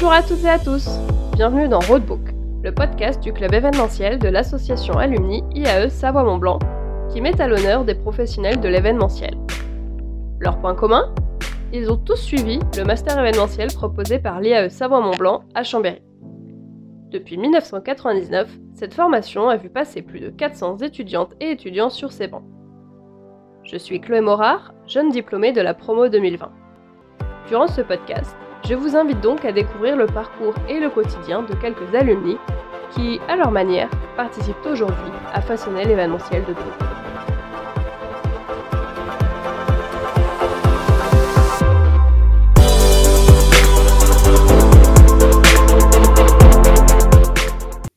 Bonjour 0.00 0.14
à 0.14 0.22
toutes 0.22 0.44
et 0.44 0.48
à 0.48 0.58
tous, 0.58 0.88
bienvenue 1.34 1.68
dans 1.68 1.80
Roadbook, 1.80 2.32
le 2.62 2.72
podcast 2.72 3.22
du 3.22 3.34
club 3.34 3.52
événementiel 3.52 4.18
de 4.18 4.28
l'association 4.28 4.94
alumni 4.94 5.44
IAE 5.54 5.90
Savoie-Mont-Blanc, 5.90 6.58
qui 7.12 7.20
met 7.20 7.38
à 7.38 7.46
l'honneur 7.46 7.84
des 7.84 7.94
professionnels 7.94 8.60
de 8.60 8.68
l'événementiel. 8.70 9.34
Leur 10.38 10.58
point 10.58 10.74
commun? 10.74 11.14
Ils 11.74 11.92
ont 11.92 11.98
tous 11.98 12.16
suivi 12.16 12.60
le 12.78 12.84
master 12.84 13.18
événementiel 13.18 13.68
proposé 13.74 14.18
par 14.18 14.40
l'IAE 14.40 14.70
Savoie-Mont-Blanc 14.70 15.44
à 15.54 15.64
Chambéry. 15.64 16.00
Depuis 17.10 17.36
1999, 17.36 18.48
cette 18.72 18.94
formation 18.94 19.50
a 19.50 19.58
vu 19.58 19.68
passer 19.68 20.00
plus 20.00 20.20
de 20.20 20.30
400 20.30 20.78
étudiantes 20.78 21.34
et 21.40 21.50
étudiants 21.50 21.90
sur 21.90 22.10
ses 22.10 22.26
bancs. 22.26 22.44
Je 23.64 23.76
suis 23.76 24.00
Chloé 24.00 24.22
Morard, 24.22 24.72
jeune 24.86 25.10
diplômée 25.10 25.52
de 25.52 25.60
la 25.60 25.74
promo 25.74 26.08
2020. 26.08 26.50
Durant 27.48 27.66
ce 27.66 27.82
podcast, 27.82 28.34
je 28.64 28.74
vous 28.74 28.96
invite 28.96 29.20
donc 29.20 29.44
à 29.44 29.52
découvrir 29.52 29.96
le 29.96 30.06
parcours 30.06 30.54
et 30.68 30.78
le 30.78 30.90
quotidien 30.90 31.42
de 31.42 31.54
quelques 31.54 31.94
alumni 31.94 32.36
qui, 32.92 33.20
à 33.28 33.36
leur 33.36 33.50
manière, 33.50 33.88
participent 34.16 34.66
aujourd'hui 34.66 35.12
à 35.32 35.40
façonner 35.40 35.84
l'événementiel 35.84 36.44
de 36.44 36.52
demain. 36.52 36.90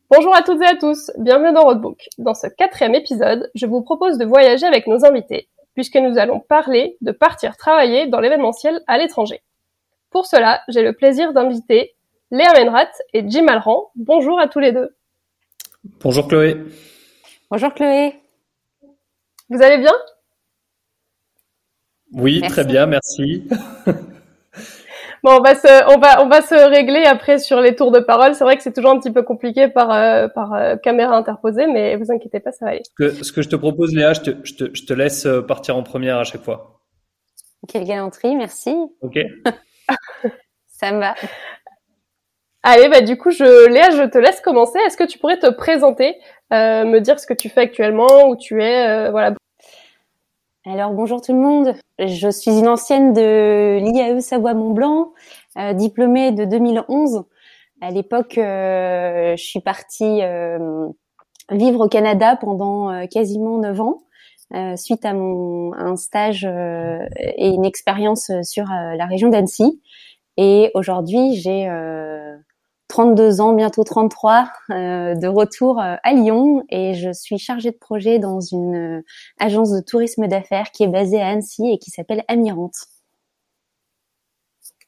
Bonjour 0.10 0.36
à 0.36 0.44
toutes 0.44 0.62
et 0.62 0.66
à 0.66 0.76
tous, 0.76 1.12
bienvenue 1.18 1.54
dans 1.54 1.64
Roadbook. 1.64 2.08
Dans 2.20 2.36
ce 2.36 2.48
quatrième 2.48 2.96
épisode, 2.96 3.50
je 3.56 3.66
vous 3.66 3.82
propose 3.82 4.18
de 4.18 4.26
voyager 4.26 4.66
avec 4.66 4.86
nos 4.86 5.06
invités, 5.06 5.50
puisque 5.74 5.96
nous 5.96 6.20
allons 6.20 6.40
parler 6.40 6.98
de 7.02 7.12
partir 7.12 7.58
travailler 7.58 8.08
dans 8.08 8.20
l'événementiel 8.20 8.82
à 8.88 8.98
l'étranger. 8.98 9.42
Pour 10.14 10.28
cela, 10.28 10.62
j'ai 10.68 10.84
le 10.84 10.94
plaisir 10.94 11.34
d'inviter 11.34 11.96
Léa 12.30 12.54
Menrat 12.54 12.92
et 13.14 13.28
Jim 13.28 13.48
Alran. 13.48 13.90
Bonjour 13.96 14.40
à 14.40 14.48
tous 14.48 14.60
les 14.60 14.72
deux. 14.72 14.96
Bonjour 16.02 16.28
Chloé. 16.28 16.56
Bonjour 17.50 17.74
Chloé. 17.74 18.14
Vous 19.50 19.64
allez 19.64 19.80
bien? 19.80 19.92
Oui, 22.12 22.42
très 22.48 22.64
bien, 22.64 22.86
merci. 22.86 23.48
Bon, 25.24 25.38
on 25.38 25.42
va 25.42 25.56
se, 25.56 25.96
on 25.96 26.00
va, 26.02 26.22
on 26.22 26.28
va 26.28 26.42
se 26.42 26.54
régler 26.54 27.06
après 27.06 27.40
sur 27.40 27.62
les 27.62 27.78
tours 27.78 27.92
de 27.92 28.02
parole. 28.02 28.36
C'est 28.36 28.44
vrai 28.44 28.58
que 28.58 28.62
c'est 28.62 28.74
toujours 28.74 28.92
un 28.92 29.00
petit 29.00 29.10
peu 29.10 29.24
compliqué 29.24 29.70
par, 29.70 29.90
euh, 29.90 30.28
par 30.28 30.54
euh, 30.54 30.76
caméra 30.76 31.16
interposée, 31.16 31.66
mais 31.66 31.96
vous 31.96 32.12
inquiétez 32.12 32.42
pas, 32.42 32.52
ça 32.52 32.66
va 32.66 32.72
aller. 32.72 32.82
Ce 32.84 32.94
que, 32.94 33.24
ce 33.24 33.32
que 33.32 33.42
je 33.42 33.48
te 33.48 33.56
propose, 33.56 33.96
Léa, 33.96 34.12
je 34.12 34.20
te, 34.20 34.32
je, 34.44 34.54
te, 34.56 34.76
je 34.76 34.84
te 34.84 34.92
laisse 34.92 35.26
euh, 35.26 35.42
partir 35.42 35.78
en 35.78 35.84
première 35.84 36.18
à 36.18 36.26
chaque 36.26 36.44
fois. 36.44 36.82
Quelle 37.70 37.86
galanterie, 37.86 38.36
merci. 38.36 38.76
Ok. 39.00 39.18
ça 40.84 40.92
me 40.92 41.00
va. 41.00 41.16
Allez, 42.64 42.90
bah 42.90 43.02
du 43.02 43.18
coup, 43.18 43.32
je, 43.32 43.70
Léa, 43.70 43.92
je 43.92 44.04
te 44.04 44.18
laisse 44.18 44.42
commencer. 44.42 44.80
Est-ce 44.86 44.98
que 44.98 45.06
tu 45.06 45.18
pourrais 45.18 45.40
te 45.40 45.50
présenter, 45.50 46.18
me 46.52 47.00
dire 47.00 47.20
ce 47.20 47.28
que 47.28 47.34
tu 47.34 47.50
fais 47.50 47.62
actuellement, 47.62 48.28
où 48.28 48.36
tu 48.36 48.62
es, 48.62 49.10
voilà. 49.12 49.34
Alors 50.66 50.92
bonjour 50.92 51.20
tout 51.20 51.34
le 51.34 51.40
monde, 51.40 51.74
je 52.00 52.30
suis 52.30 52.58
une 52.58 52.70
ancienne 52.70 53.12
de 53.12 53.80
l'IAE 53.82 54.22
Savoie-Mont-Blanc, 54.22 55.12
euh, 55.58 55.74
diplômée 55.74 56.32
de 56.32 56.46
2011. 56.46 57.26
À 57.82 57.92
l'époque, 57.92 58.38
euh, 58.38 59.36
je 59.36 59.44
suis 59.44 59.60
partie 59.60 60.22
euh, 60.22 60.88
vivre 61.52 61.86
au 61.86 61.90
Canada 61.90 62.38
pendant 62.38 63.06
quasiment 63.08 63.58
neuf 63.58 63.82
ans, 63.82 64.04
suite 64.78 65.04
à, 65.04 65.14
mon, 65.14 65.74
un 65.74 65.98
stage 65.98 66.46
et 66.46 67.48
une 67.50 67.66
expérience 67.66 68.32
sur 68.44 68.66
la 68.68 69.06
région 69.06 69.28
d'Annecy. 69.28 69.82
Et 70.38 70.72
aujourd'hui, 70.74 71.36
j'ai 71.36 71.68
32 72.94 73.42
ans, 73.42 73.54
bientôt 73.54 73.84
33, 73.84 74.52
euh, 74.70 75.16
de 75.16 75.28
retour 75.28 75.80
euh, 75.80 75.96
à 76.04 76.14
Lyon 76.14 76.64
et 76.70 76.94
je 76.94 77.12
suis 77.12 77.40
chargée 77.40 77.72
de 77.72 77.78
projet 77.78 78.20
dans 78.20 78.40
une 78.40 79.00
euh, 79.00 79.02
agence 79.40 79.72
de 79.72 79.82
tourisme 79.82 80.28
d'affaires 80.28 80.70
qui 80.72 80.84
est 80.84 80.88
basée 80.88 81.20
à 81.20 81.30
Annecy 81.30 81.72
et 81.72 81.80
qui 81.80 81.90
s'appelle 81.90 82.24
Amirante. 82.28 82.76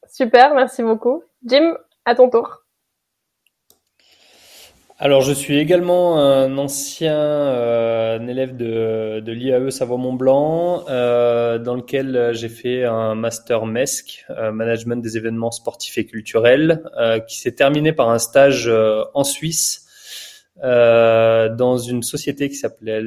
Super, 0.08 0.54
merci 0.54 0.84
beaucoup. 0.84 1.24
Jim, 1.46 1.76
à 2.06 2.14
ton 2.14 2.30
tour. 2.30 2.65
Alors, 4.98 5.20
je 5.20 5.34
suis 5.34 5.58
également 5.58 6.20
un 6.20 6.58
ancien 6.58 7.18
euh, 7.18 8.18
élève 8.26 8.56
de, 8.56 9.20
de 9.20 9.32
l'IAE 9.34 9.70
Savoie-Mont-Blanc, 9.70 10.86
euh, 10.88 11.60
dans 11.60 11.76
lequel 11.76 12.30
j'ai 12.32 12.48
fait 12.48 12.86
un 12.86 13.14
master 13.14 13.66
MESC, 13.66 14.26
euh, 14.30 14.54
Management 14.54 15.04
des 15.04 15.18
événements 15.18 15.52
sportifs 15.52 15.98
et 15.98 16.06
culturels, 16.06 16.90
euh, 16.98 17.20
qui 17.20 17.40
s'est 17.40 17.52
terminé 17.52 17.92
par 17.92 18.10
un 18.10 18.20
stage 18.20 18.70
euh, 18.70 19.04
en 19.14 19.26
Suisse 19.26 19.82
dans 20.64 21.78
une 21.78 22.02
société 22.02 22.48
qui 22.48 22.56
s'appelait 22.56 23.02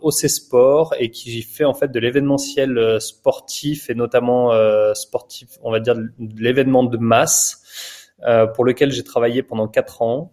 OC 0.00 0.30
Sport 0.30 0.94
et 0.98 1.10
qui 1.10 1.42
fait 1.42 1.66
en 1.66 1.74
fait 1.74 1.92
de 1.92 2.00
l'événementiel 2.00 2.98
sportif 3.02 3.90
et 3.90 3.94
notamment 3.94 4.50
sportif, 4.94 5.58
on 5.62 5.70
va 5.70 5.78
dire 5.78 5.94
de 5.94 6.42
l'événement 6.42 6.84
de 6.84 6.96
masse, 6.96 8.08
pour 8.54 8.64
lequel 8.64 8.92
j'ai 8.92 9.04
travaillé 9.04 9.42
pendant 9.42 9.68
quatre 9.68 10.00
ans. 10.00 10.32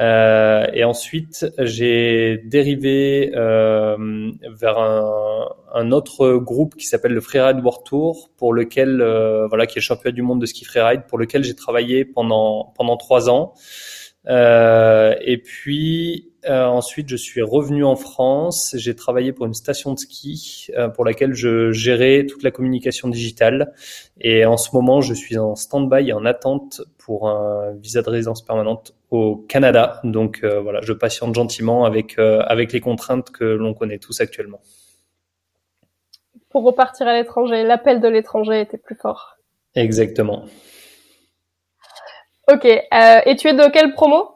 Euh, 0.00 0.66
et 0.72 0.84
ensuite, 0.84 1.46
j'ai 1.58 2.38
dérivé 2.44 3.32
euh, 3.34 4.30
vers 4.50 4.78
un, 4.78 5.48
un, 5.74 5.92
autre 5.92 6.36
groupe 6.36 6.76
qui 6.76 6.86
s'appelle 6.86 7.12
le 7.12 7.20
Freeride 7.20 7.60
World 7.62 7.84
Tour, 7.84 8.30
pour 8.36 8.54
lequel, 8.54 9.02
euh, 9.02 9.46
voilà, 9.48 9.66
qui 9.66 9.74
est 9.78 9.80
le 9.80 9.84
championnat 9.84 10.14
du 10.14 10.22
monde 10.22 10.40
de 10.40 10.46
ski 10.46 10.64
freeride, 10.64 11.02
pour 11.08 11.18
lequel 11.18 11.44
j'ai 11.44 11.54
travaillé 11.54 12.04
pendant 12.04 12.72
pendant 12.74 12.96
trois 12.96 13.28
ans. 13.28 13.52
Euh, 14.28 15.14
et 15.20 15.38
puis 15.38 16.32
euh, 16.48 16.64
ensuite, 16.64 17.08
je 17.08 17.16
suis 17.16 17.42
revenu 17.42 17.84
en 17.84 17.94
France. 17.94 18.74
J'ai 18.76 18.96
travaillé 18.96 19.32
pour 19.32 19.46
une 19.46 19.54
station 19.54 19.94
de 19.94 19.98
ski 19.98 20.68
euh, 20.76 20.88
pour 20.88 21.04
laquelle 21.04 21.34
je 21.34 21.70
gérais 21.70 22.26
toute 22.26 22.42
la 22.42 22.50
communication 22.50 23.08
digitale. 23.08 23.72
Et 24.20 24.44
en 24.44 24.56
ce 24.56 24.70
moment, 24.74 25.00
je 25.00 25.14
suis 25.14 25.38
en 25.38 25.54
stand-by 25.54 26.08
et 26.08 26.12
en 26.12 26.24
attente 26.24 26.82
pour 26.98 27.28
un 27.28 27.72
visa 27.74 28.02
de 28.02 28.10
résidence 28.10 28.42
permanente 28.42 28.94
au 29.10 29.36
Canada. 29.36 30.00
Donc 30.02 30.40
euh, 30.42 30.60
voilà, 30.60 30.80
je 30.82 30.92
patiente 30.92 31.34
gentiment 31.34 31.84
avec 31.84 32.18
avec 32.18 32.72
les 32.72 32.80
contraintes 32.80 33.30
que 33.30 33.44
l'on 33.44 33.74
connaît 33.74 33.98
tous 33.98 34.20
actuellement. 34.20 34.60
Pour 36.50 36.64
repartir 36.64 37.06
à 37.06 37.14
l'étranger, 37.14 37.62
l'appel 37.62 38.00
de 38.00 38.08
l'étranger 38.08 38.60
était 38.60 38.78
plus 38.78 38.96
fort. 38.96 39.36
Exactement. 39.74 40.44
Ok. 42.50 42.64
et 42.64 43.36
tu 43.36 43.48
es 43.48 43.54
de 43.54 43.70
quelle 43.70 43.92
promo? 43.92 44.28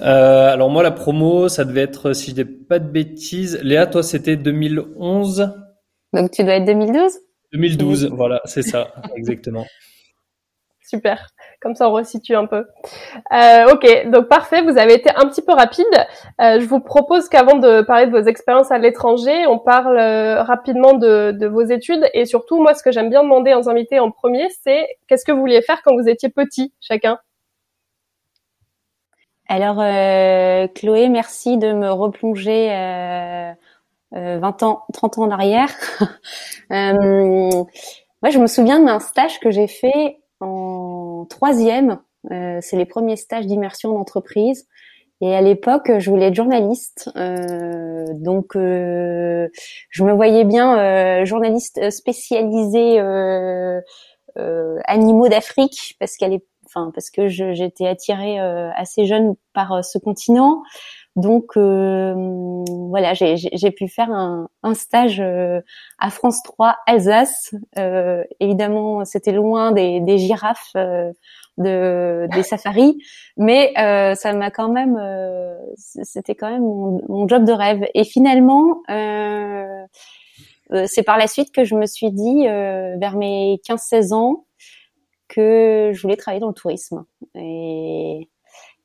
Euh, 0.00 0.52
alors 0.52 0.70
moi 0.70 0.82
la 0.82 0.90
promo, 0.90 1.48
ça 1.48 1.64
devait 1.64 1.82
être 1.82 2.12
si 2.12 2.30
je 2.30 2.42
dis 2.42 2.44
pas 2.44 2.78
de 2.78 2.88
bêtises. 2.88 3.60
Léa, 3.62 3.86
toi 3.86 4.02
c'était 4.02 4.36
2011. 4.36 5.54
Donc 6.12 6.30
tu 6.30 6.42
dois 6.42 6.54
être 6.54 6.64
2012. 6.64 7.12
2012, 7.52 8.06
voilà, 8.12 8.40
c'est 8.44 8.62
ça, 8.62 8.92
exactement. 9.16 9.64
Super. 10.84 11.28
Comme 11.62 11.74
ça, 11.74 11.88
on 11.88 11.92
resitue 11.92 12.34
un 12.34 12.44
peu. 12.44 12.66
Euh, 13.32 13.72
ok, 13.72 14.10
donc 14.10 14.28
parfait. 14.28 14.60
Vous 14.60 14.76
avez 14.76 14.94
été 14.94 15.08
un 15.16 15.26
petit 15.26 15.40
peu 15.40 15.54
rapide. 15.54 15.86
Euh, 16.42 16.60
je 16.60 16.66
vous 16.66 16.80
propose 16.80 17.30
qu'avant 17.30 17.56
de 17.56 17.80
parler 17.80 18.06
de 18.06 18.10
vos 18.10 18.26
expériences 18.26 18.70
à 18.70 18.76
l'étranger, 18.76 19.46
on 19.46 19.58
parle 19.58 19.96
euh, 19.98 20.42
rapidement 20.42 20.92
de, 20.92 21.32
de, 21.32 21.46
vos 21.46 21.62
études 21.62 22.06
et 22.12 22.26
surtout, 22.26 22.60
moi, 22.60 22.74
ce 22.74 22.82
que 22.82 22.92
j'aime 22.92 23.08
bien 23.08 23.22
demander 23.22 23.54
aux 23.54 23.68
invités 23.70 23.98
en 23.98 24.10
premier, 24.10 24.46
c'est 24.62 24.86
qu'est-ce 25.08 25.24
que 25.24 25.32
vous 25.32 25.40
vouliez 25.40 25.62
faire 25.62 25.82
quand 25.82 25.96
vous 25.96 26.06
étiez 26.06 26.28
petit, 26.28 26.74
chacun? 26.80 27.18
Alors, 29.48 29.80
euh, 29.80 30.66
Chloé, 30.74 31.08
merci 31.08 31.58
de 31.58 31.72
me 31.72 31.90
replonger 31.90 32.72
euh, 32.72 33.52
20 34.12 34.62
euh, 34.62 34.66
ans, 34.66 34.84
30 34.92 35.18
ans 35.18 35.22
en 35.24 35.30
arrière. 35.30 35.68
moi, 36.70 38.30
je 38.30 38.38
me 38.38 38.46
souviens 38.46 38.80
d'un 38.80 39.00
stage 39.00 39.40
que 39.40 39.50
j'ai 39.50 39.66
fait 39.66 40.18
en 40.40 41.26
troisième. 41.28 42.00
Euh, 42.30 42.58
c'est 42.60 42.76
les 42.76 42.86
premiers 42.86 43.16
stages 43.16 43.46
d'immersion 43.46 43.92
d'entreprise. 43.92 44.66
Et 45.20 45.34
à 45.34 45.40
l'époque, 45.40 45.90
je 45.98 46.10
voulais 46.10 46.26
être 46.26 46.34
journaliste, 46.34 47.10
euh, 47.16 48.04
donc 48.14 48.54
je 48.54 50.04
me 50.04 50.12
voyais 50.12 50.44
bien 50.44 51.24
journaliste 51.24 51.90
spécialisé 51.90 52.98
animaux 54.36 55.28
d'Afrique, 55.28 55.96
parce 55.98 56.16
enfin 56.74 56.90
parce 56.94 57.10
que 57.10 57.28
j'étais 57.28 57.86
attirée 57.86 58.40
euh, 58.40 58.70
assez 58.74 59.06
jeune 59.06 59.34
par 59.52 59.72
euh, 59.72 59.82
ce 59.82 59.98
continent. 59.98 60.62
Donc 61.16 61.56
euh, 61.56 62.64
voilà, 62.88 63.14
j'ai 63.14 63.70
pu 63.70 63.88
faire 63.88 64.10
un, 64.10 64.48
un 64.62 64.74
stage 64.74 65.20
à 65.20 66.10
France 66.10 66.42
3 66.42 66.76
Alsace. 66.86 67.54
évidemment, 68.40 69.04
c'était 69.04 69.32
loin 69.32 69.72
des, 69.72 70.00
des 70.00 70.18
girafes, 70.18 70.72
de, 70.74 72.26
des 72.34 72.42
safaris, 72.42 72.98
mais 73.36 73.72
ça 74.16 74.32
m'a 74.32 74.50
quand 74.50 74.68
même, 74.68 74.98
c'était 75.76 76.34
quand 76.34 76.50
même 76.50 76.62
mon, 76.62 77.00
mon, 77.08 77.28
job 77.28 77.44
de 77.44 77.52
rêve. 77.52 77.86
Et 77.94 78.04
finalement, 78.04 78.82
c'est 80.86 81.04
par 81.04 81.16
la 81.16 81.28
suite 81.28 81.52
que 81.52 81.64
je 81.64 81.76
me 81.76 81.86
suis 81.86 82.10
dit, 82.10 82.46
vers 82.46 83.16
mes 83.16 83.60
15-16 83.68 84.12
ans, 84.14 84.44
que 85.28 85.90
je 85.92 86.02
voulais 86.02 86.16
travailler 86.16 86.40
dans 86.40 86.48
le 86.48 86.54
tourisme. 86.54 87.04
Et, 87.34 88.28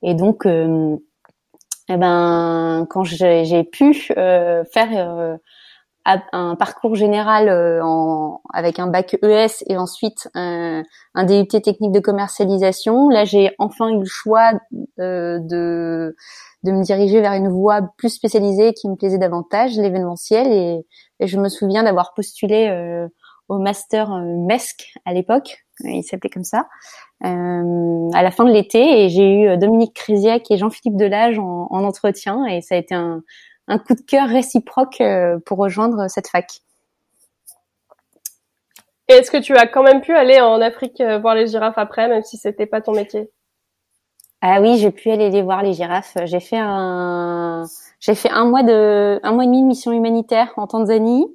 et 0.02 0.14
donc, 0.14 0.46
euh, 0.46 0.98
eh 1.90 1.98
ben, 1.98 2.86
quand 2.90 3.04
j'ai 3.04 3.64
pu 3.64 3.94
faire 3.94 5.38
un 6.06 6.56
parcours 6.56 6.96
général 6.96 7.50
en, 7.84 8.42
avec 8.54 8.80
un 8.80 8.88
bac 8.88 9.18
ES 9.22 9.64
et 9.68 9.78
ensuite 9.78 10.30
un, 10.34 10.84
un 11.16 11.24
DUT 11.24 11.48
technique 11.48 11.92
de 11.92 12.00
commercialisation, 12.00 13.10
là 13.10 13.26
j'ai 13.26 13.54
enfin 13.60 13.90
eu 13.90 14.00
le 14.00 14.06
choix 14.06 14.52
de 14.98 16.16
de 16.64 16.72
me 16.72 16.84
diriger 16.84 17.22
vers 17.22 17.34
une 17.34 17.50
voie 17.50 17.82
plus 17.98 18.10
spécialisée 18.10 18.74
qui 18.74 18.90
me 18.90 18.96
plaisait 18.96 19.18
davantage, 19.18 19.78
l'événementiel. 19.78 20.48
Et, 20.48 20.86
je 21.26 21.38
me 21.38 21.50
souviens 21.50 21.84
d'avoir 21.84 22.14
postulé 22.14 22.68
euh, 22.70 23.08
au 23.50 23.60
master 23.60 24.14
euh, 24.14 24.24
MESC 24.48 24.94
à 25.06 25.14
l'époque, 25.14 25.66
il 25.84 26.04
s'appelait 26.04 26.30
comme 26.30 26.44
ça, 26.44 26.68
euh, 27.26 28.10
à 28.14 28.24
la 28.24 28.32
fin 28.32 28.46
de 28.46 28.52
l'été. 28.52 29.04
Et 29.04 29.10
j'ai 29.10 29.34
eu 29.34 29.58
Dominique 29.58 29.94
Créziac 29.94 30.50
et 30.52 30.58
Jean-Philippe 30.58 30.98
Delage 30.98 31.40
en, 31.40 31.68
en, 31.70 31.84
entretien. 31.84 32.46
Et 32.46 32.62
ça 32.62 32.76
a 32.76 32.78
été 32.78 32.96
un, 32.96 33.22
un 33.68 33.78
coup 33.80 33.96
de 33.96 34.02
cœur 34.02 34.28
réciproque 34.28 35.02
pour 35.46 35.58
rejoindre 35.58 36.10
cette 36.10 36.28
fac. 36.28 36.62
Est-ce 39.08 39.32
que 39.32 39.38
tu 39.38 39.56
as 39.56 39.66
quand 39.66 39.84
même 39.84 40.02
pu 40.02 40.14
aller 40.14 40.40
en 40.40 40.62
Afrique 40.62 41.02
voir 41.22 41.34
les 41.34 41.48
girafes 41.48 41.78
après, 41.78 42.08
même 42.08 42.24
si 42.24 42.38
c'était 42.38 42.68
pas 42.68 42.82
ton 42.82 42.94
métier? 42.94 43.32
Ah 44.42 44.62
oui, 44.62 44.78
j'ai 44.78 44.92
pu 44.92 45.12
aller 45.12 45.30
les 45.30 45.42
voir 45.42 45.64
les 45.64 45.74
girafes. 45.74 46.16
J'ai 46.24 46.40
fait 46.40 46.60
un, 46.60 47.66
j'ai 48.00 48.16
fait 48.16 48.30
un 48.30 48.46
mois 48.46 48.64
de, 48.64 49.20
un 49.22 49.32
mois 49.34 49.44
et 49.44 49.48
demi 49.48 49.62
de 49.62 49.68
mission 49.68 49.92
humanitaire 49.92 50.54
en 50.56 50.66
Tanzanie, 50.66 51.26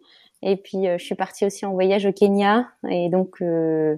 et 0.40 0.56
puis 0.56 0.88
euh, 0.88 0.96
je 0.98 1.04
suis 1.04 1.14
partie 1.14 1.44
aussi 1.44 1.66
en 1.66 1.72
voyage 1.72 2.06
au 2.06 2.12
Kenya, 2.12 2.68
et 2.88 3.10
donc 3.10 3.42
euh, 3.42 3.96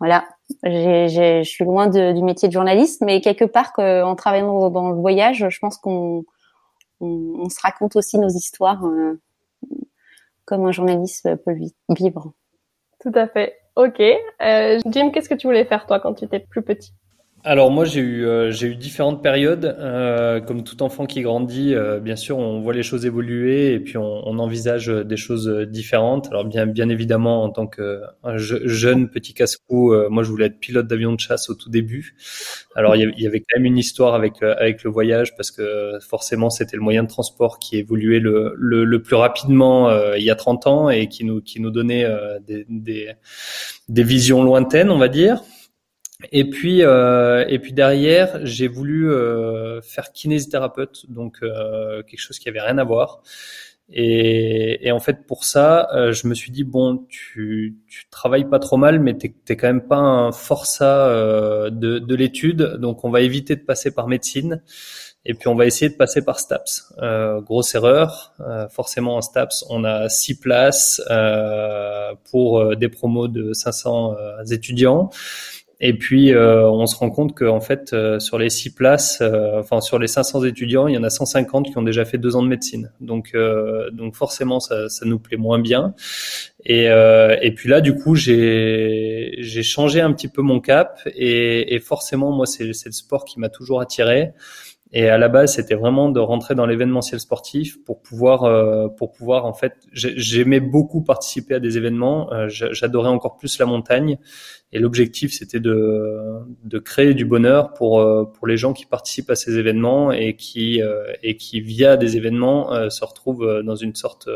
voilà, 0.00 0.28
je 0.62 1.42
suis 1.44 1.64
loin 1.64 1.88
du 1.88 2.22
métier 2.22 2.48
de 2.48 2.52
journaliste, 2.52 3.02
mais 3.04 3.20
quelque 3.20 3.44
part 3.44 3.72
en 3.78 4.14
travaillant 4.14 4.70
dans, 4.70 4.90
le 4.90 4.96
voyage, 4.96 5.46
je 5.48 5.58
pense 5.58 5.76
qu'on 5.76 6.24
on, 7.00 7.48
se 7.48 7.60
raconte 7.60 7.96
aussi 7.96 8.18
nos 8.18 8.28
histoires 8.28 8.84
euh, 8.86 9.20
comme 10.44 10.66
un 10.66 10.72
journaliste 10.72 11.28
peut 11.44 11.56
vivre. 11.88 12.32
Tout 13.00 13.12
à 13.14 13.26
fait. 13.26 13.56
Ok. 13.76 14.00
Jim, 14.86 15.10
qu'est-ce 15.10 15.28
que 15.28 15.34
tu 15.34 15.46
voulais 15.46 15.64
faire 15.64 15.86
toi 15.86 16.00
quand 16.00 16.14
tu 16.14 16.24
étais 16.24 16.40
plus 16.40 16.62
petit? 16.62 16.92
Alors 17.48 17.70
moi 17.70 17.86
j'ai 17.86 18.00
eu 18.00 18.26
euh, 18.26 18.50
j'ai 18.50 18.66
eu 18.66 18.76
différentes 18.76 19.22
périodes 19.22 19.64
euh, 19.64 20.38
comme 20.38 20.64
tout 20.64 20.82
enfant 20.82 21.06
qui 21.06 21.22
grandit 21.22 21.74
euh, 21.74 21.98
bien 21.98 22.14
sûr 22.14 22.36
on 22.36 22.60
voit 22.60 22.74
les 22.74 22.82
choses 22.82 23.06
évoluer 23.06 23.72
et 23.72 23.80
puis 23.80 23.96
on, 23.96 24.28
on, 24.28 24.38
envisage 24.38 24.88
des 24.88 25.16
choses 25.16 25.48
différentes. 25.66 26.28
Alors 26.28 26.44
bien 26.44 26.66
bien 26.66 26.90
évidemment 26.90 27.42
en 27.42 27.48
tant 27.48 27.66
que 27.66 28.02
jeune 28.34 29.08
petit 29.08 29.32
casse-cou 29.32 29.94
moi 30.10 30.22
je 30.22 30.28
voulais 30.28 30.46
être 30.46 30.58
pilote 30.58 30.86
d'avion 30.86 31.14
de 31.14 31.20
chasse 31.20 31.48
au 31.48 31.54
tout 31.54 31.70
début. 31.70 32.16
Alors 32.76 32.96
il 32.96 33.14
y, 33.16 33.26
avait 33.26 33.40
quand 33.40 33.56
même 33.56 33.64
une 33.64 33.78
histoire 33.78 34.14
avec 34.14 34.42
avec 34.42 34.84
le 34.84 34.90
voyage 34.90 35.34
parce 35.34 35.50
que 35.50 35.98
forcément 36.06 36.50
c'était 36.50 36.76
le 36.76 36.82
moyen 36.82 37.02
de 37.02 37.08
transport 37.08 37.58
qui 37.58 37.78
évoluait 37.78 38.20
le 38.20 38.52
le, 38.56 38.84
le 38.84 39.02
plus 39.02 39.16
rapidement 39.16 39.90
il 40.14 40.22
y 40.22 40.30
a 40.30 40.36
30 40.36 40.66
ans 40.66 40.90
et 40.90 41.08
qui 41.08 41.24
nous 41.24 41.40
qui 41.40 41.60
nous 41.60 41.70
donnait 41.70 42.06
des, 42.46 42.66
des 42.68 43.08
des 43.88 44.02
visions 44.02 44.44
lointaines 44.44 44.90
on 44.90 44.98
va 44.98 45.08
dire 45.08 45.42
et 46.32 46.50
puis, 46.50 46.82
euh, 46.82 47.44
et 47.48 47.60
puis 47.60 47.72
derrière, 47.72 48.40
j'ai 48.44 48.66
voulu 48.66 49.10
euh, 49.10 49.80
faire 49.82 50.12
kinésithérapeute, 50.12 51.06
donc 51.08 51.38
euh, 51.42 52.02
quelque 52.02 52.18
chose 52.20 52.38
qui 52.40 52.48
avait 52.48 52.60
rien 52.60 52.78
à 52.78 52.84
voir. 52.84 53.22
Et, 53.90 54.86
et 54.86 54.92
en 54.92 55.00
fait, 55.00 55.26
pour 55.26 55.44
ça, 55.44 55.88
euh, 55.94 56.12
je 56.12 56.26
me 56.26 56.34
suis 56.34 56.50
dit 56.50 56.64
bon, 56.64 57.06
tu, 57.08 57.76
tu 57.88 58.06
travailles 58.10 58.44
pas 58.48 58.58
trop 58.58 58.76
mal, 58.76 59.00
mais 59.00 59.16
t'es, 59.16 59.32
t'es 59.44 59.56
quand 59.56 59.68
même 59.68 59.86
pas 59.86 59.96
un 59.96 60.32
forçat 60.32 61.08
euh, 61.08 61.70
de, 61.70 61.98
de 61.98 62.14
l'étude, 62.14 62.76
donc 62.80 63.04
on 63.04 63.10
va 63.10 63.22
éviter 63.22 63.56
de 63.56 63.62
passer 63.62 63.90
par 63.94 64.08
médecine. 64.08 64.62
Et 65.24 65.34
puis 65.34 65.48
on 65.48 65.54
va 65.54 65.66
essayer 65.66 65.90
de 65.90 65.96
passer 65.96 66.24
par 66.24 66.38
STAPS. 66.40 66.94
Euh, 67.02 67.40
grosse 67.40 67.74
erreur. 67.74 68.34
forcément 68.70 69.16
en 69.16 69.20
STAPS, 69.20 69.64
on 69.68 69.84
a 69.84 70.08
six 70.08 70.38
places 70.38 71.02
pour 72.30 72.76
des 72.76 72.88
promos 72.88 73.28
de 73.28 73.52
500 73.52 74.16
étudiants. 74.50 75.10
Et 75.80 75.96
puis, 75.96 76.34
euh, 76.34 76.68
on 76.68 76.86
se 76.86 76.96
rend 76.96 77.10
compte 77.10 77.36
qu'en 77.36 77.60
fait, 77.60 77.92
euh, 77.92 78.18
sur 78.18 78.36
les 78.36 78.50
six 78.50 78.74
places, 78.74 79.20
euh, 79.20 79.60
enfin 79.60 79.80
sur 79.80 80.00
les 80.00 80.08
500 80.08 80.44
étudiants, 80.44 80.88
il 80.88 80.94
y 80.94 80.98
en 80.98 81.04
a 81.04 81.10
150 81.10 81.70
qui 81.70 81.78
ont 81.78 81.82
déjà 81.82 82.04
fait 82.04 82.18
deux 82.18 82.34
ans 82.34 82.42
de 82.42 82.48
médecine. 82.48 82.90
Donc, 83.00 83.36
donc 83.92 84.16
forcément, 84.16 84.58
ça, 84.58 84.88
ça, 84.88 85.06
nous 85.06 85.20
plaît 85.20 85.36
moins 85.36 85.60
bien. 85.60 85.94
Et, 86.64 86.86
et 86.86 87.54
puis 87.54 87.68
là, 87.68 87.80
du 87.80 87.94
coup, 87.94 88.16
j'ai 88.16 89.36
j'ai 89.38 89.62
changé 89.62 90.00
un 90.00 90.12
petit 90.12 90.28
peu 90.28 90.42
mon 90.42 90.60
cap. 90.60 91.00
Et, 91.14 91.74
et 91.74 91.78
forcément, 91.78 92.32
moi, 92.32 92.46
c'est 92.46 92.64
le 92.64 92.72
sport 92.72 93.24
qui 93.24 93.38
m'a 93.38 93.48
toujours 93.48 93.80
attiré. 93.80 94.32
Et 94.92 95.08
à 95.08 95.18
la 95.18 95.28
base, 95.28 95.56
c'était 95.56 95.74
vraiment 95.74 96.08
de 96.08 96.18
rentrer 96.18 96.54
dans 96.54 96.64
l'événementiel 96.64 97.20
sportif 97.20 97.82
pour 97.84 98.00
pouvoir, 98.00 98.44
euh, 98.44 98.88
pour 98.88 99.12
pouvoir 99.12 99.44
en 99.44 99.52
fait, 99.52 99.74
j'aimais 99.92 100.60
beaucoup 100.60 101.02
participer 101.02 101.54
à 101.54 101.60
des 101.60 101.76
événements. 101.76 102.32
Euh, 102.32 102.48
j'adorais 102.48 103.10
encore 103.10 103.36
plus 103.36 103.58
la 103.58 103.66
montagne, 103.66 104.18
et 104.72 104.78
l'objectif 104.78 105.32
c'était 105.32 105.60
de, 105.60 106.40
de 106.64 106.78
créer 106.78 107.12
du 107.12 107.26
bonheur 107.26 107.74
pour 107.74 108.00
euh, 108.00 108.24
pour 108.24 108.46
les 108.46 108.56
gens 108.56 108.72
qui 108.72 108.86
participent 108.86 109.30
à 109.30 109.36
ces 109.36 109.58
événements 109.58 110.10
et 110.10 110.36
qui 110.36 110.80
et 111.22 111.36
qui 111.36 111.60
via 111.60 111.96
des 111.98 112.16
événements 112.16 112.90
se 112.90 113.04
retrouvent 113.04 113.62
dans 113.62 113.76
une 113.76 113.94
sorte 113.94 114.28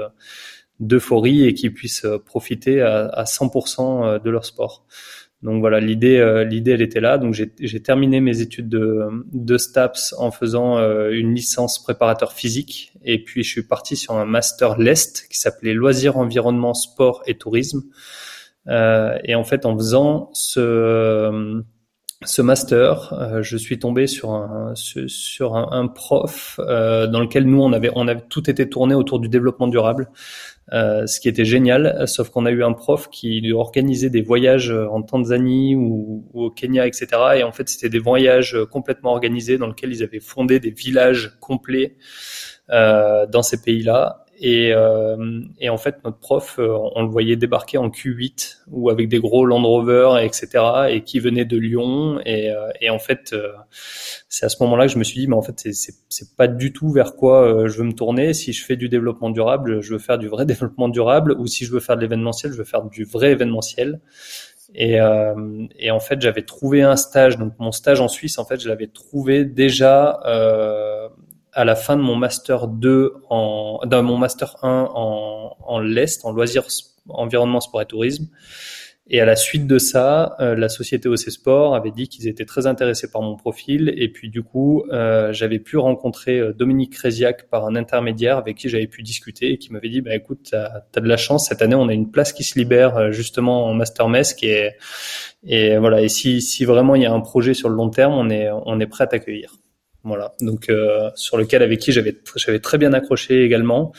d'euphorie 0.81 1.47
et 1.47 1.55
qui 1.55 1.71
puissent 1.71 2.07
profiter 2.27 2.83
à, 2.83 3.07
à 3.07 3.25
100% 3.25 4.23
de 4.23 4.31
leur 4.31 4.45
sport. 4.45 4.85
Donc 5.43 5.61
voilà, 5.61 5.81
l'idée, 5.81 6.19
euh, 6.19 6.45
l'idée, 6.45 6.73
elle 6.73 6.83
était 6.83 7.01
là. 7.01 7.19
Donc 7.19 7.35
j'ai 7.35 7.83
terminé 7.83 8.21
mes 8.21 8.41
études 8.41 8.69
de, 8.69 9.09
de 9.33 9.59
STAPS 9.59 10.15
en 10.19 10.31
faisant 10.31 10.79
euh, 10.79 11.11
une 11.11 11.35
licence 11.35 11.83
préparateur 11.83 12.33
physique, 12.33 12.93
et 13.05 13.23
puis 13.23 13.43
je 13.43 13.51
suis 13.51 13.67
parti 13.67 13.97
sur 13.97 14.15
un 14.15 14.25
master 14.25 14.79
l'est 14.79 15.27
qui 15.29 15.39
s'appelait 15.39 15.75
loisirs, 15.75 16.17
environnement, 16.17 16.75
sport 16.75 17.23
et 17.27 17.37
tourisme. 17.37 17.83
Euh, 18.69 19.19
et 19.25 19.35
en 19.35 19.43
fait, 19.43 19.67
en 19.67 19.77
faisant 19.77 20.31
ce 20.33 21.65
master, 22.39 23.41
je 23.43 23.57
suis 23.57 23.81
tombé 23.81 24.07
sur 24.07 24.31
un 24.31 24.75
sur 24.77 25.57
un 25.57 25.89
prof 25.89 26.61
dans 26.61 27.21
lequel 27.21 27.47
nous 27.47 27.61
on 27.61 27.73
avait 27.73 27.91
on 27.97 28.07
avait 28.07 28.23
tout 28.29 28.49
été 28.49 28.69
tourné 28.69 28.95
autour 28.95 29.19
du 29.19 29.29
développement 29.29 29.67
durable. 29.67 30.09
Euh, 30.73 31.07
ce 31.07 31.21
qui 31.21 31.29
était 31.29 31.45
génial, 31.45 32.07
sauf 32.07 32.31
qu'on 32.31 32.47
a 32.47 32.51
eu 32.51 32.63
un 32.63 32.73
prof 32.73 33.11
qui 33.11 33.53
organisait 33.53 34.11
des 34.11 34.23
voyages 34.23 34.71
en 34.71 35.03
Tanzanie 35.03 35.75
ou, 35.75 36.25
au 36.33 36.51
Kenya, 36.51 36.87
etc. 36.87 37.07
Et 37.37 37.43
en 37.43 37.53
fait, 37.53 37.69
c'était 37.69 37.89
des 37.89 37.99
voyages 37.99 38.57
complètement 38.71 39.11
organisés 39.11 39.59
dans 39.59 39.67
lesquels 39.67 39.93
ils 39.93 40.03
avaient 40.03 40.21
fondé 40.21 40.61
des 40.61 40.71
villages 40.71 41.37
complets 41.41 41.97
euh, 42.71 43.27
dans 43.27 43.43
ces 43.43 43.61
pays-là. 43.61 44.22
Et, 44.45 44.73
euh, 44.75 45.41
et, 45.61 45.69
en 45.69 45.79
fait, 45.79 46.03
notre 46.05 46.19
prof, 46.19 46.57
euh, 46.59 46.77
on 46.97 47.03
le 47.03 47.09
voyait 47.09 47.37
débarquer 47.37 47.79
en 47.79 47.91
Q8 47.91 48.63
ou 48.73 48.91
avec 48.91 49.09
des 49.09 49.21
gros 49.21 49.47
Land 49.47 49.63
Rover, 49.63 50.17
etc. 50.21 50.49
Et 50.91 51.03
qui 51.05 51.21
venait 51.21 51.45
de 51.45 51.57
Lyon. 51.57 52.21
Et, 52.27 52.51
euh, 52.51 52.69
et 52.81 52.91
en 52.91 52.99
fait, 52.99 53.33
c'est 54.29 54.45
à 54.45 54.49
ce 54.49 54.61
moment-là 54.65 54.87
que 54.87 54.93
je 54.93 54.99
me 54.99 55.05
suis 55.05 55.21
dit, 55.21 55.29
mais 55.29 55.37
en 55.37 55.43
fait, 55.43 55.69
c'est 55.73 56.37
pas 56.37 56.49
du 56.49 56.73
tout 56.73 56.91
vers 56.91 57.15
quoi 57.15 57.69
je 57.69 57.79
veux 57.79 57.85
me 57.85 57.93
tourner. 57.93 58.35
Si 58.35 58.53
je 58.53 58.65
fais 58.65 58.75
du 58.75 58.89
développement 58.89 59.31
durable, 59.31 59.81
je 59.81 59.93
veux 59.93 60.01
faire 60.01 60.19
du 60.19 60.27
vrai 60.27 60.45
développement 60.53 60.89
durable. 60.89 61.37
Ou 61.39 61.47
si 61.47 61.65
je 61.65 61.71
veux 61.71 61.81
faire 61.81 61.95
de 61.95 62.01
l'événementiel, 62.01 62.51
je 62.51 62.59
veux 62.59 62.65
faire 62.65 62.83
du 62.83 63.05
vrai 63.05 63.31
événementiel. 63.31 64.01
Et, 64.75 65.01
euh, 65.01 65.67
et, 65.79 65.91
en 65.91 66.01
fait, 66.01 66.21
j'avais 66.21 66.43
trouvé 66.43 66.83
un 66.83 66.97
stage. 66.97 67.37
Donc, 67.37 67.53
mon 67.59 67.73
stage 67.73 68.01
en 68.01 68.09
Suisse, 68.09 68.39
en 68.39 68.45
fait, 68.45 68.61
je 68.61 68.69
l'avais 68.69 68.87
trouvé 68.87 69.45
déjà 69.45 70.21
euh, 70.25 71.09
à 71.53 71.65
la 71.65 71.77
fin 71.77 71.97
de 71.97 72.03
mon 72.03 72.17
master 72.17 72.69
2 72.69 73.15
en, 73.29 73.81
dans 73.87 74.03
mon 74.03 74.17
master 74.17 74.57
1 74.63 74.89
en, 74.95 75.57
en 75.61 75.81
l'Est, 75.81 76.25
en 76.25 76.33
loisirs, 76.33 76.67
environnement, 77.09 77.61
sport 77.61 77.83
et 77.83 77.87
tourisme. 77.87 78.29
Et 79.09 79.21
à 79.21 79.25
la 79.25 79.35
suite 79.35 79.67
de 79.67 79.79
ça, 79.79 80.37
euh, 80.39 80.55
la 80.55 80.69
société 80.69 81.09
OC 81.09 81.19
Sport 81.19 81.75
avait 81.75 81.91
dit 81.91 82.09
qu'ils 82.09 82.29
étaient 82.29 82.45
très 82.45 82.67
intéressés 82.67 83.11
par 83.11 83.21
mon 83.21 83.37
profil. 83.37 83.93
Et 83.97 84.09
puis 84.09 84.31
du 84.31 84.43
coup, 84.43 84.85
euh, 84.91 85.33
j'avais 85.33 85.59
pu 85.59 85.77
rencontrer 85.77 86.39
euh, 86.39 86.53
Dominique 86.53 86.93
Créziac 86.93 87.51
par 87.51 87.67
un 87.67 87.75
intermédiaire 87.75 88.39
avec 88.39 88.57
qui 88.57 88.69
j'avais 88.69 88.87
pu 88.87 89.03
discuter 89.03 89.53
et 89.53 89.59
qui 89.59 89.73
m'avait 89.73 89.89
dit, 89.89 90.03
bah 90.03 90.15
écoute, 90.15 90.49
t'as 90.53 90.85
as 90.95 91.01
de 91.01 91.09
la 91.09 91.17
chance, 91.17 91.49
cette 91.49 91.63
année 91.63 91.75
on 91.75 91.89
a 91.89 91.93
une 91.93 92.11
place 92.13 92.33
qui 92.33 92.45
se 92.45 92.57
libère 92.59 92.97
euh, 92.97 93.11
justement 93.11 93.67
en 93.67 93.75
Master 93.75 94.09
Mesc 94.09 94.43
et, 94.45 94.71
et 95.45 95.77
voilà. 95.79 96.01
Et 96.01 96.09
si, 96.09 96.41
si 96.41 96.65
vraiment 96.65 96.95
il 96.95 97.03
y 97.03 97.07
a 97.07 97.13
un 97.13 97.21
projet 97.21 97.55
sur 97.55 97.69
le 97.69 97.75
long 97.75 97.91
terme, 97.91 98.15
on 98.15 98.31
est, 98.31 98.51
on 98.51 98.79
est 98.79 98.87
prêt 98.87 99.05
à 99.05 99.09
t'accueillir. 99.09 99.59
Voilà, 100.05 100.35
donc 100.41 100.69
euh, 100.69 101.11
sur 101.15 101.37
lequel 101.37 101.63
avec 101.63 101.79
qui 101.79 101.93
j'avais 101.93 102.17
j'avais 102.35 102.59
très 102.59 102.77
bien 102.77 102.93
accroché 102.93 103.45
également 103.45 103.93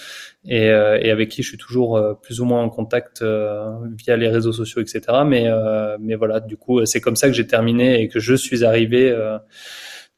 et, 0.43 0.69
euh, 0.69 0.99
et, 1.01 1.11
avec 1.11 1.29
qui 1.29 1.43
je 1.43 1.47
suis 1.47 1.57
toujours 1.57 1.95
euh, 1.95 2.13
plus 2.13 2.41
ou 2.41 2.45
moins 2.45 2.61
en 2.61 2.69
contact 2.69 3.23
via 3.23 4.17
les 4.17 4.27
réseaux 4.27 4.51
sociaux, 4.51 4.81
etc. 4.81 5.01
Mais 5.25 5.49
mais 5.99 6.15
voilà, 6.15 6.41
du 6.41 6.57
coup 6.57 6.85
c'est 6.85 6.99
comme 6.99 7.15
ça 7.15 7.27
que 7.27 7.33
j'ai 7.33 7.47
terminé 7.47 8.01
et 8.01 8.09
que 8.09 8.19
je 8.19 8.35
suis 8.35 8.65
arrivé 8.65 9.15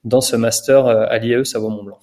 dans 0.03 0.21
ce 0.21 0.35
master 0.35 0.87
à 0.87 1.17
l'IAE 1.19 1.45
Savoie-Mont-Blanc. 1.45 1.99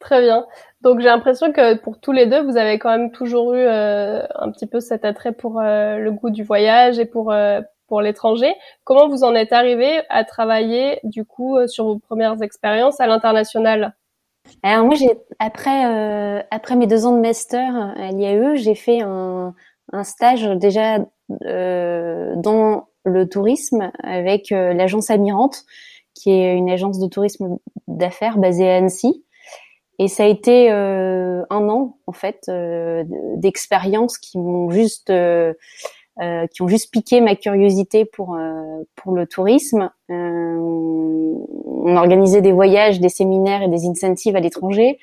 Très 0.00 0.20
bien. 0.22 0.46
Donc 0.80 0.98
j'ai 0.98 1.06
l'impression 1.06 1.52
que 1.52 1.78
pour 1.78 2.00
tous 2.00 2.10
les 2.10 2.26
deux, 2.26 2.42
vous 2.42 2.56
avez 2.56 2.80
quand 2.80 2.90
même 2.90 3.12
toujours 3.12 3.54
eu 3.54 3.64
un 3.64 4.50
petit 4.50 4.66
peu 4.66 4.80
cet 4.80 5.04
attrait 5.04 5.32
pour 5.32 5.60
le 5.60 6.10
goût 6.10 6.30
du 6.30 6.42
voyage 6.42 6.98
et 6.98 7.06
pour 7.06 7.32
pour 7.92 8.00
l'étranger. 8.00 8.54
Comment 8.84 9.06
vous 9.06 9.22
en 9.22 9.34
êtes 9.34 9.52
arrivé 9.52 10.00
à 10.08 10.24
travailler 10.24 10.98
du 11.04 11.26
coup 11.26 11.58
sur 11.66 11.84
vos 11.84 11.98
premières 11.98 12.40
expériences 12.40 13.00
à 13.00 13.06
l'international? 13.06 13.94
Alors 14.62 14.86
moi, 14.86 14.94
j'ai 14.94 15.10
après 15.38 16.42
après 16.50 16.74
mes 16.74 16.86
deux 16.86 17.04
ans 17.04 17.14
de 17.14 17.20
master 17.20 17.92
à 17.94 18.10
l'IAE, 18.12 18.56
j'ai 18.56 18.74
fait 18.74 19.02
un, 19.02 19.54
un 19.92 20.04
stage 20.04 20.48
déjà 20.56 21.00
dans 21.28 22.88
le 23.04 23.28
tourisme 23.28 23.92
avec 24.02 24.48
l'agence 24.48 25.10
Amirante, 25.10 25.64
qui 26.14 26.30
est 26.30 26.54
une 26.56 26.70
agence 26.70 26.98
de 26.98 27.08
tourisme 27.08 27.58
d'affaires 27.88 28.38
basée 28.38 28.70
à 28.70 28.76
Annecy. 28.76 29.22
Et 29.98 30.08
ça 30.08 30.24
a 30.24 30.26
été 30.26 30.72
euh, 30.72 31.42
un 31.50 31.68
an 31.68 31.98
en 32.06 32.12
fait 32.12 32.46
euh, 32.48 33.04
d'expérience 33.36 34.16
qui 34.16 34.38
m'ont 34.38 34.70
juste 34.70 35.10
euh, 35.10 35.52
euh, 36.20 36.46
qui 36.46 36.62
ont 36.62 36.68
juste 36.68 36.92
piqué 36.92 37.20
ma 37.20 37.36
curiosité 37.36 38.04
pour 38.04 38.38
pour 38.96 39.12
le 39.12 39.26
tourisme. 39.26 39.90
on 40.08 41.96
organisait 41.96 42.42
des 42.42 42.52
voyages, 42.52 43.00
des 43.00 43.08
séminaires 43.08 43.62
et 43.62 43.68
des 43.68 43.86
incentives 43.86 44.36
à 44.36 44.40
l'étranger. 44.40 44.98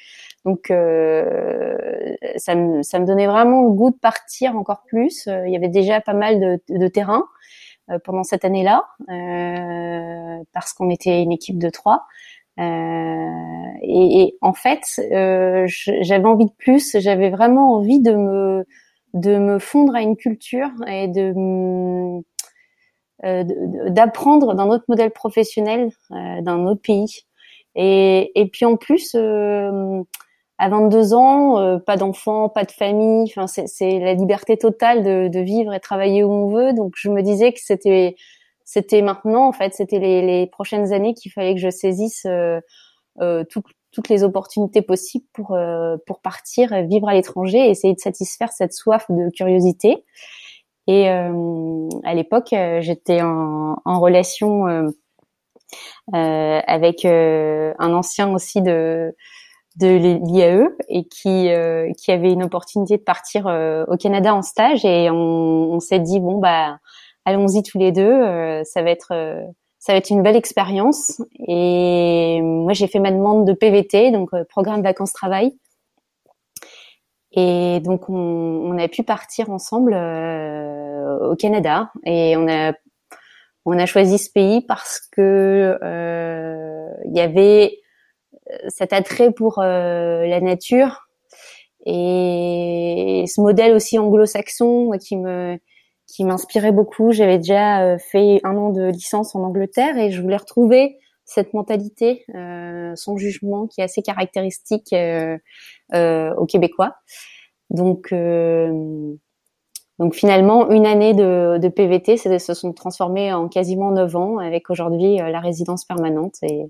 Donc 0.46 0.68
ça 0.70 2.56
me 2.56 2.84
ça 2.84 3.00
me 3.00 3.06
donnait 3.06 3.28
vraiment 3.28 3.64
le 3.64 3.72
goût 3.72 3.92
de 3.92 3.98
partir 3.98 4.56
encore 4.56 4.84
plus. 4.88 5.28
il 5.28 5.52
y 5.52 5.56
avait 5.56 5.68
déjà 5.70 6.02
pas 6.02 6.14
mal 6.14 6.40
de, 6.40 6.60
de 6.70 6.88
terrain 6.88 7.26
pendant 8.04 8.24
cette 8.24 8.46
année-là 8.46 8.86
parce 10.54 10.74
qu'on 10.74 10.90
était 10.90 11.22
une 11.22 11.32
équipe 11.32 11.58
de 11.58 11.70
trois. 11.70 12.06
Euh, 12.60 13.72
et, 13.82 14.22
et, 14.22 14.38
en 14.42 14.54
fait, 14.54 14.82
euh, 15.12 15.66
j'avais 15.68 16.26
envie 16.26 16.46
de 16.46 16.54
plus. 16.58 16.98
J'avais 17.00 17.30
vraiment 17.30 17.76
envie 17.76 18.02
de 18.02 18.12
me 18.12 18.66
de 19.14 19.38
me 19.38 19.60
fondre 19.60 19.96
à 19.96 20.02
une 20.02 20.16
culture 20.16 20.70
et 20.88 21.08
de 21.08 21.34
euh, 23.26 23.44
d'apprendre 23.90 24.54
d'un 24.54 24.70
autre 24.70 24.86
modèle 24.88 25.12
professionnel 25.12 25.92
euh, 26.12 26.42
d'un 26.42 26.66
autre 26.66 26.82
pays. 26.82 27.26
Et, 27.76 28.32
et 28.40 28.48
puis 28.48 28.66
en 28.66 28.78
plus, 28.78 29.14
euh, 29.16 30.02
à 30.60 30.70
22 30.70 31.14
ans, 31.14 31.60
euh, 31.60 31.80
pas 31.80 31.98
d'enfants, 31.98 32.50
pas 32.50 32.66
de 32.66 32.72
famille. 32.72 33.32
Enfin, 33.36 33.48
c'est 33.48 34.00
la 34.00 34.14
liberté 34.14 34.58
totale 34.58 35.04
de, 35.04 35.30
de, 35.30 35.40
vivre 35.40 35.74
et 35.74 35.80
travailler 35.80 36.24
où 36.24 36.32
on 36.32 36.48
veut. 36.50 36.74
Donc 36.74 36.94
je 36.98 37.10
me 37.10 37.22
disais 37.22 37.54
que 37.54 37.60
c'était 37.62 38.16
c'était 38.66 39.02
maintenant 39.02 39.48
en 39.48 39.52
fait, 39.52 39.74
c'était 39.74 40.00
les, 40.00 40.22
les, 40.22 40.48
prochaines 40.48 40.94
années 40.94 41.16
qu'il 41.16 41.32
fallait 41.32 41.56
que 41.56 41.62
je 41.62 41.72
saisisse 41.72 42.26
euh, 42.28 42.60
euh, 43.22 43.44
toutes 43.92 44.10
les 44.10 44.24
opportunités 44.24 44.82
possibles 44.82 45.26
pour 45.34 45.54
euh, 45.54 45.98
pour 46.06 46.22
partir 46.22 46.84
vivre 46.84 47.10
à 47.10 47.14
l'étranger 47.14 47.70
essayer 47.70 47.94
de 47.94 48.00
satisfaire 48.00 48.52
cette 48.52 48.74
soif 48.74 49.06
de 49.10 49.30
curiosité. 49.32 50.06
Et 50.88 51.08
à 51.08 52.16
l'époque, 52.16 52.48
j'étais 52.80 53.22
en, 53.22 53.80
en, 53.86 54.00
relation 54.00 54.66
avec 56.12 57.06
un 57.06 57.94
ancien 57.94 58.34
aussi 58.34 58.64
de 58.64 59.16
de 59.76 59.88
l'IAE 59.88 60.68
et 60.88 61.04
qui 61.04 61.50
qui 61.96 62.12
avait 62.12 62.32
une 62.32 62.42
opportunité 62.42 62.98
de 62.98 63.04
partir 63.04 63.46
au 63.88 63.98
Canada 63.98 64.34
en 64.34 64.42
stage 64.42 64.84
et 64.84 65.12
on, 65.12 65.74
on 65.74 65.80
s'est 65.80 66.00
dit 66.00 66.20
bon 66.20 66.40
bah 66.40 66.80
allons-y 67.30 67.64
tous 67.64 67.78
les 67.78 67.92
deux. 67.92 68.02
Euh, 68.02 68.64
ça 68.64 68.82
va 68.82 68.92
être 68.92 69.12
euh, 69.12 69.42
ça 69.80 69.94
va 69.94 69.98
être 69.98 70.10
une 70.10 70.22
belle 70.22 70.36
expérience. 70.36 71.22
Et 71.48 72.42
moi, 72.42 72.74
j'ai 72.74 72.88
fait 72.88 73.00
ma 73.00 73.12
demande 73.12 73.48
de 73.48 73.54
PVT, 73.54 74.12
donc 74.12 74.34
euh, 74.34 74.44
programme 74.44 74.82
vacances-travail. 74.82 75.58
Et 77.32 77.80
donc, 77.82 78.10
on, 78.10 78.78
a 78.78 78.88
pu 78.88 79.04
partir 79.04 79.50
ensemble 79.50 79.94
au 79.94 81.36
Canada. 81.36 81.92
Et 82.06 82.36
on 82.38 82.48
a 82.48 82.74
on 83.66 83.78
a 83.78 83.86
choisi 83.86 84.18
ce 84.18 84.32
pays 84.32 84.62
parce 84.62 85.00
que 85.12 85.78
il 87.06 87.16
y 87.16 87.20
avait 87.20 87.78
cet 88.68 88.94
attrait 88.94 89.32
pour 89.32 89.62
la 89.62 90.42
nature 90.42 91.10
et 91.86 93.24
ce 93.28 93.42
modèle 93.42 93.74
aussi 93.76 93.98
anglo-saxon 93.98 94.92
qui 95.00 95.18
me 95.18 95.58
qui 96.10 96.26
m'inspirait 96.26 96.72
beaucoup. 96.72 97.12
J'avais 97.12 97.38
déjà 97.38 97.84
euh, 97.84 97.98
fait 97.98 98.42
un 98.44 98.58
an 98.58 98.72
de 98.72 98.90
licence 98.90 99.36
en 99.36 99.44
Angleterre 99.44 99.98
et 99.98 100.12
je 100.12 100.22
voulais 100.22 100.38
retrouver 100.38 100.98
cette 101.24 101.54
mentalité, 101.54 102.26
euh, 102.34 102.94
son 102.96 103.18
jugement 103.18 103.68
qui 103.68 103.82
est 103.82 103.84
assez 103.84 104.02
caractéristique 104.02 104.92
euh, 104.94 105.38
euh, 105.94 106.34
aux 106.36 106.48
Québécois. 106.48 106.96
Donc, 107.70 108.12
euh, 108.12 109.14
donc 110.00 110.16
finalement, 110.16 110.72
une 110.72 110.88
année 110.88 111.14
de, 111.14 111.60
de 111.62 111.68
PVT 111.68 112.18
se 112.18 112.54
sont 112.56 112.74
transformés 112.74 113.32
en 113.32 113.48
quasiment 113.48 113.92
neuf 113.92 114.16
ans, 114.16 114.40
avec 114.40 114.72
aujourd'hui 114.72 115.18
la 115.18 115.40
résidence 115.40 115.86
permanente 115.86 116.36
et, 116.42 116.64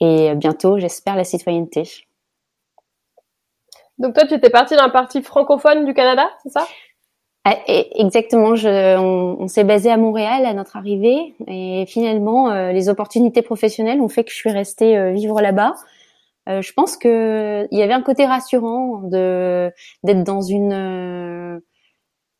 et 0.00 0.34
bientôt, 0.34 0.78
j'espère, 0.78 1.16
la 1.16 1.24
citoyenneté. 1.24 1.84
Donc 3.98 4.14
toi, 4.14 4.26
tu 4.26 4.34
étais 4.34 4.50
partie 4.50 4.76
d'un 4.76 4.90
parti 4.90 5.22
francophone 5.22 5.86
du 5.86 5.94
Canada, 5.94 6.28
c'est 6.42 6.50
ça? 6.50 6.66
Exactement. 7.46 8.54
Je, 8.54 8.96
on, 8.98 9.48
s'est 9.48 9.64
basé 9.64 9.90
à 9.90 9.96
Montréal 9.96 10.44
à 10.44 10.52
notre 10.54 10.76
arrivée 10.76 11.34
et 11.46 11.84
finalement, 11.86 12.50
euh, 12.50 12.72
les 12.72 12.88
opportunités 12.88 13.42
professionnelles 13.42 14.00
ont 14.00 14.08
fait 14.08 14.24
que 14.24 14.30
je 14.30 14.36
suis 14.36 14.50
restée 14.50 14.96
euh, 14.96 15.12
vivre 15.12 15.40
là-bas. 15.40 15.74
Euh, 16.48 16.62
je 16.62 16.72
pense 16.72 16.96
que 16.96 17.66
il 17.70 17.78
y 17.78 17.82
avait 17.82 17.92
un 17.92 18.02
côté 18.02 18.26
rassurant 18.26 19.02
de 19.04 19.70
d'être 20.02 20.24
dans 20.24 20.42
une 20.42 21.60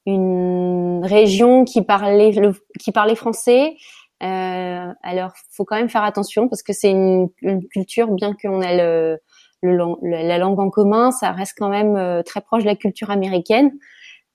une 0.06 1.02
région 1.04 1.64
qui 1.64 1.82
parlait 1.82 2.32
qui 2.78 2.92
parlait 2.92 3.14
français. 3.14 3.76
Alors, 4.20 5.32
faut 5.50 5.64
quand 5.64 5.76
même 5.76 5.88
faire 5.88 6.04
attention 6.04 6.48
parce 6.48 6.62
que 6.62 6.72
c'est 6.74 6.90
une, 6.90 7.30
culture, 7.70 8.08
bien 8.08 8.34
qu'on 8.34 8.60
a 8.60 8.74
le, 8.74 9.18
la 9.62 10.38
langue 10.38 10.60
en 10.60 10.70
commun, 10.70 11.10
ça 11.10 11.32
reste 11.32 11.54
quand 11.58 11.70
même 11.70 12.22
très 12.24 12.40
proche 12.42 12.62
de 12.64 12.68
la 12.68 12.76
culture 12.76 13.10
américaine. 13.10 13.72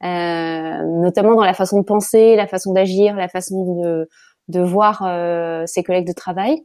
Euh, 0.03 0.83
notamment 1.01 1.35
dans 1.35 1.45
la 1.45 1.53
façon 1.53 1.79
de 1.79 1.85
penser, 1.85 2.35
la 2.35 2.47
façon 2.47 2.73
d'agir, 2.73 3.15
la 3.15 3.29
façon 3.29 3.81
de, 3.81 4.09
de 4.49 4.59
voir 4.59 5.03
euh, 5.05 5.63
ses 5.65 5.83
collègues 5.83 6.07
de 6.07 6.13
travail. 6.13 6.63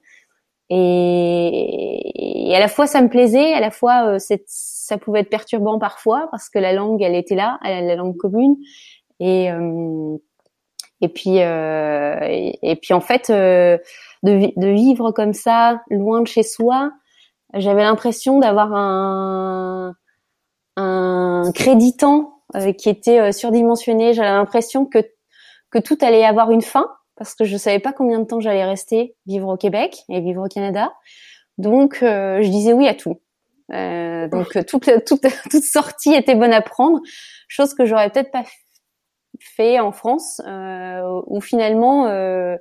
Et, 0.68 2.50
et, 2.50 2.56
à 2.56 2.60
la 2.60 2.68
fois 2.68 2.86
ça 2.86 3.00
me 3.02 3.08
plaisait, 3.08 3.52
à 3.54 3.60
la 3.60 3.70
fois 3.70 4.14
euh, 4.14 4.18
ça 4.46 4.98
pouvait 4.98 5.20
être 5.20 5.30
perturbant 5.30 5.78
parfois 5.78 6.28
parce 6.30 6.48
que 6.48 6.58
la 6.58 6.72
langue 6.72 7.02
elle 7.02 7.14
était 7.14 7.34
là, 7.34 7.58
la 7.62 7.96
langue 7.96 8.16
commune. 8.16 8.56
Et 9.20 9.50
euh, 9.50 10.16
et 11.00 11.08
puis 11.08 11.38
et, 11.38 12.58
et, 12.62 12.76
puis 12.76 12.92
en 12.94 13.00
fait 13.00 13.30
de, 13.30 13.80
de 14.22 14.68
vivre 14.68 15.12
comme 15.12 15.32
ça 15.32 15.82
loin 15.90 16.20
de 16.20 16.26
chez 16.26 16.42
soi, 16.42 16.92
j'avais 17.54 17.82
l'impression 17.82 18.38
d'avoir 18.38 18.74
un 18.74 19.94
un 20.76 21.52
créditant 21.54 22.20
euh, 22.20 22.39
qui 22.76 22.88
était 22.88 23.20
euh, 23.20 23.32
surdimensionné. 23.32 24.12
J'avais 24.12 24.28
l'impression 24.28 24.86
que 24.86 24.98
que 25.70 25.78
tout 25.78 25.98
allait 26.00 26.24
avoir 26.24 26.50
une 26.50 26.62
fin 26.62 26.88
parce 27.16 27.34
que 27.34 27.44
je 27.44 27.56
savais 27.56 27.78
pas 27.78 27.92
combien 27.92 28.18
de 28.18 28.24
temps 28.24 28.40
j'allais 28.40 28.64
rester 28.64 29.14
vivre 29.26 29.48
au 29.48 29.56
Québec 29.56 30.04
et 30.08 30.20
vivre 30.20 30.44
au 30.44 30.48
Canada. 30.48 30.92
Donc 31.58 32.02
euh, 32.02 32.42
je 32.42 32.48
disais 32.48 32.72
oui 32.72 32.88
à 32.88 32.94
tout. 32.94 33.20
Euh, 33.72 34.28
donc 34.28 34.48
toute, 34.66 34.90
toute, 35.04 35.26
toute 35.50 35.62
sortie 35.64 36.14
était 36.14 36.34
bonne 36.34 36.52
à 36.52 36.60
prendre, 36.60 37.00
chose 37.48 37.74
que 37.74 37.84
j'aurais 37.84 38.10
peut-être 38.10 38.30
pas 38.30 38.44
fait 39.38 39.78
en 39.78 39.92
France, 39.92 40.40
euh, 40.46 41.22
où 41.26 41.40
finalement 41.40 42.06
euh, 42.06 42.56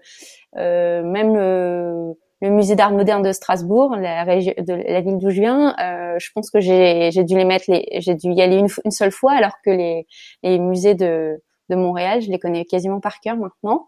même 0.56 2.16
le, 2.42 2.50
musée 2.50 2.76
d'art 2.76 2.92
moderne 2.92 3.22
de 3.22 3.32
Strasbourg, 3.32 3.96
la, 3.96 4.24
région, 4.24 4.54
la 4.58 5.02
ville 5.02 5.18
d'où 5.18 5.30
je 5.30 5.42
viens, 5.42 5.76
euh, 5.80 6.16
je 6.20 6.30
pense 6.34 6.50
que 6.52 6.60
j'ai 6.60 7.12
dû 7.24 7.36
les 7.36 7.46
mettre, 7.46 7.66
j'ai 7.68 8.16
dû 8.16 8.32
y 8.32 8.42
aller 8.42 8.58
une, 8.58 8.70
une, 8.86 8.92
seule 8.92 9.12
fois, 9.12 9.34
alors 9.34 9.54
que 9.66 9.70
les, 9.70 10.08
les 10.44 10.60
musées 10.60 10.96
de, 10.96 11.42
de 11.70 11.76
Montréal, 11.76 12.22
je 12.22 12.30
les 12.30 12.40
connais 12.40 12.66
quasiment 12.66 13.00
par 13.00 13.20
cœur 13.20 13.38
maintenant. 13.38 13.88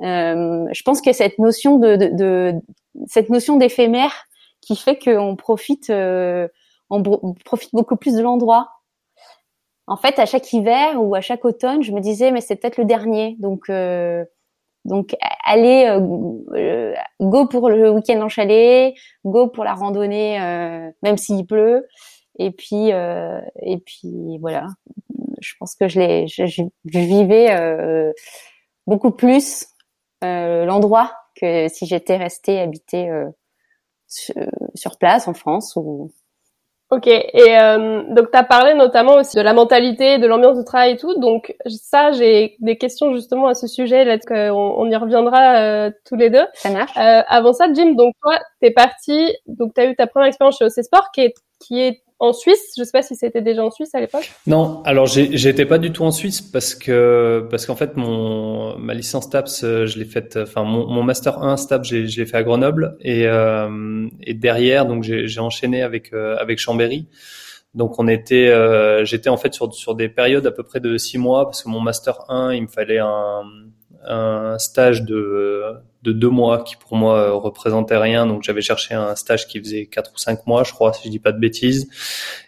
Euh, 0.00 0.66
je 0.72 0.82
pense 0.82 1.00
que 1.00 1.12
cette 1.12 1.38
notion 1.38 1.78
de, 1.78 1.96
de, 1.96 2.08
de 2.14 2.60
cette 3.06 3.30
notion 3.30 3.56
d'éphémère 3.56 4.12
qui 4.60 4.76
fait 4.76 4.98
qu'on 4.98 5.34
profite, 5.34 5.90
euh, 5.90 6.46
on, 6.90 7.02
profite 7.44 7.70
beaucoup 7.72 7.96
plus 7.96 8.14
de 8.14 8.22
l'endroit. 8.22 8.70
En 9.86 9.96
fait, 9.96 10.18
à 10.18 10.26
chaque 10.26 10.52
hiver 10.52 11.02
ou 11.02 11.14
à 11.14 11.20
chaque 11.20 11.44
automne, 11.44 11.82
je 11.82 11.92
me 11.92 12.00
disais 12.00 12.30
mais 12.30 12.40
c'est 12.40 12.56
peut-être 12.56 12.78
le 12.78 12.84
dernier, 12.84 13.36
donc 13.40 13.68
euh, 13.68 14.24
donc 14.84 15.14
allez, 15.44 15.86
euh, 15.86 16.00
euh, 16.54 16.94
go 17.20 17.46
pour 17.46 17.70
le 17.70 17.90
week-end 17.90 18.20
en 18.20 18.28
chalet, 18.28 18.94
go 19.24 19.48
pour 19.48 19.64
la 19.64 19.74
randonnée, 19.74 20.40
euh, 20.40 20.90
même 21.02 21.16
s'il 21.16 21.46
pleut. 21.46 21.86
Et 22.38 22.50
puis 22.50 22.88
et 22.88 23.78
puis 23.84 24.38
voilà. 24.40 24.66
Je 25.40 25.54
pense 25.58 25.74
que 25.74 25.88
je 25.88 26.00
l'ai, 26.00 26.26
je, 26.28 26.46
je, 26.46 26.62
vivais 26.84 28.12
beaucoup 28.86 29.10
plus 29.10 29.66
l'endroit 30.22 31.12
que 31.40 31.68
si 31.68 31.86
j'étais 31.86 32.16
restée 32.16 32.58
habitée 32.60 33.10
sur, 34.06 34.98
place 34.98 35.28
en 35.28 35.34
France 35.34 35.74
ou 35.76 36.10
Ok, 36.92 37.06
et 37.06 37.32
euh, 37.58 38.02
donc 38.10 38.30
tu 38.30 38.36
as 38.36 38.44
parlé 38.44 38.74
notamment 38.74 39.14
aussi 39.14 39.34
de 39.38 39.40
la 39.40 39.54
mentalité, 39.54 40.18
de 40.18 40.26
l'ambiance 40.26 40.58
de 40.58 40.62
travail 40.62 40.92
et 40.92 40.96
tout. 40.98 41.18
Donc 41.18 41.56
ça, 41.64 42.12
j'ai 42.12 42.56
des 42.60 42.76
questions 42.76 43.14
justement 43.14 43.46
à 43.46 43.54
ce 43.54 43.66
sujet, 43.66 44.04
là, 44.04 44.18
on 44.52 44.90
y 44.90 44.96
reviendra 44.96 45.56
euh, 45.56 45.90
tous 46.04 46.16
les 46.16 46.28
deux. 46.28 46.44
Ça 46.52 46.68
marche. 46.68 46.94
Euh, 46.98 47.22
avant 47.28 47.54
ça, 47.54 47.72
Jim, 47.72 47.94
donc 47.94 48.12
toi, 48.20 48.38
t'es 48.60 48.72
parti, 48.72 49.34
donc 49.46 49.72
tu 49.72 49.80
as 49.80 49.86
eu 49.86 49.96
ta 49.96 50.06
première 50.06 50.28
expérience 50.28 50.58
chez 50.58 50.66
OC 50.66 50.84
Sport 50.84 51.10
qui 51.14 51.22
est, 51.22 51.34
qui 51.60 51.80
est 51.80 52.02
en 52.22 52.32
Suisse. 52.32 52.74
Je 52.78 52.84
sais 52.84 52.92
pas 52.92 53.02
si 53.02 53.16
c'était 53.16 53.42
déjà 53.42 53.64
en 53.64 53.70
Suisse 53.70 53.94
à 53.94 54.00
l'époque. 54.00 54.30
Non, 54.46 54.80
alors 54.84 55.06
j'étais 55.06 55.66
pas 55.66 55.78
du 55.78 55.92
tout 55.92 56.04
en 56.04 56.12
Suisse 56.12 56.40
parce 56.40 56.74
que 56.74 57.46
parce 57.50 57.66
qu'en 57.66 57.74
fait 57.74 57.96
mon 57.96 58.78
ma 58.78 58.94
licence 58.94 59.28
TAPS 59.28 59.62
je 59.62 59.98
l'ai 59.98 60.04
faite, 60.04 60.38
enfin 60.40 60.62
mon, 60.62 60.86
mon, 60.86 61.02
master 61.02 61.42
1 61.42 61.56
STAPS 61.56 61.88
je 61.88 62.20
l'ai 62.20 62.26
fait 62.26 62.36
à 62.36 62.44
Grenoble 62.44 62.96
et 63.00 63.26
euh, 63.26 64.06
et 64.22 64.34
derrière 64.34 64.86
donc 64.86 65.02
j'ai 65.02 65.40
enchaîné 65.40 65.82
avec 65.82 66.12
euh, 66.12 66.36
avec 66.38 66.58
Chambéry. 66.58 67.08
Donc 67.74 67.98
on 67.98 68.06
était, 68.06 68.48
euh, 68.48 69.04
j'étais 69.04 69.30
en 69.30 69.38
fait 69.38 69.52
sur 69.52 69.74
sur 69.74 69.94
des 69.94 70.08
périodes 70.08 70.46
à 70.46 70.52
peu 70.52 70.62
près 70.62 70.78
de 70.78 70.96
six 70.98 71.18
mois 71.18 71.46
parce 71.46 71.64
que 71.64 71.68
mon 71.68 71.80
master 71.80 72.30
1 72.30 72.52
il 72.52 72.62
me 72.62 72.68
fallait 72.68 72.98
un 73.00 73.42
un 74.06 74.58
stage 74.58 75.02
de 75.02 75.82
de 76.02 76.12
deux 76.12 76.28
mois 76.28 76.64
qui 76.64 76.76
pour 76.76 76.96
moi 76.96 77.18
euh, 77.18 77.32
représentait 77.34 77.96
rien. 77.96 78.26
Donc 78.26 78.42
j'avais 78.42 78.60
cherché 78.60 78.94
un 78.94 79.14
stage 79.14 79.46
qui 79.46 79.60
faisait 79.60 79.86
quatre 79.86 80.12
ou 80.14 80.18
cinq 80.18 80.46
mois, 80.46 80.64
je 80.64 80.72
crois, 80.72 80.92
si 80.92 81.02
je 81.04 81.10
dis 81.10 81.18
pas 81.18 81.32
de 81.32 81.38
bêtises. 81.38 81.88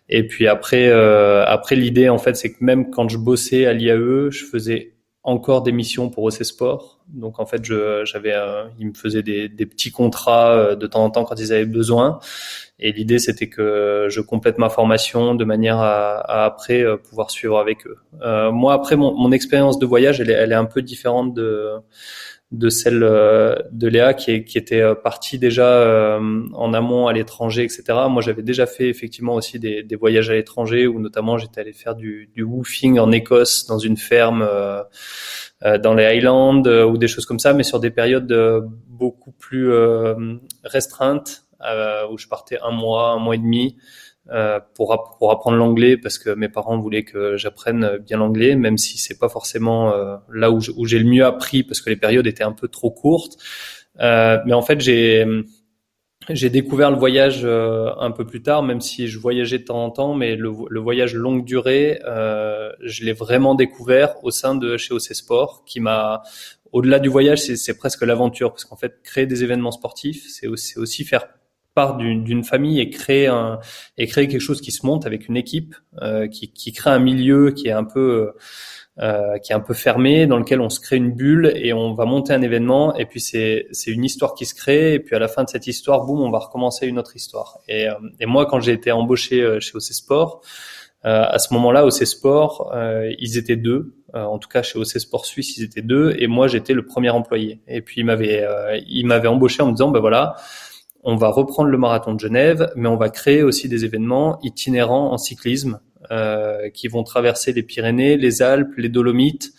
Et 0.09 0.27
puis 0.27 0.49
après, 0.49 0.89
euh, 0.89 1.45
après 1.47 1.77
l'idée 1.77 2.09
en 2.09 2.19
fait, 2.19 2.37
c'est 2.37 2.53
que 2.53 2.65
même 2.65 2.91
quand 2.91 3.09
je 3.09 3.19
bossais 3.19 3.67
à 3.67 3.73
l'IAE, 3.73 4.31
je 4.31 4.45
faisais 4.45 4.94
encore 5.25 5.63
des 5.63 5.73
missions 5.73 6.11
pour 6.11 6.25
OC 6.25 6.45
Sport. 6.45 7.01
Donc 7.09 7.41
en 7.41 7.47
fait, 7.47 7.65
j'avais, 7.65 8.35
euh, 8.35 8.65
ils 8.79 8.89
me 8.89 8.95
faisaient 8.95 9.23
des, 9.23 9.49
petits 9.49 9.91
contrats 9.91 10.53
euh, 10.53 10.77
de 10.77 10.87
temps 10.87 11.03
en 11.03 11.11
temps 11.11 11.25
quand 11.25 11.41
ils 11.41 11.53
avaient 11.53 11.65
besoin. 11.65 12.21
Et 12.79 12.93
l'idée, 12.93 13.19
c'était 13.19 13.49
que 13.49 14.07
je 14.11 14.21
complète 14.21 14.59
ma 14.59 14.69
formation 14.69 15.35
de 15.35 15.45
manière 15.45 15.79
à, 15.79 16.19
à 16.19 16.45
après 16.45 16.85
pouvoir 17.09 17.31
suivre 17.31 17.59
avec 17.59 17.87
eux. 17.87 17.99
moi, 18.53 18.75
après 18.75 18.97
mon, 18.97 19.15
mon 19.17 19.33
expérience 19.33 19.79
de 19.79 19.87
voyage, 19.87 20.21
elle 20.21 20.31
elle 20.31 20.53
est 20.53 20.57
un 20.57 20.65
peu 20.67 20.83
différente 20.83 21.35
de 21.35 21.71
de 22.53 22.69
celle 22.69 23.03
euh, 23.03 23.57
de 23.73 23.89
Léa 23.89 24.15
qui, 24.15 24.45
qui 24.45 24.59
était 24.59 24.81
euh, 24.81 24.95
partie 24.95 25.39
déjà 25.39 25.67
euh, 25.67 26.47
en 26.53 26.73
amont 26.73 27.09
à 27.09 27.13
l'étranger, 27.13 27.65
etc. 27.65 27.83
Moi, 28.09 28.23
j'avais 28.23 28.43
déjà 28.43 28.67
fait 28.67 28.89
effectivement 28.89 29.35
aussi 29.35 29.59
des, 29.59 29.83
des 29.83 29.97
voyages 29.97 30.31
à 30.31 30.35
l'étranger 30.35 30.87
où 30.87 31.01
notamment 31.01 31.39
j'étais 31.39 31.61
allé 31.61 31.73
faire 31.73 31.95
du, 31.95 32.31
du 32.35 32.43
woofing 32.43 32.99
en 32.99 33.11
Écosse 33.13 33.67
dans 33.67 33.79
une 33.79 33.97
ferme 33.97 34.49
dans 35.83 35.95
les 35.95 36.05
Highlands 36.05 36.63
ou 36.63 36.99
des 36.99 37.09
choses 37.09 37.27
comme 37.27 37.39
ça, 37.39 37.55
mais 37.55 37.63
sur 37.63 37.81
des 37.81 37.91
périodes 37.91 38.33
beaucoup 38.87 39.33
plus 39.33 39.73
restreintes 40.63 41.47
où 42.11 42.19
je 42.19 42.29
partais 42.29 42.59
un 42.63 42.71
mois, 42.71 43.13
un 43.13 43.19
mois 43.19 43.35
et 43.35 43.39
demi. 43.39 43.77
Euh, 44.31 44.59
pour, 44.75 45.17
pour 45.19 45.33
apprendre 45.33 45.59
l'anglais 45.59 45.99
parce 45.99 46.17
que 46.17 46.31
mes 46.31 46.49
parents 46.49 46.79
voulaient 46.79 47.05
que 47.05 47.37
j'apprenne 47.37 47.99
bien 47.99 48.17
l'anglais, 48.17 48.57
même 48.57 48.79
si 48.79 48.97
c'est 48.97 49.19
pas 49.19 49.29
forcément 49.29 49.93
euh, 49.93 50.17
là 50.33 50.51
où, 50.51 50.61
j'ai 50.61 50.99
le 50.99 51.05
mieux 51.05 51.27
appris 51.27 51.63
parce 51.63 51.83
que 51.83 51.91
les 51.91 51.97
périodes 51.97 52.27
étaient 52.27 52.43
un 52.43 52.53
peu 52.53 52.69
trop 52.69 52.91
courtes. 52.91 53.37
Euh, 54.01 54.39
mais 54.47 54.55
en 54.55 54.63
fait, 54.63 54.81
j'ai 54.81 55.27
j'ai 56.31 56.49
découvert 56.49 56.91
le 56.91 56.97
voyage 56.97 57.45
un 57.45 58.11
peu 58.11 58.25
plus 58.25 58.41
tard, 58.41 58.63
même 58.63 58.81
si 58.81 59.09
je 59.09 59.19
voyageais 59.19 59.59
de 59.59 59.65
temps 59.65 59.85
en 59.85 59.91
temps, 59.91 60.15
mais 60.15 60.37
le, 60.37 60.51
le 60.71 60.81
voyage 60.81 61.15
longue 61.15 61.45
durée, 61.45 62.01
je 62.03 63.05
l'ai 63.05 63.13
vraiment 63.13 63.55
découvert 63.55 64.25
au 64.25 64.31
sein 64.31 64.55
de 64.55 64.79
chez 64.79 64.95
OC 64.95 65.15
Sport, 65.15 65.65
qui 65.67 65.81
m'a 65.81 66.23
au-delà 66.73 66.99
du 66.99 67.11
voyage, 67.11 67.41
c'est 67.41 67.77
presque 67.77 68.01
l'aventure, 68.01 68.53
parce 68.53 68.65
qu'en 68.65 68.77
fait, 68.77 69.03
créer 69.03 69.27
des 69.27 69.45
événements 69.45 69.71
sportifs, 69.71 70.25
c'est 70.31 70.47
aussi, 70.47 70.79
aussi 70.79 71.05
faire 71.05 71.27
part 71.75 71.97
d'une 71.97 72.45
famille 72.45 72.81
et 72.81 72.89
créer 72.91 73.27
un 73.27 73.59
et 73.99 74.07
créer 74.07 74.29
quelque 74.29 74.41
chose 74.41 74.61
qui 74.61 74.71
se 74.71 74.87
monte 74.87 75.07
avec 75.07 75.29
une 75.29 75.37
équipe 75.37 75.75
euh, 76.03 76.29
qui, 76.29 76.53
qui 76.53 76.73
crée 76.73 76.91
un 76.91 76.99
milieu 76.99 77.51
qui 77.51 77.69
est 77.69 77.73
un 77.73 77.85
peu 77.85 78.33
euh, 79.01 79.39
qui 79.39 79.51
est 79.51 79.55
un 79.57 79.61
peu 79.61 79.75
fermé 79.75 80.29
dans 80.29 80.39
lequel 80.39 80.61
on 80.61 80.69
se 80.69 80.79
crée 80.79 80.97
une 80.97 81.13
bulle 81.13 81.53
et 81.57 81.73
on 81.73 81.95
va 81.95 82.05
monter 82.05 82.33
un 82.33 82.43
événement 82.43 82.95
et 82.95 83.07
puis 83.07 83.21
c'est 83.21 83.67
c'est 83.73 83.91
une 83.91 84.05
histoire 84.05 84.35
qui 84.35 84.47
se 84.47 84.55
crée 84.55 84.95
et 84.95 85.01
puis 85.01 85.17
à 85.17 85.19
la 85.19 85.27
fin 85.27 85.43
de 85.43 85.49
cette 85.49 85.67
histoire 85.67 86.05
boum 86.05 86.21
on 86.21 86.31
va 86.31 86.39
recommencer 86.39 86.87
une 86.87 86.99
autre 86.99 87.17
histoire. 87.17 87.59
Et 87.67 87.89
euh, 87.89 87.95
et 88.21 88.27
moi 88.27 88.47
quand 88.47 88.61
j'ai 88.61 88.73
été 88.73 88.93
embauché 88.93 89.43
euh, 89.43 89.59
chez 89.59 89.75
OC 89.75 89.83
Sport 89.83 90.43
euh, 91.07 91.25
à 91.29 91.39
ce 91.41 91.53
moment-là 91.55 91.85
OC 91.85 92.07
Sport 92.07 92.73
ils 93.19 93.37
étaient 93.37 93.57
deux. 93.57 93.97
En 94.13 94.39
tout 94.39 94.49
cas 94.49 94.63
chez 94.63 94.79
OC 94.79 95.01
Sport 95.01 95.27
Suisse 95.27 95.59
ils 95.59 95.65
étaient 95.65 95.83
deux 95.83 96.15
et 96.17 96.29
moi 96.29 96.47
j'étais 96.47 96.73
le 96.73 96.87
premier 96.87 97.11
employé. 97.11 97.63
Et 97.67 97.81
puis 97.81 98.03
il 98.03 98.05
m'avait 98.05 98.47
il 98.87 99.07
m'avait 99.07 99.27
embauché 99.27 99.61
en 99.61 99.67
me 99.67 99.73
disant 99.73 99.91
ben 99.91 99.99
voilà 99.99 100.37
on 101.05 101.17
va 101.17 101.29
reprendre 101.29 101.69
le 101.69 101.79
marathon 101.79 102.15
de 102.15 102.21
Genève, 102.21 102.73
mais 102.77 102.89
on 102.89 102.97
va 102.97 103.11
créer 103.11 103.43
aussi 103.43 103.69
des 103.69 103.85
événements 103.85 104.39
itinérants 104.43 105.13
en 105.13 105.19
cyclisme 105.19 105.81
euh, 106.11 106.71
qui 106.71 106.89
vont 106.89 107.03
traverser 107.03 107.53
les 107.53 107.63
Pyrénées, 107.63 108.17
les 108.17 108.41
Alpes, 108.41 108.73
les 108.79 108.89
Dolomites. 108.89 109.53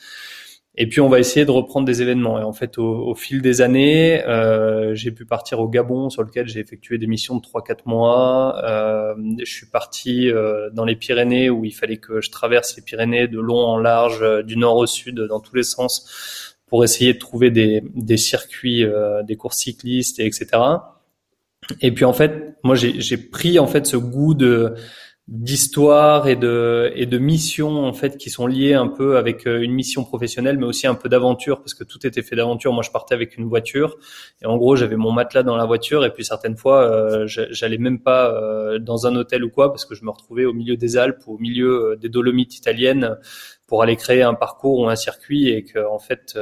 Et 0.77 0.89
puis 0.89 1.01
on 1.01 1.07
va 1.07 1.19
essayer 1.19 1.45
de 1.45 1.51
reprendre 1.51 1.85
des 1.85 2.01
événements. 2.01 2.39
Et 2.39 2.43
en 2.43 2.51
fait, 2.51 2.79
au, 2.79 3.13
fil 3.13 3.43
des 3.43 3.61
années, 3.61 4.25
euh, 4.25 4.95
j'ai 4.95 5.11
pu 5.11 5.25
partir 5.25 5.59
au 5.59 5.69
Gabon, 5.69 6.09
sur 6.09 6.23
lequel 6.23 6.47
j'ai 6.47 6.59
effectué 6.59 6.97
des 6.97 7.07
missions 7.07 7.35
de 7.37 7.41
3-4 7.41 7.77
mois. 7.85 8.59
Euh, 8.65 9.13
je 9.39 9.51
suis 9.51 9.67
parti 9.67 10.29
dans 10.73 10.83
les 10.83 10.95
Pyrénées, 10.95 11.51
où 11.51 11.63
il 11.63 11.73
fallait 11.73 11.97
que 11.97 12.21
je 12.21 12.31
traverse 12.31 12.75
les 12.75 12.81
Pyrénées 12.81 13.27
de 13.27 13.39
long 13.39 13.59
en 13.59 13.77
large, 13.77 14.23
du 14.43 14.57
nord 14.57 14.77
au 14.77 14.87
sud, 14.87 15.21
dans 15.29 15.39
tous 15.39 15.55
les 15.55 15.63
sens, 15.63 16.57
pour 16.65 16.83
essayer 16.83 17.13
de 17.13 17.19
trouver 17.19 17.51
des, 17.51 17.83
des 17.93 18.17
circuits, 18.17 18.83
des 19.23 19.35
courses 19.37 19.59
cyclistes, 19.59 20.19
et 20.19 20.25
etc. 20.25 20.57
Et 21.81 21.91
puis 21.91 22.05
en 22.05 22.13
fait, 22.13 22.55
moi 22.63 22.75
j'ai 22.75 23.17
pris 23.17 23.59
en 23.59 23.67
fait 23.67 23.85
ce 23.85 23.97
goût 23.97 24.33
de 24.33 24.75
d'histoire 25.27 26.27
et 26.27 26.35
de 26.35 26.91
et 26.95 27.07
de 27.07 27.17
mission 27.17 27.83
en 27.83 27.93
fait 27.93 28.15
qui 28.15 28.29
sont 28.29 28.45
liées 28.45 28.75
un 28.75 28.87
peu 28.87 29.17
avec 29.17 29.47
euh, 29.47 29.59
une 29.59 29.73
mission 29.73 30.03
professionnelle 30.03 30.59
mais 30.59 30.67
aussi 30.67 30.85
un 30.85 30.93
peu 30.93 31.09
d'aventure 31.09 31.61
parce 31.61 31.73
que 31.73 31.83
tout 31.83 32.05
était 32.05 32.21
fait 32.21 32.35
d'aventure. 32.35 32.73
Moi 32.73 32.83
je 32.83 32.91
partais 32.91 33.15
avec 33.15 33.35
une 33.35 33.45
voiture. 33.45 33.97
Et 34.43 34.45
en 34.45 34.55
gros 34.57 34.75
j'avais 34.75 34.97
mon 34.97 35.11
matelas 35.11 35.41
dans 35.41 35.57
la 35.57 35.65
voiture. 35.65 36.05
Et 36.05 36.11
puis 36.11 36.23
certaines 36.23 36.57
fois 36.57 36.83
euh, 36.83 37.25
j'allais 37.25 37.79
même 37.79 37.99
pas 37.99 38.31
euh, 38.35 38.77
dans 38.77 39.07
un 39.07 39.15
hôtel 39.15 39.43
ou 39.43 39.49
quoi 39.49 39.71
parce 39.71 39.85
que 39.85 39.95
je 39.95 40.05
me 40.05 40.11
retrouvais 40.11 40.45
au 40.45 40.53
milieu 40.53 40.77
des 40.77 40.95
Alpes 40.95 41.23
au 41.25 41.39
milieu 41.39 41.97
des 41.99 42.09
Dolomites 42.09 42.57
italiennes 42.57 43.17
pour 43.65 43.81
aller 43.81 43.95
créer 43.95 44.21
un 44.21 44.35
parcours 44.35 44.79
ou 44.81 44.89
un 44.89 44.95
circuit 44.95 45.49
et 45.49 45.63
que 45.63 45.79
en 45.87 45.97
fait 45.97 46.37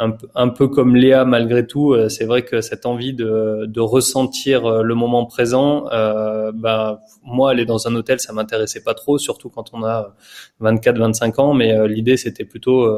un, 0.00 0.16
un, 0.34 0.48
peu 0.48 0.66
comme 0.66 0.96
Léa 0.96 1.24
malgré 1.24 1.66
tout, 1.66 1.92
euh, 1.92 2.08
c'est 2.08 2.24
vrai 2.24 2.42
que 2.42 2.60
cette 2.60 2.84
envie 2.84 3.14
de, 3.14 3.66
de 3.66 3.80
ressentir 3.80 4.66
euh, 4.66 4.82
le 4.82 4.94
moment 4.94 5.24
présent, 5.24 5.86
euh, 5.92 6.50
bah, 6.52 7.00
moi 7.22 7.50
aller 7.50 7.64
dans 7.64 7.86
un 7.86 7.94
hôtel 7.94 8.18
ça 8.18 8.32
m'intéressait 8.32 8.82
pas 8.82 8.94
trop, 8.94 9.18
surtout 9.18 9.50
quand 9.50 9.72
on 9.72 9.84
a 9.84 10.16
24-25 10.60 11.40
ans, 11.40 11.54
mais 11.54 11.72
euh, 11.72 11.86
l'idée 11.86 12.16
c'était 12.16 12.44
plutôt 12.44 12.88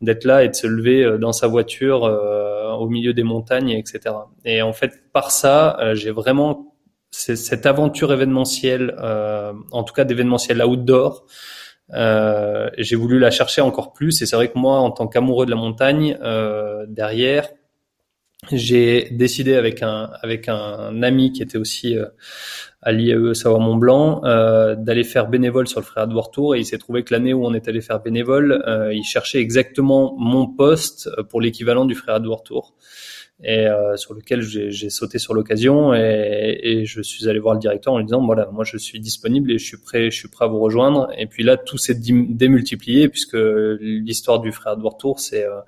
d'être 0.00 0.24
là 0.24 0.42
et 0.42 0.48
de 0.48 0.54
se 0.54 0.66
lever 0.66 1.18
dans 1.18 1.32
sa 1.32 1.46
voiture 1.46 2.02
au 2.02 2.88
milieu 2.88 3.14
des 3.14 3.22
montagnes, 3.22 3.70
etc. 3.70 4.14
Et 4.44 4.62
en 4.62 4.72
fait 4.72 5.04
par 5.12 5.30
ça 5.30 5.78
j'ai 5.94 6.10
vraiment 6.10 6.74
cette 7.10 7.66
aventure 7.66 8.12
événementielle, 8.12 8.94
en 9.70 9.84
tout 9.84 9.94
cas 9.94 10.04
d'événementiel 10.04 10.62
outdoor, 10.64 11.26
euh, 11.94 12.70
j'ai 12.78 12.96
voulu 12.96 13.18
la 13.18 13.30
chercher 13.30 13.60
encore 13.60 13.92
plus. 13.92 14.22
Et 14.22 14.26
c'est 14.26 14.36
vrai 14.36 14.48
que 14.48 14.58
moi, 14.58 14.78
en 14.78 14.90
tant 14.90 15.06
qu'amoureux 15.06 15.46
de 15.46 15.50
la 15.50 15.56
montagne, 15.56 16.18
euh, 16.22 16.84
derrière, 16.88 17.48
j'ai 18.52 19.08
décidé 19.10 19.54
avec 19.54 19.82
un 19.82 20.10
avec 20.22 20.48
un 20.48 21.02
ami 21.02 21.32
qui 21.32 21.42
était 21.42 21.58
aussi 21.58 21.96
euh, 21.96 22.06
à 22.82 22.92
l'IAE 22.92 23.34
Savoie 23.34 23.58
Mont 23.58 23.76
Blanc 23.76 24.22
euh, 24.24 24.74
d'aller 24.74 25.04
faire 25.04 25.28
bénévole 25.28 25.66
sur 25.66 25.80
le 25.80 25.86
Frère 25.86 26.04
Edward 26.04 26.30
Tour. 26.32 26.54
Et 26.54 26.60
il 26.60 26.64
s'est 26.64 26.78
trouvé 26.78 27.04
que 27.04 27.14
l'année 27.14 27.32
où 27.32 27.46
on 27.46 27.54
est 27.54 27.68
allé 27.68 27.80
faire 27.80 28.00
bénévole, 28.00 28.62
euh, 28.66 28.92
il 28.92 29.04
cherchait 29.04 29.38
exactement 29.38 30.14
mon 30.18 30.46
poste 30.46 31.10
pour 31.30 31.40
l'équivalent 31.40 31.86
du 31.86 31.94
Frère 31.94 32.16
Edward 32.16 32.44
Tour 32.44 32.74
et 33.42 33.66
euh, 33.66 33.96
sur 33.96 34.14
lequel 34.14 34.42
j'ai 34.42 34.90
sauté 34.90 35.18
sur 35.18 35.34
l'occasion 35.34 35.92
et, 35.92 36.58
et, 36.62 36.84
je 36.84 37.02
suis 37.02 37.28
allé 37.28 37.40
voir 37.40 37.54
le 37.54 37.60
directeur 37.60 37.92
en 37.92 37.98
lui 37.98 38.04
disant 38.04 38.24
voilà 38.24 38.48
moi 38.52 38.62
je 38.62 38.76
suis 38.76 39.00
disponible 39.00 39.50
et 39.50 39.58
je 39.58 39.64
suis 39.64 39.76
prêt 39.76 40.08
je 40.10 40.16
suis 40.16 40.28
prêt 40.28 40.44
à 40.44 40.48
vous 40.48 40.60
rejoindre 40.60 41.08
et 41.18 41.26
puis 41.26 41.42
là 41.42 41.56
tout 41.56 41.76
s'est 41.76 41.96
démultiplié 41.96 43.08
puisque 43.08 43.36
l'histoire 43.80 44.38
du 44.38 44.52
frère 44.52 44.74
Edouard 44.74 44.98
Tour 44.98 45.18
c'est 45.18 45.44
euh, 45.44 45.60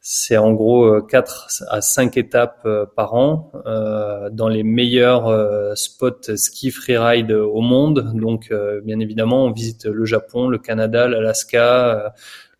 c'est 0.00 0.38
en 0.38 0.52
gros 0.52 1.02
4 1.02 1.48
euh, 1.62 1.64
à 1.68 1.82
5 1.82 2.16
étapes 2.16 2.66
par 2.96 3.14
an 3.14 3.52
euh, 3.66 4.30
dans 4.30 4.48
les 4.48 4.62
meilleurs 4.62 5.76
spots 5.76 6.36
ski 6.36 6.70
freeride 6.70 7.32
au 7.32 7.60
monde 7.60 8.12
donc 8.14 8.50
bien 8.82 8.98
évidemment 8.98 9.44
on 9.44 9.52
visite 9.52 9.84
le 9.84 10.06
Japon 10.06 10.48
le 10.48 10.58
Canada 10.58 11.06
l'Alaska 11.06 12.14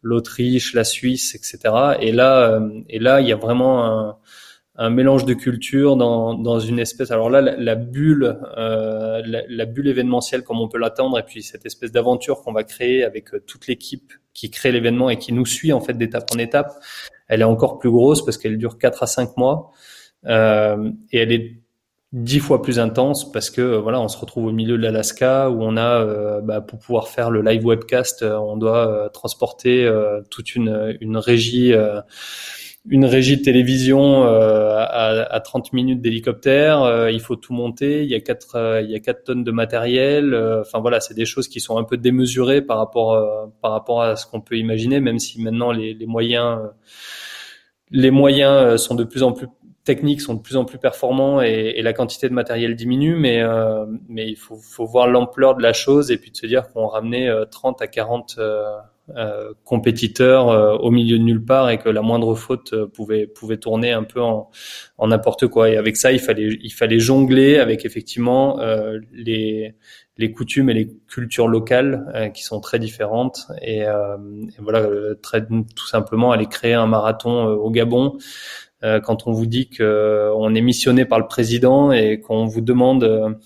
l'Autriche, 0.06 0.74
la 0.74 0.84
Suisse, 0.84 1.34
etc. 1.34 1.96
Et 1.98 2.12
là, 2.12 2.60
et 2.90 2.98
là, 2.98 3.22
il 3.22 3.26
y 3.26 3.32
a 3.32 3.36
vraiment 3.36 3.86
un, 3.86 4.16
un 4.76 4.90
mélange 4.90 5.24
de 5.24 5.34
culture 5.34 5.96
dans, 5.96 6.34
dans 6.34 6.58
une 6.58 6.78
espèce. 6.78 7.10
Alors 7.10 7.30
là, 7.30 7.40
la, 7.40 7.74
bulle, 7.76 8.40
euh, 8.56 9.22
la, 9.24 9.64
bulle 9.66 9.88
événementielle 9.88 10.42
comme 10.42 10.60
on 10.60 10.68
peut 10.68 10.78
l'attendre, 10.78 11.18
et 11.18 11.22
puis 11.22 11.42
cette 11.42 11.64
espèce 11.64 11.92
d'aventure 11.92 12.42
qu'on 12.42 12.52
va 12.52 12.64
créer 12.64 13.04
avec 13.04 13.34
euh, 13.34 13.40
toute 13.46 13.68
l'équipe 13.68 14.12
qui 14.32 14.50
crée 14.50 14.72
l'événement 14.72 15.10
et 15.10 15.16
qui 15.16 15.32
nous 15.32 15.46
suit 15.46 15.72
en 15.72 15.80
fait 15.80 15.94
d'étape 15.94 16.28
en 16.34 16.38
étape, 16.38 16.72
elle 17.28 17.40
est 17.40 17.44
encore 17.44 17.78
plus 17.78 17.90
grosse 17.90 18.24
parce 18.24 18.36
qu'elle 18.36 18.58
dure 18.58 18.78
4 18.78 19.04
à 19.04 19.06
5 19.06 19.36
mois 19.36 19.70
euh, 20.26 20.90
et 21.12 21.18
elle 21.18 21.30
est 21.30 21.60
dix 22.10 22.40
fois 22.40 22.60
plus 22.62 22.80
intense 22.80 23.30
parce 23.30 23.50
que 23.50 23.76
voilà, 23.76 24.00
on 24.00 24.08
se 24.08 24.18
retrouve 24.18 24.46
au 24.46 24.52
milieu 24.52 24.76
de 24.76 24.82
l'Alaska 24.82 25.50
où 25.50 25.62
on 25.62 25.76
a, 25.76 26.40
bah, 26.42 26.60
pour 26.60 26.78
pouvoir 26.78 27.08
faire 27.08 27.30
le 27.30 27.42
live 27.42 27.64
webcast, 27.64 28.22
on 28.22 28.56
doit 28.56 29.10
transporter 29.12 29.90
toute 30.30 30.54
une, 30.54 30.96
une 31.00 31.16
régie 31.16 31.74
une 32.86 33.06
régie 33.06 33.38
de 33.38 33.42
télévision 33.42 34.24
euh, 34.24 34.76
à, 34.76 35.34
à, 35.34 35.40
30 35.40 35.72
minutes 35.72 36.02
d'hélicoptère, 36.02 36.82
euh, 36.82 37.10
il 37.10 37.20
faut 37.20 37.36
tout 37.36 37.54
monter, 37.54 38.02
il 38.02 38.10
y 38.10 38.14
a 38.14 38.20
quatre 38.20 38.56
euh, 38.56 38.82
il 38.82 38.90
y 38.90 38.94
a 38.94 39.00
quatre 39.00 39.24
tonnes 39.24 39.42
de 39.42 39.50
matériel, 39.50 40.34
enfin 40.60 40.80
voilà, 40.80 41.00
c'est 41.00 41.14
des 41.14 41.24
choses 41.24 41.48
qui 41.48 41.60
sont 41.60 41.78
un 41.78 41.84
peu 41.84 41.96
démesurées 41.96 42.60
par 42.60 42.76
rapport 42.76 43.50
par 43.62 43.72
rapport 43.72 44.02
à 44.02 44.16
ce 44.16 44.26
qu'on 44.26 44.40
peut 44.40 44.58
imaginer 44.58 45.00
même 45.00 45.18
si 45.18 45.40
maintenant 45.40 45.72
les, 45.72 45.94
les 45.94 46.06
moyens 46.06 46.60
les 47.90 48.10
moyens 48.10 48.80
sont 48.82 48.94
de 48.94 49.04
plus 49.04 49.22
en 49.22 49.32
plus 49.32 49.46
techniques 49.84 50.20
sont 50.20 50.34
de 50.34 50.40
plus 50.40 50.56
en 50.56 50.64
plus 50.64 50.78
performants 50.78 51.42
et, 51.42 51.74
et 51.76 51.82
la 51.82 51.92
quantité 51.94 52.28
de 52.28 52.34
matériel 52.34 52.76
diminue, 52.76 53.16
mais 53.16 53.42
mais 54.08 54.28
il 54.28 54.36
faut, 54.36 54.56
faut 54.56 54.84
voir 54.84 55.08
l'ampleur 55.08 55.56
de 55.56 55.62
la 55.62 55.72
chose 55.72 56.10
et 56.10 56.18
puis 56.18 56.30
de 56.30 56.36
se 56.36 56.46
dire 56.46 56.68
qu'on 56.68 56.86
ramenait 56.86 57.30
30 57.50 57.80
à 57.80 57.86
40 57.86 58.36
euh, 58.38 58.76
compétiteur 59.64 60.48
euh, 60.48 60.76
au 60.76 60.90
milieu 60.90 61.18
de 61.18 61.22
nulle 61.22 61.44
part 61.44 61.68
et 61.68 61.76
que 61.76 61.90
la 61.90 62.00
moindre 62.00 62.34
faute 62.34 62.72
euh, 62.72 62.86
pouvait 62.86 63.26
pouvait 63.26 63.58
tourner 63.58 63.92
un 63.92 64.02
peu 64.02 64.22
en 64.22 64.50
en 64.96 65.08
n'importe 65.08 65.46
quoi. 65.46 65.68
Et 65.68 65.76
avec 65.76 65.96
ça 65.96 66.10
il 66.12 66.20
fallait 66.20 66.58
il 66.62 66.72
fallait 66.72 66.98
jongler 66.98 67.58
avec 67.58 67.84
effectivement 67.84 68.58
les 69.12 69.74
les 70.16 70.30
coutumes 70.32 70.70
et 70.70 70.74
les 70.74 70.88
cultures 71.08 71.48
locales 71.48 72.32
qui 72.34 72.44
sont 72.44 72.60
très 72.60 72.78
différentes. 72.78 73.48
Et, 73.60 73.80
et 73.80 74.60
voilà 74.60 74.86
très 75.22 75.44
tout 75.44 75.86
simplement 75.86 76.30
aller 76.32 76.46
créer 76.46 76.74
un 76.74 76.86
marathon 76.86 77.46
au 77.46 77.70
Gabon 77.70 78.16
quand 78.80 79.26
on 79.26 79.32
vous 79.32 79.46
dit 79.46 79.68
que 79.68 80.30
on 80.36 80.54
est 80.54 80.60
missionné 80.60 81.04
par 81.04 81.18
le 81.18 81.26
président 81.26 81.90
et 81.90 82.20
qu'on 82.20 82.44
vous 82.44 82.60
demande 82.60 83.36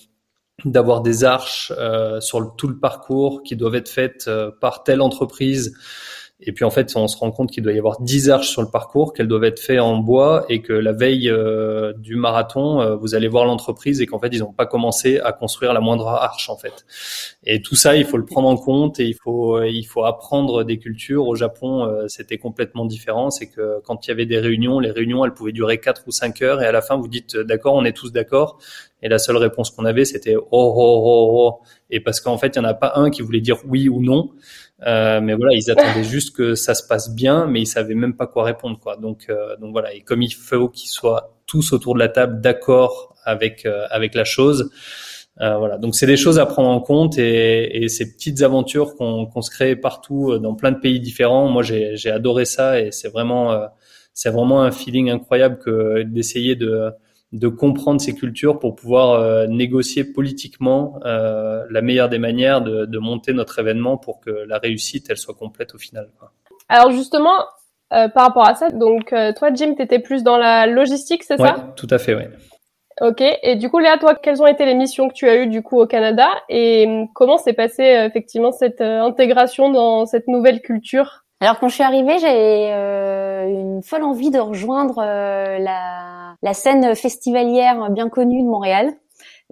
d'avoir 0.65 1.03
des 1.03 1.25
arches 1.25 1.73
euh, 1.79 2.21
sur 2.21 2.57
tout 2.57 2.69
le 2.69 2.79
parcours 2.79 3.43
qui 3.43 3.55
doivent 3.55 3.77
être 3.77 3.89
faites 3.89 4.27
euh, 4.27 4.51
par 4.51 4.83
telle 4.83 5.01
entreprise 5.01 5.77
et 6.41 6.53
puis 6.53 6.65
en 6.65 6.71
fait, 6.71 6.95
on 6.95 7.09
se 7.09 7.17
rend 7.17 7.33
compte 7.33 7.51
qu'il 7.51 7.65
doit 7.65 7.73
y 7.73 7.79
avoir 7.79 8.01
10 8.01 8.31
arches 8.31 8.51
sur 8.51 8.63
le 8.63 8.71
parcours, 8.71 9.13
qu'elles 9.13 9.27
doivent 9.27 9.43
être 9.43 9.59
faites 9.59 9.81
en 9.81 9.97
bois 9.97 10.45
et 10.49 10.63
que 10.63 10.73
la 10.73 10.93
veille 10.93 11.29
euh, 11.29 11.93
du 11.95 12.15
marathon, 12.15 12.81
euh, 12.81 12.95
vous 12.95 13.17
allez 13.17 13.27
voir 13.27 13.45
l'entreprise 13.45 14.01
et 14.01 14.07
qu'en 14.07 14.21
fait, 14.21 14.29
ils 14.29 14.39
n'ont 14.39 14.53
pas 14.53 14.67
commencé 14.67 15.19
à 15.19 15.33
construire 15.33 15.73
la 15.73 15.81
moindre 15.81 16.07
arche 16.07 16.49
en 16.49 16.57
fait. 16.57 16.87
Et 17.43 17.61
tout 17.61 17.75
ça, 17.75 17.97
il 17.97 18.05
faut 18.05 18.19
le 18.19 18.25
prendre 18.25 18.47
en 18.47 18.57
compte 18.57 19.01
et 19.01 19.07
il 19.07 19.15
faut 19.15 19.57
euh, 19.57 19.69
il 19.69 19.83
faut 19.83 20.05
apprendre 20.05 20.63
des 20.63 20.79
cultures. 20.79 21.27
Au 21.27 21.35
Japon, 21.35 22.07
c'était 22.07 22.39
complètement 22.39 22.85
différent. 22.85 23.31
C'est 23.31 23.49
que 23.49 23.81
quand 23.85 24.07
il 24.07 24.11
y 24.11 24.13
avait 24.13 24.27
des 24.27 24.39
réunions, 24.39 24.79
les 24.79 24.93
réunions, 24.93 25.25
elles 25.25 25.35
pouvaient 25.35 25.53
durer 25.53 25.81
4 25.81 26.05
ou 26.07 26.13
5 26.13 26.43
heures 26.43 26.63
et 26.63 26.67
à 26.67 26.73
la 26.73 26.83
fin, 26.83 26.97
vous 26.97 27.09
dites 27.09 27.37
d'accord, 27.37 27.75
on 27.75 27.85
est 27.85 27.97
tous 27.97 28.13
d'accord. 28.13 28.59
Et 29.03 29.09
la 29.09 29.19
seule 29.19 29.37
réponse 29.37 29.71
qu'on 29.71 29.85
avait, 29.85 30.05
c'était 30.05 30.37
oh 30.37 30.45
oh 30.51 31.03
oh 31.05 31.29
oh. 31.33 31.65
Et 31.91 32.01
parce 32.01 32.21
qu'en 32.21 32.37
fait, 32.39 32.55
il 32.55 32.57
y 32.57 32.61
en 32.61 32.65
a 32.65 32.75
pas 32.75 32.93
un 32.97 33.11
qui 33.11 33.23
voulait 33.23 33.41
dire 33.41 33.59
oui 33.67 33.89
ou 33.89 34.03
non. 34.03 34.31
Euh, 34.87 35.21
mais 35.21 35.35
voilà, 35.35 35.55
ils 35.55 35.71
attendaient 35.71 36.05
juste 36.05 36.37
que 36.37 36.55
ça 36.55 36.75
se 36.75 36.87
passe 36.87 37.13
bien, 37.15 37.47
mais 37.47 37.61
ils 37.63 37.67
savaient 37.67 37.95
même 37.95 38.15
pas 38.17 38.27
quoi 38.27 38.45
répondre, 38.45 38.79
quoi. 38.79 38.97
Donc, 38.97 39.27
euh, 39.29 39.57
donc 39.57 39.73
voilà. 39.73 39.93
Et 39.95 40.03
comme 40.03 40.23
il 40.23 40.33
faut 40.33 40.69
qu'ils 40.69 40.91
soient 40.91 41.35
tous 41.47 41.73
autour 41.73 41.95
de 41.95 41.99
la 41.99 42.09
table 42.09 42.41
d'accord 42.41 43.15
avec 43.25 43.67
euh, 43.67 43.87
avec 43.91 44.15
la 44.15 44.25
chose, 44.25 44.71
euh, 45.41 45.57
voilà. 45.57 45.79
Donc 45.79 45.97
c'est 45.97 46.07
des 46.07 46.17
choses 46.17 46.39
à 46.39 46.47
prendre 46.47 46.69
en 46.69 46.81
compte 46.81 47.19
et, 47.19 47.83
et 47.83 47.89
ces 47.89 48.13
petites 48.13 48.43
aventures 48.43 48.95
qu'on 48.95 49.27
qu'on 49.27 49.43
se 49.43 49.51
crée 49.51 49.75
partout 49.77 50.39
dans 50.39 50.55
plein 50.55 50.73
de 50.73 50.79
pays 50.79 51.01
différents. 51.01 51.49
Moi, 51.49 51.63
j'ai 51.63 51.97
j'ai 51.97 52.11
adoré 52.11 52.45
ça 52.45 52.81
et 52.81 52.93
c'est 52.93 53.09
vraiment 53.09 53.69
c'est 54.15 54.31
vraiment 54.31 54.63
un 54.63 54.71
feeling 54.71 55.11
incroyable 55.11 55.59
que 55.59 56.03
d'essayer 56.03 56.55
de 56.57 56.93
de 57.33 57.49
comprendre 57.49 58.01
ces 58.01 58.15
cultures 58.15 58.59
pour 58.59 58.75
pouvoir 58.75 59.21
euh, 59.21 59.47
négocier 59.47 60.05
politiquement 60.05 60.99
euh, 61.05 61.65
la 61.71 61.83
meilleure 61.83 62.09
des 62.09 62.19
manières 62.19 62.63
de, 62.63 62.87
de, 62.87 62.99
monter 62.99 63.35
notre 63.35 63.59
événement 63.59 63.99
pour 63.99 64.21
que 64.21 64.31
la 64.31 64.59
réussite 64.59 65.07
elle 65.11 65.19
soit 65.19 65.35
complète 65.35 65.75
au 65.75 65.79
final. 65.79 66.11
Quoi. 66.19 66.33
Alors 66.71 66.91
justement, 66.91 67.37
euh, 67.93 68.09
par 68.09 68.27
rapport 68.27 68.49
à 68.49 68.55
ça, 68.55 68.71
donc 68.71 69.13
euh, 69.13 69.33
toi 69.33 69.51
Jim, 69.53 69.75
tu 69.77 69.83
étais 69.83 69.99
plus 69.99 70.23
dans 70.23 70.39
la 70.39 70.67
logistique, 70.67 71.23
c'est 71.23 71.39
ouais, 71.41 71.49
ça 71.49 71.73
Tout 71.77 71.89
à 71.91 71.99
fait, 71.99 72.15
oui. 72.15 72.25
Ok. 73.01 73.23
Et 73.43 73.57
du 73.57 73.71
coup, 73.71 73.79
Léa, 73.79 73.97
toi, 73.99 74.15
quelles 74.15 74.43
ont 74.43 74.47
été 74.47 74.65
les 74.65 74.75
missions 74.75 75.09
que 75.09 75.15
tu 75.15 75.29
as 75.29 75.37
eues 75.37 75.47
du 75.47 75.63
coup 75.63 75.79
au 75.79 75.87
Canada? 75.87 76.29
Et 76.49 76.87
hum, 76.87 77.09
comment 77.15 77.39
s'est 77.39 77.53
passée 77.53 77.85
effectivement 77.85 78.53
cette 78.53 78.81
intégration 78.81 79.71
dans 79.71 80.07
cette 80.07 80.29
nouvelle 80.29 80.63
culture? 80.63 81.25
Alors 81.41 81.61
quand 81.61 81.69
je 81.69 81.75
suis 81.75 81.85
arrivée, 81.85 82.19
j'ai 82.19 82.73
euh, 82.73 83.47
une 83.47 83.83
folle 83.83 84.03
envie 84.03 84.31
de 84.31 84.41
rejoindre 84.41 84.99
euh, 84.99 85.59
la, 85.59 86.35
la, 86.43 86.55
scène 86.55 86.97
festivalière 86.97 87.91
bien 87.91 88.09
connue 88.09 88.43
de 88.43 88.49
Montréal. 88.49 88.93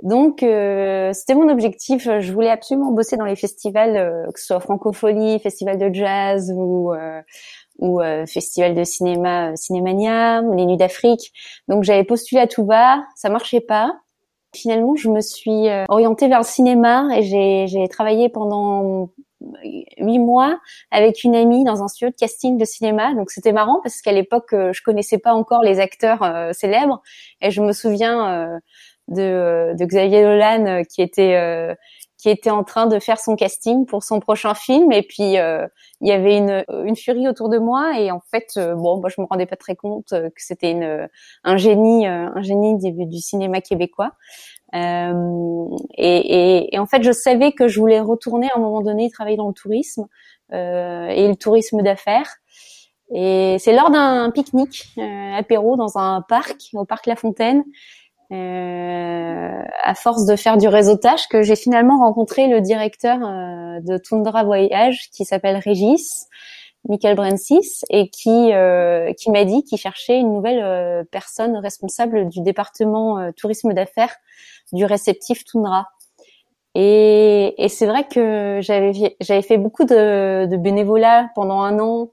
Donc 0.02 0.42
euh, 0.42 1.12
c'était 1.12 1.34
mon 1.34 1.48
objectif. 1.48 2.08
Je 2.18 2.32
voulais 2.32 2.50
absolument 2.50 2.90
bosser 2.90 3.16
dans 3.16 3.24
les 3.24 3.36
festivals, 3.36 3.96
euh, 3.96 4.26
que 4.32 4.40
ce 4.40 4.46
soit 4.46 4.60
Francophonie, 4.60 5.38
festival 5.38 5.78
de 5.78 5.94
jazz 5.94 6.52
ou 6.54 6.92
ou 7.78 8.00
festival 8.26 8.74
de 8.74 8.84
cinéma, 8.84 9.54
Cinémania, 9.54 10.40
les 10.40 10.64
Nuits 10.64 10.78
d'Afrique. 10.78 11.32
Donc 11.68 11.84
j'avais 11.84 12.04
postulé 12.04 12.40
à 12.40 12.46
tout 12.46 12.64
va, 12.64 13.04
ça 13.14 13.28
marchait 13.28 13.60
pas. 13.60 13.92
Finalement, 14.54 14.96
je 14.96 15.10
me 15.10 15.20
suis 15.20 15.66
orientée 15.88 16.26
vers 16.28 16.38
le 16.38 16.44
cinéma 16.44 17.08
et 17.14 17.22
j'ai 17.22 17.88
travaillé 17.88 18.30
pendant 18.30 19.10
huit 19.40 20.18
mois 20.18 20.58
avec 20.90 21.24
une 21.24 21.34
amie 21.34 21.64
dans 21.64 21.82
un 21.82 21.88
studio 21.88 22.10
de 22.10 22.16
casting 22.16 22.56
de 22.58 22.64
cinéma. 22.64 23.14
Donc 23.14 23.30
c'était 23.30 23.52
marrant 23.52 23.80
parce 23.82 24.00
qu'à 24.00 24.12
l'époque 24.12 24.52
euh, 24.52 24.72
je 24.72 24.82
connaissais 24.82 25.18
pas 25.18 25.32
encore 25.32 25.62
les 25.62 25.80
acteurs 25.80 26.22
euh, 26.22 26.52
célèbres. 26.52 27.02
Et 27.40 27.50
je 27.50 27.62
me 27.62 27.72
souviens 27.72 28.30
euh, 28.30 28.58
de, 29.08 29.74
de, 29.76 29.84
Xavier 29.84 30.22
Dolan 30.22 30.82
qui 30.84 31.02
était 31.02 31.76
qui 32.18 32.30
était 32.30 32.50
en 32.50 32.64
train 32.64 32.86
de 32.86 32.98
faire 32.98 33.18
son 33.20 33.36
casting 33.36 33.84
pour 33.84 34.02
son 34.02 34.20
prochain 34.20 34.54
film. 34.54 34.90
Et 34.90 35.02
puis 35.02 35.34
il 35.34 36.08
y 36.08 36.12
avait 36.12 36.38
une, 36.38 36.64
une 36.84 36.96
furie 36.96 37.28
autour 37.28 37.48
de 37.48 37.58
moi. 37.58 38.00
Et 38.00 38.10
en 38.10 38.20
fait 38.30 38.48
bon 38.56 39.00
moi 39.00 39.08
je 39.14 39.20
me 39.20 39.26
rendais 39.26 39.46
pas 39.46 39.56
très 39.56 39.76
compte 39.76 40.08
que 40.08 40.30
c'était 40.38 40.72
une 40.72 41.08
un 41.44 41.56
génie 41.56 42.06
un 42.06 42.42
génie 42.42 42.78
du, 42.78 43.06
du 43.06 43.18
cinéma 43.18 43.60
québécois 43.60 44.12
euh, 44.76 45.76
et, 45.96 46.16
et, 46.16 46.74
et, 46.74 46.78
en 46.78 46.86
fait, 46.86 47.02
je 47.02 47.12
savais 47.12 47.52
que 47.52 47.68
je 47.68 47.80
voulais 47.80 48.00
retourner 48.00 48.48
à 48.54 48.58
un 48.58 48.60
moment 48.60 48.80
donné 48.80 49.10
travailler 49.10 49.36
dans 49.36 49.48
le 49.48 49.54
tourisme 49.54 50.06
euh, 50.52 51.08
et 51.08 51.28
le 51.28 51.36
tourisme 51.36 51.82
d'affaires. 51.82 52.36
Et 53.14 53.56
c'est 53.60 53.72
lors 53.72 53.90
d'un 53.90 54.30
pique-nique 54.30 54.86
euh, 54.98 55.32
apéro 55.34 55.76
dans 55.76 55.96
un 55.96 56.22
parc, 56.28 56.56
au 56.74 56.84
parc 56.84 57.06
La 57.06 57.16
Fontaine, 57.16 57.62
euh, 58.32 59.62
à 59.84 59.94
force 59.94 60.26
de 60.26 60.34
faire 60.34 60.56
du 60.56 60.66
réseautage, 60.66 61.28
que 61.28 61.42
j'ai 61.42 61.54
finalement 61.54 61.98
rencontré 61.98 62.48
le 62.48 62.60
directeur 62.60 63.18
euh, 63.22 63.78
de 63.82 63.98
Tundra 63.98 64.42
Voyage, 64.42 65.10
qui 65.12 65.24
s'appelle 65.24 65.56
Régis, 65.56 66.26
Michael 66.88 67.14
Brensis, 67.14 67.84
et 67.88 68.08
qui 68.08 68.52
euh, 68.52 69.12
qui 69.12 69.30
m'a 69.30 69.44
dit 69.44 69.62
qu'il 69.62 69.78
cherchait 69.78 70.18
une 70.18 70.32
nouvelle 70.32 71.06
personne 71.12 71.56
responsable 71.56 72.28
du 72.28 72.40
département 72.40 73.30
tourisme 73.36 73.72
d'affaires 73.72 74.16
du 74.72 74.84
réceptif 74.84 75.44
Tundra. 75.44 75.88
Et, 76.74 77.54
et 77.56 77.68
c'est 77.68 77.86
vrai 77.86 78.06
que 78.06 78.60
j'avais 78.62 79.16
j'avais 79.20 79.42
fait 79.42 79.56
beaucoup 79.56 79.84
de, 79.84 80.46
de, 80.46 80.56
bénévolat 80.56 81.30
pendant 81.34 81.62
un 81.62 81.78
an, 81.78 82.10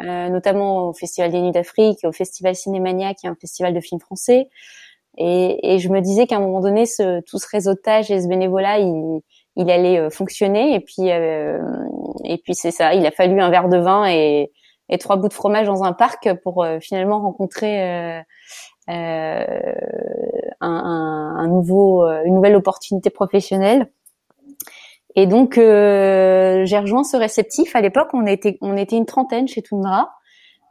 euh, 0.00 0.28
notamment 0.28 0.88
au 0.88 0.92
Festival 0.92 1.32
des 1.32 1.40
Nuits 1.40 1.50
d'Afrique, 1.50 1.98
au 2.04 2.12
Festival 2.12 2.54
Cinémania, 2.54 3.14
qui 3.14 3.26
est 3.26 3.30
un 3.30 3.34
festival 3.34 3.74
de 3.74 3.80
films 3.80 4.00
français. 4.00 4.48
Et, 5.18 5.74
et 5.74 5.78
je 5.78 5.88
me 5.88 6.00
disais 6.00 6.26
qu'à 6.26 6.36
un 6.36 6.40
moment 6.40 6.60
donné, 6.60 6.86
ce, 6.86 7.20
tout 7.22 7.38
ce 7.38 7.48
réseautage 7.50 8.10
et 8.10 8.20
ce 8.20 8.28
bénévolat, 8.28 8.78
il, 8.78 9.20
il 9.56 9.70
allait 9.70 9.98
euh, 9.98 10.10
fonctionner. 10.10 10.74
Et 10.74 10.80
puis, 10.80 11.10
euh, 11.10 11.58
et 12.24 12.38
puis 12.38 12.54
c'est 12.54 12.70
ça. 12.70 12.94
Il 12.94 13.04
a 13.06 13.10
fallu 13.10 13.40
un 13.40 13.50
verre 13.50 13.68
de 13.68 13.78
vin 13.78 14.06
et, 14.06 14.52
et 14.88 14.98
trois 14.98 15.16
bouts 15.16 15.28
de 15.28 15.34
fromage 15.34 15.66
dans 15.66 15.82
un 15.82 15.92
parc 15.92 16.32
pour 16.42 16.62
euh, 16.62 16.78
finalement 16.80 17.20
rencontrer 17.20 17.82
euh, 17.82 18.20
un, 18.88 19.74
un, 20.60 21.48
nouveau, 21.48 22.04
euh, 22.04 22.22
une 22.24 22.34
nouvelle 22.34 22.56
opportunité 22.56 23.10
professionnelle. 23.10 23.90
Et 25.14 25.26
donc 25.26 25.56
euh, 25.56 26.64
j'ai 26.66 26.78
rejoint 26.78 27.04
ce 27.04 27.16
réceptif. 27.16 27.74
À 27.74 27.80
l'époque, 27.80 28.08
on 28.12 28.26
était 28.26 28.58
on 28.60 28.76
était 28.76 28.96
une 28.96 29.06
trentaine 29.06 29.48
chez 29.48 29.62
Tundra, 29.62 30.10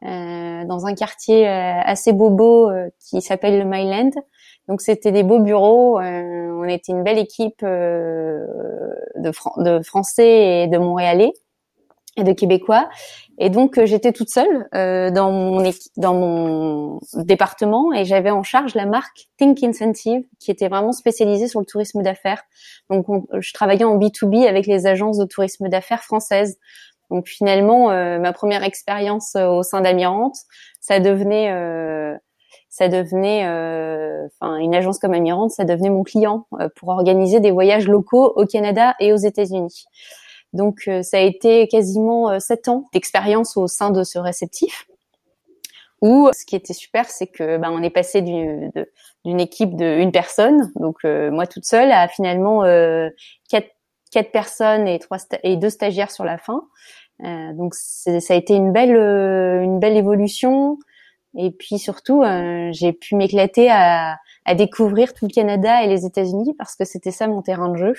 euh, 0.04 0.66
dans 0.66 0.86
un 0.86 0.94
quartier 0.94 1.48
assez 1.48 2.14
bobo 2.14 2.72
qui 3.00 3.22
s'appelle 3.22 3.58
le 3.58 3.66
Myland. 3.66 4.12
Donc 4.68 4.82
c'était 4.82 5.12
des 5.12 5.24
beaux 5.24 5.40
bureaux. 5.40 6.00
on 6.00 6.64
était 6.66 6.92
une 6.92 7.04
belle 7.04 7.18
équipe 7.18 7.64
de, 7.64 8.46
de 9.16 9.82
Français 9.84 10.64
et 10.64 10.68
de 10.68 10.78
Montréalais 10.78 11.34
et 12.18 12.24
de 12.24 12.32
Québécois. 12.32 12.90
Et 13.38 13.50
donc 13.50 13.78
euh, 13.78 13.86
j'étais 13.86 14.14
toute 14.14 14.30
seule 14.30 14.68
euh, 14.74 15.12
dans 15.12 15.32
mon 15.32 15.72
dans 15.98 16.14
mon 16.14 17.00
département 17.16 17.92
et 17.94 18.06
j'avais 18.06 18.32
en 18.32 18.44
charge 18.44 18.76
la 18.76 18.86
marque 18.86 19.28
Think 19.38 19.62
Incentive 19.64 20.24
qui 20.40 20.52
était 20.52 20.70
vraiment 20.70 20.94
spécialisée 20.94 21.48
sur 21.48 21.60
le 21.60 21.66
tourisme 21.66 22.02
d'affaires. 22.02 22.44
Donc 22.90 23.06
je 23.38 23.54
travaillais 23.54 23.84
en 23.84 23.98
B2B 23.98 24.48
avec 24.48 24.68
les 24.68 24.88
agences 24.88 25.18
de 25.18 25.26
tourisme 25.26 25.68
d'affaires 25.68 26.04
françaises. 26.04 26.58
Donc 27.12 27.28
finalement 27.28 27.92
euh, 27.92 28.20
ma 28.20 28.32
première 28.32 28.64
expérience 28.64 29.36
au 29.36 29.64
sein 29.64 29.82
d'Amirante, 29.82 30.38
ça 30.80 31.00
devenait 31.00 31.52
ça 32.70 32.90
devenait, 32.90 33.44
enfin 34.40 34.58
une 34.58 34.76
agence 34.76 35.00
comme 35.00 35.14
Amirante, 35.14 35.52
ça 35.52 35.66
devenait 35.66 35.90
mon 35.90 36.04
client 36.04 36.48
pour 36.78 36.90
organiser 36.90 37.40
des 37.40 37.52
voyages 37.52 37.88
locaux 37.88 38.34
au 38.36 38.46
Canada 38.46 38.96
et 39.00 39.14
aux 39.14 39.18
États-Unis. 39.18 39.86
Donc 40.56 40.90
ça 41.02 41.18
a 41.18 41.22
été 41.22 41.68
quasiment 41.68 42.40
sept 42.40 42.68
ans 42.68 42.86
d'expérience 42.94 43.58
au 43.58 43.68
sein 43.68 43.92
de 43.92 44.04
ce 44.04 44.18
réceptif. 44.20 44.88
Où 46.02 46.30
ce 46.34 46.46
qui 46.46 46.56
était 46.56 46.74
super, 46.74 47.10
c'est 47.10 47.28
que 47.28 47.58
ben, 47.58 47.72
on 47.72 47.82
est 47.82 47.90
passé 47.90 48.22
d'une 48.22 49.40
équipe 49.40 49.76
de 49.76 49.86
une 49.86 50.12
personne, 50.12 50.72
donc 50.76 51.04
moi 51.04 51.48
toute 51.48 51.66
seule, 51.66 51.92
à 51.92 52.08
finalement 52.08 52.64
quatre 53.50 53.70
quatre 54.16 54.32
personnes 54.32 54.88
et 54.88 54.98
trois 55.00 55.18
et 55.44 55.58
deux 55.58 55.70
stagiaires 55.70 56.12
sur 56.12 56.24
la 56.24 56.38
fin. 56.38 56.64
Euh, 57.24 57.54
donc 57.54 57.76
ça 57.76 58.12
a 58.34 58.36
été 58.36 58.56
une 58.56 58.72
belle 58.72 58.96
euh, 58.96 59.62
une 59.62 59.80
belle 59.80 59.96
évolution 59.96 60.78
et 61.38 61.52
puis 61.52 61.80
surtout 61.80 62.24
euh, 62.24 62.70
j'ai 62.74 62.92
pu 62.92 63.16
m'éclater 63.16 63.70
à, 63.70 64.18
à 64.44 64.56
découvrir 64.56 65.14
tout 65.14 65.26
le 65.26 65.34
Canada 65.34 65.82
et 65.84 65.88
les 65.88 66.06
États-Unis 66.06 66.54
parce 66.58 66.76
que 66.76 66.84
c'était 66.84 67.12
ça 67.12 67.28
mon 67.28 67.42
terrain 67.42 67.70
de 67.70 67.78
jeu. 67.78 67.94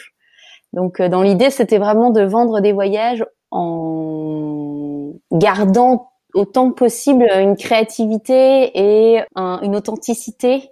Donc 0.76 1.02
dans 1.02 1.22
l'idée 1.22 1.50
c'était 1.50 1.78
vraiment 1.78 2.10
de 2.10 2.22
vendre 2.22 2.60
des 2.60 2.72
voyages 2.72 3.24
en 3.50 5.12
gardant 5.32 6.10
autant 6.34 6.70
que 6.70 6.74
possible 6.74 7.26
une 7.40 7.56
créativité 7.56 8.70
et 8.74 9.22
une 9.36 9.74
authenticité 9.74 10.70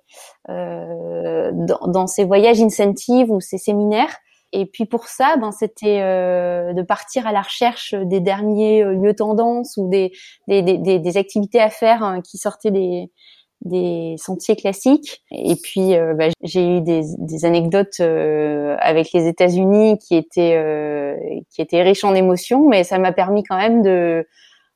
euh, 0.51 1.51
dans, 1.55 1.89
dans, 1.89 2.07
ces 2.07 2.25
voyages 2.25 2.61
incentives 2.61 3.31
ou 3.31 3.41
ces 3.41 3.57
séminaires. 3.57 4.15
Et 4.53 4.67
puis 4.67 4.85
pour 4.85 5.09
ça, 5.09 5.37
ben 5.41 5.51
c'était 5.51 6.01
euh, 6.03 6.75
de 6.75 6.83
partir 6.83 7.27
à 7.27 7.33
la 7.33 7.41
recherche 7.41 7.95
des 7.95 8.21
derniers 8.21 8.85
euh, 8.85 8.93
lieux 8.93 9.15
tendances 9.15 9.77
ou 9.79 9.89
des 9.89 10.13
des, 10.47 10.63
des, 10.63 10.99
des 10.99 11.17
activités 11.17 11.61
à 11.61 11.71
faire 11.71 12.05
hein, 12.05 12.21
qui 12.21 12.37
sortaient 12.37 12.71
des 12.71 13.11
des 13.63 14.17
sentiers 14.19 14.57
classiques. 14.57 15.23
Et 15.31 15.57
puis 15.57 15.95
euh, 15.97 16.15
ben, 16.15 16.33
j'ai 16.43 16.77
eu 16.77 16.81
des, 16.81 17.03
des 17.19 17.45
anecdotes 17.45 18.01
avec 18.01 19.13
les 19.13 19.27
États-Unis 19.27 19.99
qui 19.99 20.17
étaient 20.17 20.59
qui 21.51 21.63
étaient 21.63 21.83
riches 21.83 22.05
en 22.05 22.15
émotions, 22.15 22.69
mais 22.69 22.85
ça 22.85 22.99
m'a 22.99 23.13
permis 23.13 23.43
quand 23.43 23.57
même 23.57 23.83
de 23.83 24.27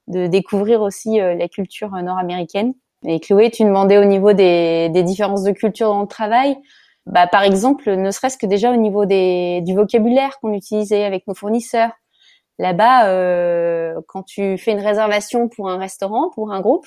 de 0.06 0.26
découvrir 0.26 0.80
aussi 0.80 1.18
la 1.18 1.48
culture 1.48 1.90
nord-américaine. 1.90 2.72
Et 3.06 3.20
Chloé, 3.20 3.50
tu 3.50 3.62
demandais 3.62 3.98
au 3.98 4.04
niveau 4.04 4.32
des, 4.32 4.88
des 4.88 5.02
différences 5.02 5.44
de 5.44 5.52
culture 5.52 5.88
dans 5.88 6.00
le 6.00 6.08
travail 6.08 6.56
bah, 7.08 7.26
par 7.26 7.42
exemple, 7.42 7.90
ne 7.90 8.10
serait-ce 8.10 8.36
que 8.36 8.46
déjà 8.46 8.70
au 8.70 8.76
niveau 8.76 9.06
des, 9.06 9.62
du 9.62 9.74
vocabulaire 9.74 10.38
qu'on 10.40 10.52
utilisait 10.52 11.04
avec 11.04 11.26
nos 11.26 11.34
fournisseurs. 11.34 11.92
Là-bas, 12.58 13.08
euh, 13.08 13.94
quand 14.08 14.24
tu 14.24 14.58
fais 14.58 14.72
une 14.72 14.80
réservation 14.80 15.48
pour 15.48 15.70
un 15.70 15.78
restaurant, 15.78 16.30
pour 16.30 16.52
un 16.52 16.60
groupe, 16.60 16.86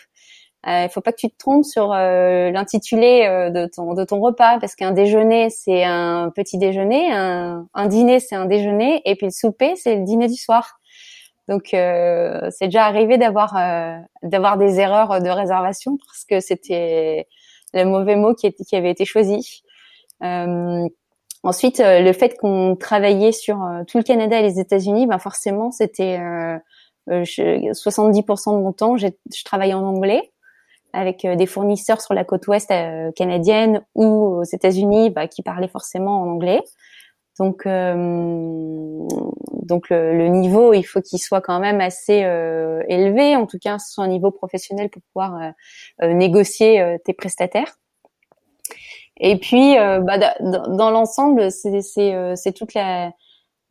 il 0.68 0.70
euh, 0.70 0.90
faut 0.90 1.02
pas 1.02 1.12
que 1.12 1.18
tu 1.18 1.30
te 1.30 1.38
trompes 1.38 1.66
sur 1.66 1.92
euh, 1.92 2.52
l'intitulé 2.52 3.26
euh, 3.26 3.50
de 3.50 3.66
ton 3.66 3.94
de 3.96 4.04
ton 4.04 4.20
repas 4.20 4.60
parce 4.60 4.76
qu'un 4.76 4.92
déjeuner 4.92 5.50
c'est 5.50 5.84
un 5.84 6.32
petit 6.36 6.58
déjeuner, 6.58 7.12
un, 7.12 7.68
un 7.74 7.88
dîner 7.88 8.20
c'est 8.20 8.36
un 8.36 8.46
déjeuner 8.46 9.02
et 9.06 9.16
puis 9.16 9.28
le 9.28 9.32
souper 9.32 9.76
c'est 9.76 9.96
le 9.96 10.04
dîner 10.04 10.28
du 10.28 10.36
soir. 10.36 10.80
Donc 11.48 11.74
euh, 11.74 12.50
c'est 12.52 12.66
déjà 12.66 12.86
arrivé 12.86 13.18
d'avoir 13.18 13.56
d'avoir 14.24 14.58
des 14.58 14.80
erreurs 14.80 15.22
de 15.22 15.30
réservation 15.30 15.98
parce 16.06 16.26
que 16.26 16.40
c'était 16.40 17.28
le 17.74 17.86
mauvais 17.86 18.16
mot 18.16 18.34
qui, 18.36 18.54
qui 18.54 18.76
avait 18.76 18.92
été 18.92 19.06
choisi. 19.06 19.64
Euh, 20.24 20.88
ensuite, 21.44 21.80
euh, 21.80 22.02
le 22.02 22.14
fait 22.14 22.38
qu'on 22.38 22.76
travaillait 22.76 23.32
sur 23.32 23.64
euh, 23.64 23.84
tout 23.88 23.98
le 23.98 24.04
Canada 24.04 24.40
et 24.40 24.44
les 24.44 24.60
États-Unis, 24.60 25.08
ben 25.08 25.20
forcément, 25.20 25.72
c'était 25.72 26.20
70% 27.08 28.58
de 28.58 28.62
mon 28.62 28.74
temps, 28.74 28.98
je 28.98 29.08
travaillais 29.44 29.74
en 29.74 29.84
anglais 29.84 30.31
avec 30.94 31.26
des 31.26 31.46
fournisseurs 31.46 32.02
sur 32.02 32.14
la 32.14 32.24
côte 32.24 32.48
ouest 32.48 32.74
canadienne 33.16 33.84
ou 33.96 34.40
aux 34.40 34.44
États-Unis 34.44 35.10
bah, 35.10 35.28
qui 35.28 35.44
parlaient 35.44 35.68
forcément 35.68 36.22
en 36.22 36.30
anglais. 36.30 36.62
Donc, 37.40 37.66
donc 37.66 37.70
le, 39.90 40.28
niveau, 40.28 40.74
il 40.74 40.84
faut 40.84 41.02
qu'il 41.02 41.20
soit 41.20 41.42
quand 41.42 41.60
même 41.60 41.82
assez 41.82 42.20
élevé, 42.88 43.36
en 43.36 43.48
tout 43.48 43.58
cas, 43.60 43.80
soit 43.80 44.04
un 44.04 44.10
niveau 44.10 44.32
professionnel 44.32 44.90
pour 44.90 45.02
pouvoir 45.14 45.54
négocier 46.02 46.98
tes 47.04 47.14
prestataires. 47.14 47.74
Et 49.22 49.38
puis, 49.38 49.78
euh, 49.78 50.00
bah, 50.00 50.18
dans, 50.40 50.90
l'ensemble, 50.90 51.52
c'est 51.52 51.80
euh, 52.00 52.34
c'est 52.36 52.54
toute 52.54 52.74
la, 52.74 53.12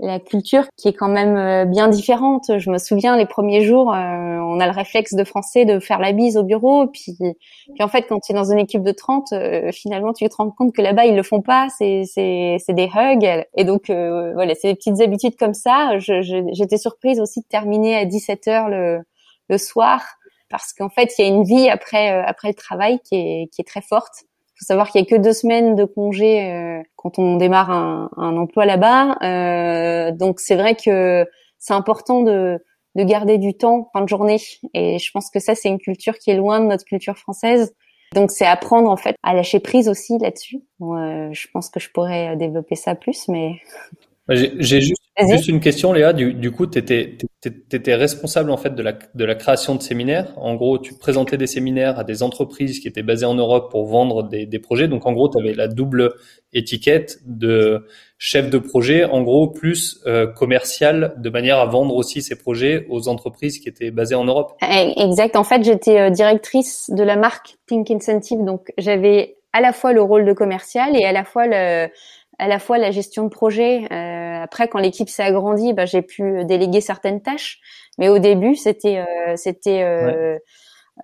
la 0.02 0.18
culture 0.18 0.64
qui 0.76 0.88
est 0.88 0.92
quand 0.92 1.08
même 1.08 1.36
euh, 1.36 1.64
bien 1.64 1.88
différente. 1.88 2.50
Je 2.58 2.70
me 2.70 2.78
souviens 2.78 3.16
les 3.16 3.26
premiers 3.26 3.64
jours, 3.64 3.88
on 3.88 4.60
a 4.60 4.66
le 4.66 4.72
réflexe 4.72 5.14
de 5.14 5.24
français 5.24 5.64
de 5.64 5.78
faire 5.78 5.98
la 5.98 6.12
bise 6.12 6.36
au 6.36 6.42
bureau, 6.42 6.86
puis, 6.86 7.16
puis 7.18 7.82
en 7.82 7.88
fait 7.88 8.02
quand 8.02 8.18
tu 8.20 8.32
es 8.32 8.34
dans 8.34 8.50
une 8.50 8.58
équipe 8.58 8.82
de 8.82 8.92
30, 8.92 9.34
finalement 9.72 10.12
tu 10.12 10.28
te 10.28 10.34
rends 10.34 10.50
compte 10.50 10.74
que 10.74 10.82
là-bas 10.82 11.06
ils 11.06 11.14
le 11.14 11.22
font 11.22 11.42
pas, 11.42 11.68
c'est 11.76 12.04
c'est 12.06 12.56
c'est 12.64 12.72
des 12.72 12.88
hugs 12.94 13.44
et 13.56 13.64
donc 13.64 13.84
voilà, 13.88 14.54
c'est 14.54 14.68
des 14.68 14.74
petites 14.74 15.00
habitudes 15.00 15.36
comme 15.36 15.54
ça. 15.54 15.98
J'étais 15.98 16.78
surprise 16.78 17.20
aussi 17.20 17.40
de 17.40 17.46
terminer 17.46 17.96
à 17.96 18.04
17 18.04 18.46
h 18.46 18.68
le 18.70 19.00
le 19.48 19.58
soir 19.58 20.02
parce 20.48 20.72
qu'en 20.72 20.88
fait 20.88 21.12
il 21.18 21.22
y 21.22 21.28
a 21.28 21.28
une 21.28 21.44
vie 21.44 21.68
après 21.68 22.10
après 22.10 22.48
le 22.48 22.54
travail 22.54 23.00
qui 23.00 23.16
est 23.16 23.48
qui 23.52 23.60
est 23.60 23.64
très 23.64 23.82
forte 23.82 24.24
faut 24.60 24.66
savoir 24.66 24.90
qu'il 24.90 25.00
y 25.00 25.04
a 25.04 25.06
que 25.06 25.20
deux 25.20 25.32
semaines 25.32 25.74
de 25.74 25.84
congé 25.84 26.52
euh, 26.52 26.82
quand 26.96 27.18
on 27.18 27.36
démarre 27.36 27.70
un, 27.70 28.10
un 28.18 28.36
emploi 28.36 28.66
là-bas. 28.66 29.16
Euh, 29.22 30.12
donc 30.12 30.38
c'est 30.38 30.56
vrai 30.56 30.74
que 30.74 31.26
c'est 31.58 31.72
important 31.72 32.20
de, 32.22 32.62
de 32.94 33.04
garder 33.04 33.38
du 33.38 33.54
temps 33.54 33.88
fin 33.94 34.02
de 34.02 34.08
journée. 34.08 34.38
Et 34.74 34.98
je 34.98 35.10
pense 35.12 35.30
que 35.30 35.40
ça, 35.40 35.54
c'est 35.54 35.70
une 35.70 35.78
culture 35.78 36.18
qui 36.18 36.30
est 36.30 36.36
loin 36.36 36.60
de 36.60 36.66
notre 36.66 36.84
culture 36.84 37.16
française. 37.16 37.74
Donc 38.14 38.30
c'est 38.30 38.44
apprendre 38.44 38.90
en 38.90 38.96
fait 38.96 39.16
à 39.22 39.32
lâcher 39.32 39.60
prise 39.60 39.88
aussi 39.88 40.18
là-dessus. 40.18 40.58
Euh, 40.82 41.30
je 41.32 41.46
pense 41.54 41.70
que 41.70 41.80
je 41.80 41.90
pourrais 41.90 42.36
développer 42.36 42.74
ça 42.74 42.94
plus, 42.94 43.28
mais 43.28 43.60
j'ai 44.30 44.80
juste, 44.80 45.02
juste, 45.28 45.48
une 45.48 45.60
question, 45.60 45.92
Léa. 45.92 46.12
Du, 46.12 46.34
du 46.34 46.50
coup, 46.50 46.66
tu 46.66 46.78
étais, 46.78 47.18
étais, 47.44 47.94
responsable 47.94 48.50
en 48.50 48.56
fait 48.56 48.74
de 48.74 48.82
la, 48.82 48.92
de 48.92 49.24
la 49.24 49.34
création 49.34 49.74
de 49.74 49.82
séminaires. 49.82 50.32
En 50.36 50.54
gros, 50.54 50.78
tu 50.78 50.94
présentais 50.94 51.36
des 51.36 51.46
séminaires 51.46 51.98
à 51.98 52.04
des 52.04 52.22
entreprises 52.22 52.80
qui 52.80 52.88
étaient 52.88 53.02
basées 53.02 53.26
en 53.26 53.34
Europe 53.34 53.70
pour 53.70 53.86
vendre 53.86 54.22
des, 54.22 54.46
des 54.46 54.58
projets. 54.58 54.88
Donc, 54.88 55.06
en 55.06 55.12
gros, 55.12 55.28
tu 55.28 55.38
avais 55.38 55.54
la 55.54 55.68
double 55.68 56.14
étiquette 56.52 57.18
de 57.26 57.86
chef 58.18 58.50
de 58.50 58.58
projet, 58.58 59.04
en 59.04 59.22
gros, 59.22 59.48
plus 59.48 60.00
euh, 60.06 60.26
commercial, 60.26 61.14
de 61.16 61.30
manière 61.30 61.58
à 61.58 61.66
vendre 61.66 61.94
aussi 61.96 62.22
ces 62.22 62.36
projets 62.36 62.86
aux 62.90 63.08
entreprises 63.08 63.58
qui 63.58 63.68
étaient 63.68 63.90
basées 63.90 64.14
en 64.14 64.24
Europe. 64.24 64.52
Eh, 64.62 64.92
exact. 64.96 65.36
En 65.36 65.44
fait, 65.44 65.64
j'étais 65.64 65.98
euh, 65.98 66.10
directrice 66.10 66.90
de 66.90 67.02
la 67.02 67.16
marque 67.16 67.56
Think 67.66 67.90
Incentive. 67.90 68.44
Donc, 68.44 68.72
j'avais 68.78 69.36
à 69.52 69.60
la 69.60 69.72
fois 69.72 69.92
le 69.92 70.02
rôle 70.02 70.24
de 70.24 70.32
commercial 70.32 70.96
et 70.96 71.04
à 71.04 71.12
la 71.12 71.24
fois 71.24 71.46
le 71.46 71.88
à 72.40 72.48
la 72.48 72.58
fois 72.58 72.78
la 72.78 72.90
gestion 72.90 73.24
de 73.24 73.28
projet. 73.28 73.84
Euh, 73.92 74.42
après, 74.42 74.68
quand 74.68 74.78
l'équipe 74.78 75.08
s'est 75.08 75.22
agrandie, 75.22 75.72
bah, 75.74 75.84
j'ai 75.84 76.02
pu 76.02 76.44
déléguer 76.44 76.80
certaines 76.80 77.20
tâches. 77.20 77.60
Mais 77.98 78.08
au 78.08 78.18
début, 78.18 78.56
c'était 78.56 78.98
euh, 78.98 79.36
c'était 79.36 79.82
euh, 79.82 80.38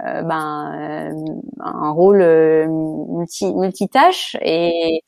ben, 0.00 1.14
un 1.60 1.90
rôle 1.90 2.24
multi 3.08 3.54
multitâche 3.54 4.36
et 4.40 5.02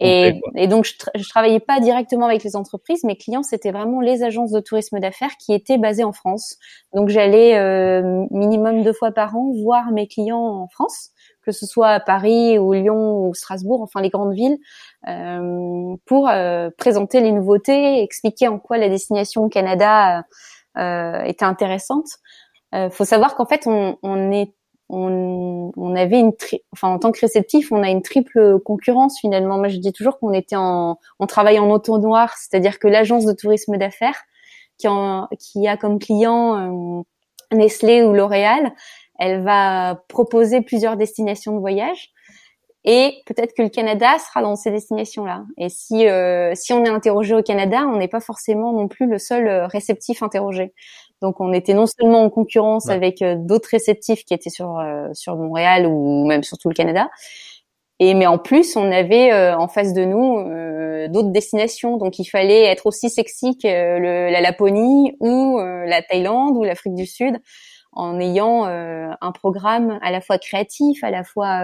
et, 0.00 0.40
et, 0.56 0.68
donc, 0.68 0.84
je, 0.84 0.92
je 1.14 1.28
travaillais 1.28 1.60
pas 1.60 1.80
directement 1.80 2.26
avec 2.26 2.44
les 2.44 2.54
entreprises. 2.54 3.02
Mes 3.04 3.16
clients, 3.16 3.42
c'était 3.42 3.70
vraiment 3.70 4.00
les 4.00 4.22
agences 4.22 4.52
de 4.52 4.60
tourisme 4.60 5.00
d'affaires 5.00 5.34
qui 5.38 5.54
étaient 5.54 5.78
basées 5.78 6.04
en 6.04 6.12
France. 6.12 6.56
Donc, 6.94 7.08
j'allais 7.08 7.56
euh, 7.56 8.26
minimum 8.30 8.82
deux 8.82 8.92
fois 8.92 9.10
par 9.10 9.34
an 9.36 9.52
voir 9.62 9.90
mes 9.92 10.06
clients 10.06 10.44
en 10.44 10.68
France 10.68 11.12
que 11.46 11.52
ce 11.52 11.64
soit 11.64 11.88
à 11.88 12.00
Paris 12.00 12.58
ou 12.58 12.72
Lyon 12.72 13.28
ou 13.28 13.34
Strasbourg, 13.34 13.80
enfin 13.80 14.00
les 14.00 14.10
grandes 14.10 14.34
villes, 14.34 14.58
euh, 15.06 15.94
pour 16.04 16.28
euh, 16.28 16.70
présenter 16.76 17.20
les 17.20 17.30
nouveautés, 17.30 18.02
expliquer 18.02 18.48
en 18.48 18.58
quoi 18.58 18.76
la 18.78 18.88
destination 18.88 19.44
au 19.44 19.48
Canada 19.48 20.24
euh, 20.76 21.22
était 21.22 21.44
intéressante. 21.44 22.06
Il 22.72 22.90
faut 22.90 23.04
savoir 23.04 23.36
qu'en 23.36 23.46
fait, 23.46 23.66
on, 23.66 23.96
on 24.02 24.32
est 24.32 24.52
on, 24.88 25.72
on, 25.76 25.96
avait 25.96 26.20
une 26.20 26.32
enfin 26.72 26.88
en 26.88 26.98
tant 26.98 27.10
que 27.10 27.20
réceptif, 27.20 27.72
on 27.72 27.82
a 27.82 27.88
une 27.88 28.02
triple 28.02 28.60
concurrence 28.60 29.18
finalement. 29.18 29.56
Moi, 29.56 29.68
je 29.68 29.78
dis 29.78 29.92
toujours 29.92 30.18
qu'on 30.18 30.32
était 30.32 30.56
en, 30.56 30.98
on 31.18 31.26
travaille 31.26 31.58
en 31.58 31.70
auto 31.70 31.98
noir, 31.98 32.34
c'est-à-dire 32.36 32.78
que 32.78 32.86
l'agence 32.86 33.24
de 33.24 33.32
tourisme 33.32 33.78
d'affaires 33.78 34.20
qui, 34.78 34.88
qui 35.38 35.66
a 35.66 35.76
comme 35.76 35.98
client 35.98 37.04
Nestlé 37.52 38.02
ou 38.02 38.12
L'Oréal, 38.12 38.72
elle 39.18 39.42
va 39.42 40.02
proposer 40.08 40.60
plusieurs 40.60 40.96
destinations 40.96 41.54
de 41.54 41.60
voyage 41.60 42.12
et 42.86 43.20
peut-être 43.26 43.52
que 43.52 43.62
le 43.62 43.68
Canada 43.68 44.16
sera 44.18 44.42
dans 44.42 44.54
ces 44.54 44.70
destinations-là. 44.70 45.44
Et 45.58 45.68
si 45.68 46.06
euh, 46.06 46.52
si 46.54 46.72
on 46.72 46.84
est 46.84 46.88
interrogé 46.88 47.34
au 47.34 47.42
Canada, 47.42 47.84
on 47.92 47.96
n'est 47.96 48.08
pas 48.08 48.20
forcément 48.20 48.72
non 48.72 48.86
plus 48.86 49.08
le 49.08 49.18
seul 49.18 49.48
euh, 49.48 49.66
réceptif 49.66 50.22
interrogé. 50.22 50.72
Donc 51.20 51.40
on 51.40 51.52
était 51.52 51.74
non 51.74 51.86
seulement 51.86 52.22
en 52.22 52.30
concurrence 52.30 52.88
avec 52.88 53.22
euh, 53.22 53.34
d'autres 53.36 53.70
réceptifs 53.70 54.24
qui 54.24 54.34
étaient 54.34 54.50
sur 54.50 54.80
sur 55.12 55.36
Montréal 55.36 55.86
ou 55.86 56.26
même 56.26 56.44
sur 56.44 56.58
tout 56.58 56.68
le 56.68 56.74
Canada, 56.74 57.10
et 57.98 58.14
mais 58.14 58.26
en 58.26 58.38
plus 58.38 58.76
on 58.76 58.92
avait 58.92 59.32
en 59.54 59.66
face 59.66 59.92
de 59.92 60.04
nous 60.04 61.08
d'autres 61.08 61.30
destinations. 61.32 61.96
Donc 61.96 62.18
il 62.20 62.26
fallait 62.26 62.64
être 62.66 62.86
aussi 62.86 63.10
sexy 63.10 63.58
que 63.58 63.66
le, 63.66 64.30
la 64.30 64.40
Laponie 64.40 65.16
ou 65.20 65.58
la 65.58 66.02
Thaïlande 66.02 66.56
ou 66.56 66.62
l'Afrique 66.62 66.94
du 66.94 67.06
Sud 67.06 67.40
en 67.96 68.20
ayant 68.20 68.64
un 68.64 69.32
programme 69.32 69.98
à 70.02 70.10
la 70.10 70.20
fois 70.20 70.38
créatif, 70.38 71.02
à 71.02 71.10
la 71.10 71.24
fois 71.24 71.62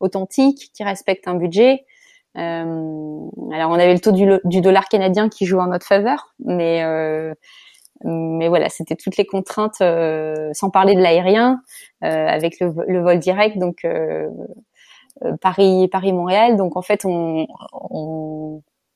authentique, 0.00 0.70
qui 0.74 0.84
respecte 0.84 1.28
un 1.28 1.34
budget. 1.34 1.84
alors 2.34 3.70
on 3.70 3.74
avait 3.74 3.94
le 3.94 4.00
taux 4.00 4.12
du, 4.12 4.60
dollar 4.60 4.88
canadien 4.88 5.28
qui 5.28 5.46
joue 5.46 5.58
en 5.58 5.68
notre 5.68 5.86
faveur, 5.86 6.34
mais 6.44 6.82
mais 8.04 8.48
voilà, 8.48 8.68
c'était 8.68 8.96
toutes 8.96 9.16
les 9.16 9.26
contraintes, 9.26 9.78
sans 9.78 10.70
parler 10.70 10.94
de 10.94 11.00
l'aérien, 11.00 11.62
avec 12.00 12.58
le, 12.60 13.00
vol 13.00 13.18
direct, 13.18 13.58
donc 13.58 13.86
Paris, 15.40 15.88
Paris, 15.88 16.12
Montréal. 16.12 16.56
Donc 16.56 16.76
en 16.76 16.82
fait, 16.82 17.04
on, 17.04 17.46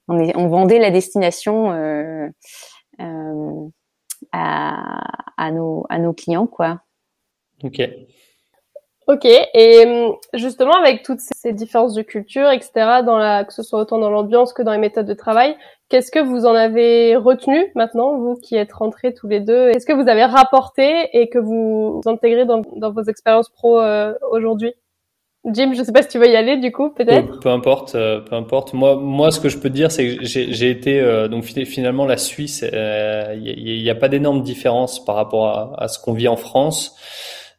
on, 0.09 0.49
vendait 0.49 0.79
la 0.79 0.91
destination 0.91 1.73
euh, 1.73 2.29
euh, 3.01 3.69
à, 4.33 5.01
à, 5.37 5.51
nos, 5.51 5.87
à 5.89 5.99
nos 5.99 6.13
clients, 6.13 6.47
quoi. 6.47 6.81
Ok. 7.63 7.81
Ok, 9.09 9.25
et 9.25 9.87
hum, 9.87 10.17
justement 10.35 10.75
avec 10.75 11.05
toutes 11.05 11.21
ces 11.21 11.53
différences 11.53 11.95
de 11.95 12.03
culture, 12.03 12.51
etc., 12.51 13.03
dans 13.05 13.19
la, 13.19 13.45
que 13.45 13.53
ce 13.53 13.63
soit 13.63 13.79
autant 13.79 13.99
dans 13.99 14.11
l'ambiance 14.11 14.53
que 14.53 14.63
dans 14.63 14.73
les 14.73 14.79
méthodes 14.79 15.07
de 15.07 15.15
travail, 15.15 15.57
qu'est-ce 15.89 16.11
que 16.11 16.19
vous 16.19 16.45
en 16.45 16.55
avez 16.55 17.15
retenu 17.15 17.71
maintenant, 17.77 18.19
vous 18.19 18.35
qui 18.35 18.57
êtes 18.57 18.73
rentrés 18.73 19.15
tous 19.15 19.29
les 19.29 19.39
deux? 19.39 19.69
Est-ce 19.69 19.87
que 19.87 19.93
vous 19.93 20.09
avez 20.09 20.25
rapporté 20.25 21.09
et 21.13 21.29
que 21.29 21.39
vous 21.39 22.01
intégrez 22.07 22.47
dans, 22.47 22.63
dans 22.75 22.91
vos 22.91 23.05
expériences 23.05 23.49
pro 23.49 23.81
euh, 23.81 24.13
aujourd'hui? 24.33 24.75
Jim, 25.53 25.73
je 25.77 25.83
sais 25.85 25.93
pas 25.93 26.03
si 26.03 26.09
tu 26.09 26.19
veux 26.19 26.29
y 26.29 26.37
aller 26.37 26.57
du 26.57 26.73
coup, 26.73 26.91
peut-être. 26.91 27.39
Peu, 27.41 27.51
importe, 27.51 27.95
euh, 27.95 28.21
peu 28.21 28.35
importe. 28.35 28.75
Moi, 28.75 28.97
moi, 28.97 29.31
ce 29.31 29.39
que 29.39 29.49
je 29.49 29.59
peux 29.59 29.71
dire, 29.71 29.93
c'est 29.93 30.17
que 30.17 30.25
j'ai 30.25 30.71
été 30.71 31.01
euh, 31.01 31.29
donc 31.29 31.45
finalement 31.45 32.05
la 32.05 32.17
Suisse. 32.17 32.63
Il 32.63 32.71
euh, 32.75 33.37
n'y 33.37 33.89
a, 33.89 33.93
a, 33.93 33.95
pas 33.95 34.09
d'énorme 34.09 34.43
différence 34.43 35.05
par 35.05 35.15
rapport 35.15 35.47
à, 35.47 35.85
à 35.85 35.89
ce 35.89 36.01
qu'on 36.01 36.13
vit 36.13 36.29
en 36.29 36.37
France. 36.37 36.97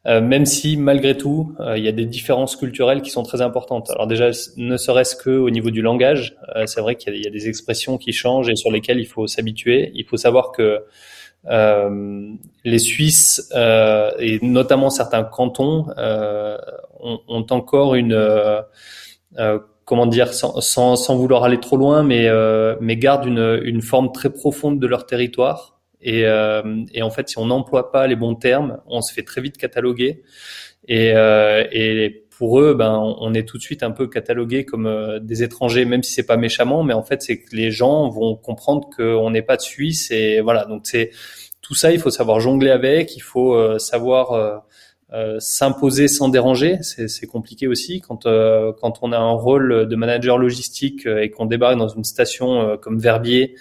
même 0.04 0.46
si 0.46 0.76
malgré 0.76 1.16
tout, 1.16 1.54
il 1.76 1.82
y 1.82 1.88
a 1.88 1.92
des 1.92 2.06
différences 2.06 2.56
culturelles 2.56 3.02
qui 3.02 3.10
sont 3.10 3.22
très 3.22 3.40
importantes. 3.40 3.90
Alors 3.90 4.06
déjà, 4.06 4.30
ne 4.56 4.76
serait-ce 4.76 5.16
que 5.16 5.30
au 5.30 5.50
niveau 5.50 5.70
du 5.70 5.82
langage, 5.82 6.36
c'est 6.66 6.80
vrai 6.80 6.94
qu'il 6.94 7.14
y, 7.14 7.24
y, 7.24 7.26
a 7.26 7.30
des 7.30 7.48
expressions 7.48 7.98
qui 7.98 8.12
changent 8.12 8.48
et 8.48 8.56
sur 8.56 8.70
lesquelles 8.70 9.00
il 9.00 9.06
faut 9.06 9.26
s'habituer. 9.26 9.92
Il 9.94 10.04
faut 10.04 10.16
savoir 10.16 10.52
que 10.52 10.84
euh, 11.46 12.34
les 12.64 12.78
Suisses 12.78 13.48
euh, 13.54 14.10
et 14.18 14.38
notamment 14.42 14.90
certains 14.90 15.22
cantons 15.22 15.86
euh, 15.96 16.58
ont, 17.00 17.46
encore 17.50 17.94
une 17.94 18.14
comment 19.88 20.06
dire, 20.06 20.34
sans, 20.34 20.60
sans, 20.60 21.16
vouloir 21.16 21.44
aller 21.44 21.60
trop 21.60 21.78
loin, 21.78 22.02
mais, 22.02 22.28
euh, 22.28 22.76
mais 22.78 22.98
gardent 22.98 23.24
une, 23.24 23.62
une 23.64 23.80
forme 23.80 24.12
très 24.12 24.28
profonde 24.28 24.78
de 24.78 24.86
leur 24.86 25.06
territoire. 25.06 25.80
Et, 26.02 26.26
euh, 26.26 26.84
et 26.92 27.00
en 27.00 27.08
fait, 27.08 27.30
si 27.30 27.38
on 27.38 27.46
n'emploie 27.46 27.90
pas 27.90 28.06
les 28.06 28.14
bons 28.14 28.34
termes, 28.34 28.82
on 28.86 29.00
se 29.00 29.14
fait 29.14 29.22
très 29.22 29.40
vite 29.40 29.56
cataloguer. 29.56 30.24
Et, 30.88 31.12
euh, 31.14 31.64
et 31.72 32.26
pour 32.36 32.60
eux, 32.60 32.74
ben, 32.74 32.98
on 33.18 33.32
est 33.32 33.48
tout 33.48 33.56
de 33.56 33.62
suite 33.62 33.82
un 33.82 33.90
peu 33.90 34.08
catalogué 34.08 34.66
comme 34.66 35.20
des 35.22 35.42
étrangers, 35.42 35.86
même 35.86 36.02
si 36.02 36.12
c'est 36.12 36.26
pas 36.26 36.36
méchamment, 36.36 36.82
mais 36.82 36.92
en 36.92 37.02
fait, 37.02 37.22
c'est 37.22 37.38
que 37.38 37.56
les 37.56 37.70
gens 37.70 38.10
vont 38.10 38.36
comprendre 38.36 38.90
qu'on 38.94 39.30
n'est 39.30 39.42
pas 39.42 39.56
de 39.56 39.62
Suisse. 39.62 40.10
Et 40.10 40.42
voilà, 40.42 40.66
donc 40.66 40.82
c'est 40.84 41.12
tout 41.62 41.74
ça, 41.74 41.92
il 41.92 41.98
faut 41.98 42.10
savoir 42.10 42.40
jongler 42.40 42.70
avec, 42.70 43.16
il 43.16 43.22
faut 43.22 43.78
savoir 43.78 44.62
euh, 45.14 45.40
s'imposer 45.40 46.06
sans 46.06 46.28
déranger, 46.28 46.78
c'est 46.82 47.26
compliqué 47.26 47.66
aussi 47.66 48.02
quand 48.02 48.26
euh, 48.26 48.74
quand 48.78 48.98
on 49.00 49.12
a 49.12 49.16
un 49.16 49.32
rôle 49.32 49.88
de 49.88 49.96
manager 49.96 50.36
logistique 50.36 51.06
euh, 51.06 51.22
et 51.22 51.30
qu'on 51.30 51.46
débarque 51.46 51.78
dans 51.78 51.88
une 51.88 52.04
station 52.04 52.76
comme 52.76 52.98
Verbier 52.98 53.54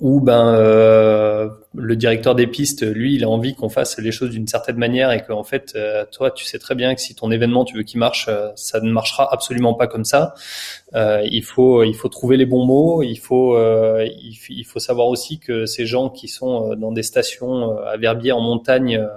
où 0.00 0.20
ben 0.20 0.54
euh, 0.54 1.48
le 1.74 1.96
directeur 1.96 2.34
des 2.34 2.46
pistes, 2.46 2.82
lui, 2.82 3.14
il 3.14 3.24
a 3.24 3.28
envie 3.28 3.54
qu'on 3.54 3.68
fasse 3.68 3.98
les 3.98 4.12
choses 4.12 4.30
d'une 4.30 4.46
certaine 4.46 4.76
manière 4.76 5.10
et 5.10 5.22
qu'en 5.22 5.42
fait, 5.42 5.72
euh, 5.74 6.04
toi, 6.10 6.30
tu 6.30 6.44
sais 6.44 6.58
très 6.58 6.74
bien 6.74 6.94
que 6.94 7.00
si 7.00 7.14
ton 7.14 7.30
événement, 7.30 7.64
tu 7.64 7.76
veux 7.76 7.82
qu'il 7.82 7.98
marche, 7.98 8.26
euh, 8.28 8.50
ça 8.54 8.80
ne 8.80 8.90
marchera 8.90 9.32
absolument 9.32 9.74
pas 9.74 9.86
comme 9.86 10.04
ça. 10.04 10.34
il 10.94 11.42
faut, 11.42 11.82
il 11.82 11.94
faut 11.94 12.08
trouver 12.08 12.36
les 12.36 12.46
bons 12.46 12.64
mots. 12.64 13.02
Il 13.02 13.16
faut, 13.16 13.58
il, 13.58 14.38
il, 14.48 14.64
faut 14.64 14.78
savoir 14.78 15.08
aussi 15.08 15.38
que 15.38 15.66
ces 15.66 15.86
gens 15.86 16.10
qui 16.10 16.28
sont 16.28 16.74
dans 16.76 16.92
des 16.92 17.02
stations 17.02 17.78
à 17.78 17.96
Verbier 17.96 18.32
en 18.32 18.40
montagne 18.40 18.96
euh, 18.96 19.08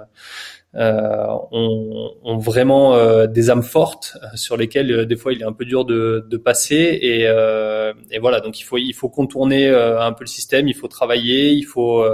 ont, 0.78 2.12
ont, 2.22 2.36
vraiment 2.36 2.94
euh, 2.94 3.26
des 3.26 3.50
âmes 3.50 3.62
fortes 3.62 4.16
euh, 4.22 4.26
sur 4.34 4.56
lesquelles 4.56 5.06
des 5.06 5.16
fois 5.16 5.32
il 5.32 5.40
est 5.40 5.44
un 5.44 5.52
peu 5.52 5.64
dur 5.64 5.84
de, 5.84 6.26
de 6.28 6.36
passer. 6.36 6.98
Et, 7.00 7.22
et, 7.22 8.18
voilà 8.18 8.40
donc 8.40 8.60
il 8.60 8.64
faut 8.64 8.78
il 8.78 8.92
faut 8.92 9.08
contourner 9.08 9.68
un 9.68 10.12
peu 10.12 10.24
le 10.24 10.28
système, 10.28 10.68
il 10.68 10.74
faut 10.74 10.88
travailler, 10.88 11.50
il 11.50 11.64
faut 11.64 12.04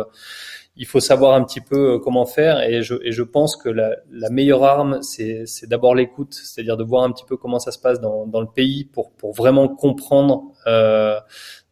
il 0.76 0.86
faut 0.86 1.00
savoir 1.00 1.34
un 1.34 1.44
petit 1.44 1.60
peu 1.60 1.98
comment 1.98 2.24
faire. 2.24 2.62
Et 2.62 2.82
je, 2.82 2.94
et 3.02 3.12
je 3.12 3.22
pense 3.22 3.56
que 3.56 3.68
la, 3.68 3.96
la 4.10 4.30
meilleure 4.30 4.64
arme, 4.64 5.02
c'est, 5.02 5.44
c'est 5.46 5.68
d'abord 5.68 5.94
l'écoute, 5.94 6.32
c'est-à-dire 6.32 6.76
de 6.76 6.84
voir 6.84 7.04
un 7.04 7.12
petit 7.12 7.24
peu 7.24 7.36
comment 7.36 7.58
ça 7.58 7.72
se 7.72 7.78
passe 7.78 8.00
dans, 8.00 8.26
dans 8.26 8.40
le 8.40 8.46
pays 8.46 8.84
pour, 8.84 9.12
pour 9.12 9.34
vraiment 9.34 9.68
comprendre 9.68 10.44
euh, 10.66 11.18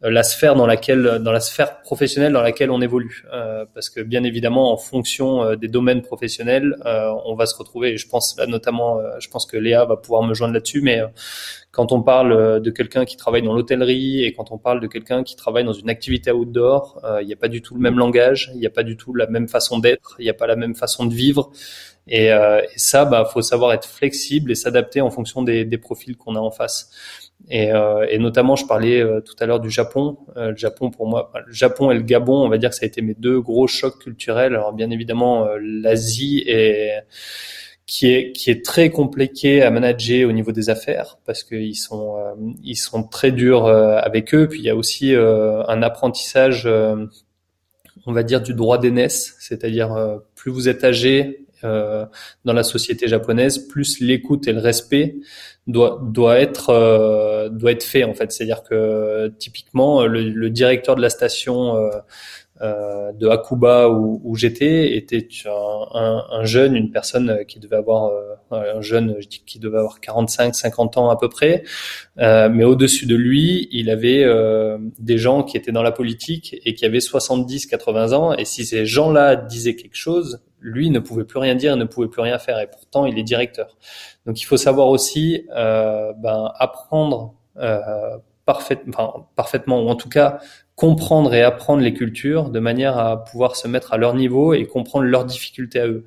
la 0.03 0.22
sphère 0.22 0.55
dans 0.55 0.66
laquelle, 0.66 1.20
dans 1.22 1.33
la 1.33 1.40
sphère 1.40 1.83
professionnelle 1.83 2.33
dans 2.33 2.40
laquelle 2.40 2.70
on 2.70 2.81
évolue. 2.81 3.24
Euh, 3.33 3.66
parce 3.74 3.90
que 3.90 4.00
bien 4.00 4.24
évidemment, 4.24 4.72
en 4.72 4.79
fonction 4.79 5.42
euh, 5.42 5.57
des 5.57 5.68
domaines 5.68 6.00
professionnels, 6.00 6.76
euh, 6.87 7.11
on 7.26 7.35
va 7.35 7.44
se 7.44 7.55
retrouver. 7.57 7.90
Et 7.90 7.96
je 7.98 8.09
pense 8.09 8.37
là 8.38 8.46
notamment, 8.46 8.98
je 9.18 9.29
pense 9.29 9.44
que 9.44 9.57
Léa 9.57 9.85
va 9.85 9.96
pouvoir 9.96 10.22
me 10.22 10.33
joindre 10.33 10.55
là-dessus, 10.55 10.81
mais 10.81 11.03
quand 11.70 11.92
on 11.92 12.03
parle 12.03 12.61
de 12.61 12.70
quelqu'un 12.70 13.05
qui 13.05 13.16
travaille 13.16 13.42
dans 13.42 13.53
l'hôtellerie 13.53 14.24
et 14.24 14.33
quand 14.33 14.50
on 14.53 14.59
parle 14.59 14.81
de 14.81 14.87
quelqu'un 14.87 15.22
qui 15.22 15.37
travaille 15.37 15.64
dans 15.64 15.72
une 15.72 15.90
activité 15.90 16.33
outdoor, 16.33 17.00
il 17.20 17.26
n'y 17.26 17.33
a 17.33 17.37
pas 17.37 17.48
du 17.48 17.62
tout 17.62 17.74
le 17.74 17.81
même 17.81 17.98
langage, 17.98 18.50
il 18.55 18.61
n'y 18.61 18.66
a 18.66 18.70
pas 18.70 18.83
du 18.83 18.96
tout 18.96 19.14
la 19.14 19.26
même 19.26 19.48
façon 19.48 19.79
d'être, 19.79 20.16
il 20.18 20.24
n'y 20.24 20.31
a 20.31 20.35
pas 20.35 20.46
la 20.46 20.57
même 20.57 20.74
façon 20.74 21.05
de 21.07 21.14
vivre. 21.14 21.50
Et, 22.09 22.26
et 22.26 22.79
ça, 22.79 23.05
bah, 23.05 23.29
faut 23.31 23.42
savoir 23.42 23.72
être 23.72 23.87
flexible 23.87 24.50
et 24.50 24.55
s'adapter 24.55 25.00
en 25.00 25.11
fonction 25.11 25.42
des, 25.42 25.64
des 25.64 25.79
profils 25.79 26.16
qu'on 26.16 26.35
a 26.35 26.40
en 26.40 26.50
face. 26.50 26.90
Et, 27.51 27.73
euh, 27.73 28.07
et, 28.09 28.19
notamment, 28.19 28.55
je 28.55 28.65
parlais 28.65 29.01
euh, 29.01 29.21
tout 29.21 29.35
à 29.41 29.47
l'heure 29.47 29.59
du 29.59 29.71
Japon. 29.71 30.19
Euh, 30.37 30.51
le 30.51 30.57
Japon, 30.57 30.91
pour 30.91 31.09
moi, 31.09 31.33
le 31.45 31.53
Japon 31.53 31.91
et 31.91 31.95
le 31.95 32.03
Gabon, 32.03 32.45
on 32.45 32.49
va 32.49 32.59
dire 32.59 32.71
que 32.71 32.77
ça 32.77 32.85
a 32.85 32.87
été 32.87 33.03
mes 33.03 33.15
deux 33.15 33.41
gros 33.41 33.67
chocs 33.67 33.99
culturels. 33.99 34.55
Alors, 34.55 34.73
bien 34.73 34.89
évidemment, 34.91 35.49
l'Asie 35.61 36.45
est 36.47 37.03
qui 37.87 38.07
est 38.13 38.31
qui 38.33 38.51
est 38.51 38.65
très 38.65 38.91
compliqué 38.91 39.63
à 39.63 39.71
manager 39.73 40.29
au 40.29 40.33
niveau 40.33 40.53
des 40.53 40.71
affaires 40.71 41.19
parce 41.27 41.43
qu'ils 41.43 41.75
sont 41.75 42.15
ils 42.63 42.77
sont 42.77 43.03
très 43.03 43.33
durs 43.33 43.67
avec 43.67 44.33
eux. 44.33 44.49
Puis 44.49 44.61
il 44.61 44.65
y 44.65 44.71
a 44.71 44.77
aussi 44.77 45.13
un 45.15 45.83
apprentissage, 45.83 46.69
on 48.07 48.13
va 48.13 48.23
dire, 48.23 48.41
du 48.43 48.55
droit 48.55 48.79
d'aînesse, 48.79 49.35
c'est-à-dire 49.41 50.21
plus 50.37 50.53
vous 50.53 50.69
êtes 50.69 50.85
âgé 50.85 51.47
euh, 51.64 52.07
dans 52.44 52.53
la 52.53 52.62
société 52.62 53.09
japonaise, 53.09 53.59
plus 53.59 54.01
l'écoute 54.01 54.49
et 54.49 54.53
le 54.53 54.61
respect 54.61 55.16
doit 55.66 56.01
doit 56.03 56.38
être 56.38 56.70
euh, 56.70 57.49
doit 57.49 57.73
être 57.73 57.83
fait 57.83 58.05
en 58.05 58.14
fait. 58.14 58.33
C'est-à-dire 58.33 58.62
que 58.62 59.29
typiquement 59.38 60.07
le, 60.07 60.31
le, 60.31 60.51
directeur 60.51 60.96
de 60.96 61.03
la 61.03 61.11
station 61.11 61.77
euh, 61.77 61.90
euh, 62.62 63.12
de 63.12 63.27
Akuba 63.27 63.88
où, 63.88 64.20
où 64.23 64.37
j'étais 64.37 64.94
était 64.94 65.27
un, 65.46 65.51
un, 65.94 66.25
un, 66.31 66.44
jeune, 66.44 66.77
une 66.77 66.90
personne 66.90 67.46
qui 67.49 67.59
devait 67.59 67.77
avoir 67.77 68.11
euh, 68.11 68.75
un 68.77 68.83
jeune, 68.83 69.16
je 69.18 69.29
dis 69.29 69.42
qui 69.46 69.59
devait 69.59 69.79
avoir 69.79 69.99
45, 70.01 70.55
50 70.55 70.99
ans 70.99 71.09
à 71.09 71.16
peu 71.16 71.31
près, 71.31 71.64
euh, 72.18 72.51
mais 72.51 72.64
au-dessus 72.64 73.07
de 73.07 73.16
lui, 73.16 73.66
il 73.73 73.88
avait 73.88 74.27
des 74.99 75.16
gens 75.16 75.42
qui 75.42 75.57
étaient 75.57 75.73
dans 75.73 75.83
la 75.83 75.92
politique 75.92 76.55
et 76.66 76.75
qui 76.75 76.85
avaient 76.85 77.01
70, 77.01 77.64
80 77.64 78.12
ans, 78.12 78.35
et 78.35 78.44
si 78.44 78.66
ces 78.66 78.85
gens-là 78.85 79.37
disaient 79.37 79.77
quelque 79.77 79.96
chose, 79.96 80.42
lui 80.61 80.90
ne 80.90 80.99
pouvait 80.99 81.25
plus 81.25 81.38
rien 81.38 81.55
dire, 81.55 81.77
ne 81.77 81.85
pouvait 81.85 82.09
plus 82.09 82.23
rien 82.23 82.38
faire, 82.38 82.59
et 82.61 82.66
pourtant 82.66 83.07
il 83.07 83.18
est 83.18 83.23
directeur. 83.23 83.77
Donc 84.27 84.40
il 84.40 84.44
faut 84.44 84.57
savoir 84.57 84.88
aussi 84.88 85.46
ben, 85.49 86.53
apprendre 86.59 87.35
parfaitement, 88.44 89.31
parfaitement, 89.37 89.83
ou 89.83 89.88
en 89.88 89.94
tout 89.94 90.09
cas 90.09 90.40
comprendre 90.75 91.35
et 91.35 91.42
apprendre 91.42 91.83
les 91.83 91.92
cultures 91.92 92.49
de 92.49 92.59
manière 92.59 92.99
à 92.99 93.23
pouvoir 93.25 93.55
se 93.55 93.68
mettre 93.68 93.92
à 93.92 93.99
leur 93.99 94.14
niveau 94.14 94.55
et 94.55 94.66
comprendre 94.66 95.05
leurs 95.05 95.27
difficultés 95.27 95.81
à 95.81 95.87
eux. 95.87 96.05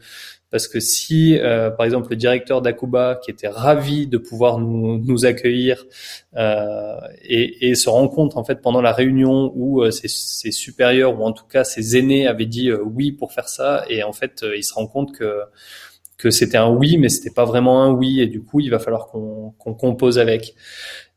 Parce 0.54 0.68
que 0.68 0.80
si, 0.80 1.36
euh, 1.40 1.72
par 1.72 1.84
exemple, 1.84 2.12
le 2.12 2.16
directeur 2.16 2.62
d'Akuba, 2.62 3.20
qui 3.24 3.32
était 3.32 3.48
ravi 3.48 4.06
de 4.06 4.20
pouvoir 4.20 4.60
nous, 4.60 5.00
nous 5.00 5.26
accueillir 5.26 5.84
euh, 6.36 6.96
et, 7.24 7.70
et, 7.70 7.74
se 7.74 7.90
rend 7.90 8.08
compte 8.08 8.38
en 8.38 8.44
fait 8.44 8.62
pendant 8.62 8.80
la 8.80 8.92
réunion 8.92 9.52
où 9.56 9.82
euh, 9.82 9.90
ses, 9.90 10.08
ses, 10.08 10.52
supérieurs 10.52 11.20
ou 11.20 11.24
en 11.24 11.32
tout 11.32 11.48
cas 11.48 11.64
ses 11.64 11.98
aînés 11.98 12.28
avaient 12.28 12.46
dit 12.46 12.70
euh, 12.70 12.84
oui 12.84 13.12
pour 13.12 13.34
faire 13.34 13.50
ça, 13.50 13.84
et 13.90 14.04
en 14.04 14.14
fait, 14.14 14.44
euh, 14.44 14.56
il 14.56 14.64
se 14.64 14.76
rend 14.76 14.86
compte 14.86 15.18
que 15.18 15.42
que 16.20 16.30
c'était 16.30 16.58
un 16.58 16.70
oui, 16.70 16.98
mais 17.00 17.10
c'était 17.10 17.34
pas 17.34 17.46
vraiment 17.46 17.84
un 17.84 17.92
oui, 17.92 18.22
et 18.22 18.28
du 18.28 18.44
coup, 18.44 18.60
il 18.60 18.70
va 18.70 18.78
falloir 18.78 19.08
qu'on 19.08 19.56
qu'on 19.58 19.74
compose 19.74 20.20
avec. 20.20 20.54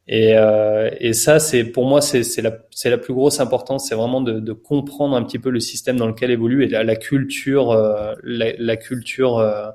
Et, 0.08 0.34
euh, 0.36 0.88
et 1.00 1.12
ça, 1.12 1.40
c'est 1.40 1.64
pour 1.64 1.84
moi, 1.84 2.00
c'est 2.00 2.40
la, 2.40 2.58
la 2.84 2.98
plus 2.98 3.12
grosse 3.12 3.40
importance, 3.40 3.88
c'est 3.88 3.96
vraiment 3.96 4.20
de, 4.20 4.38
de, 4.38 4.52
comprendre 4.52 5.16
un 5.16 5.22
petit 5.24 5.40
peu 5.40 5.50
le 5.50 5.58
système 5.58 5.96
dans 5.96 6.06
lequel 6.06 6.30
évolue 6.30 6.64
et 6.64 6.68
la, 6.68 6.84
la 6.84 6.94
culture, 6.94 7.72
euh, 7.72 8.14
la, 8.22 8.52
la, 8.56 8.76
culture 8.76 9.38
euh, 9.38 9.68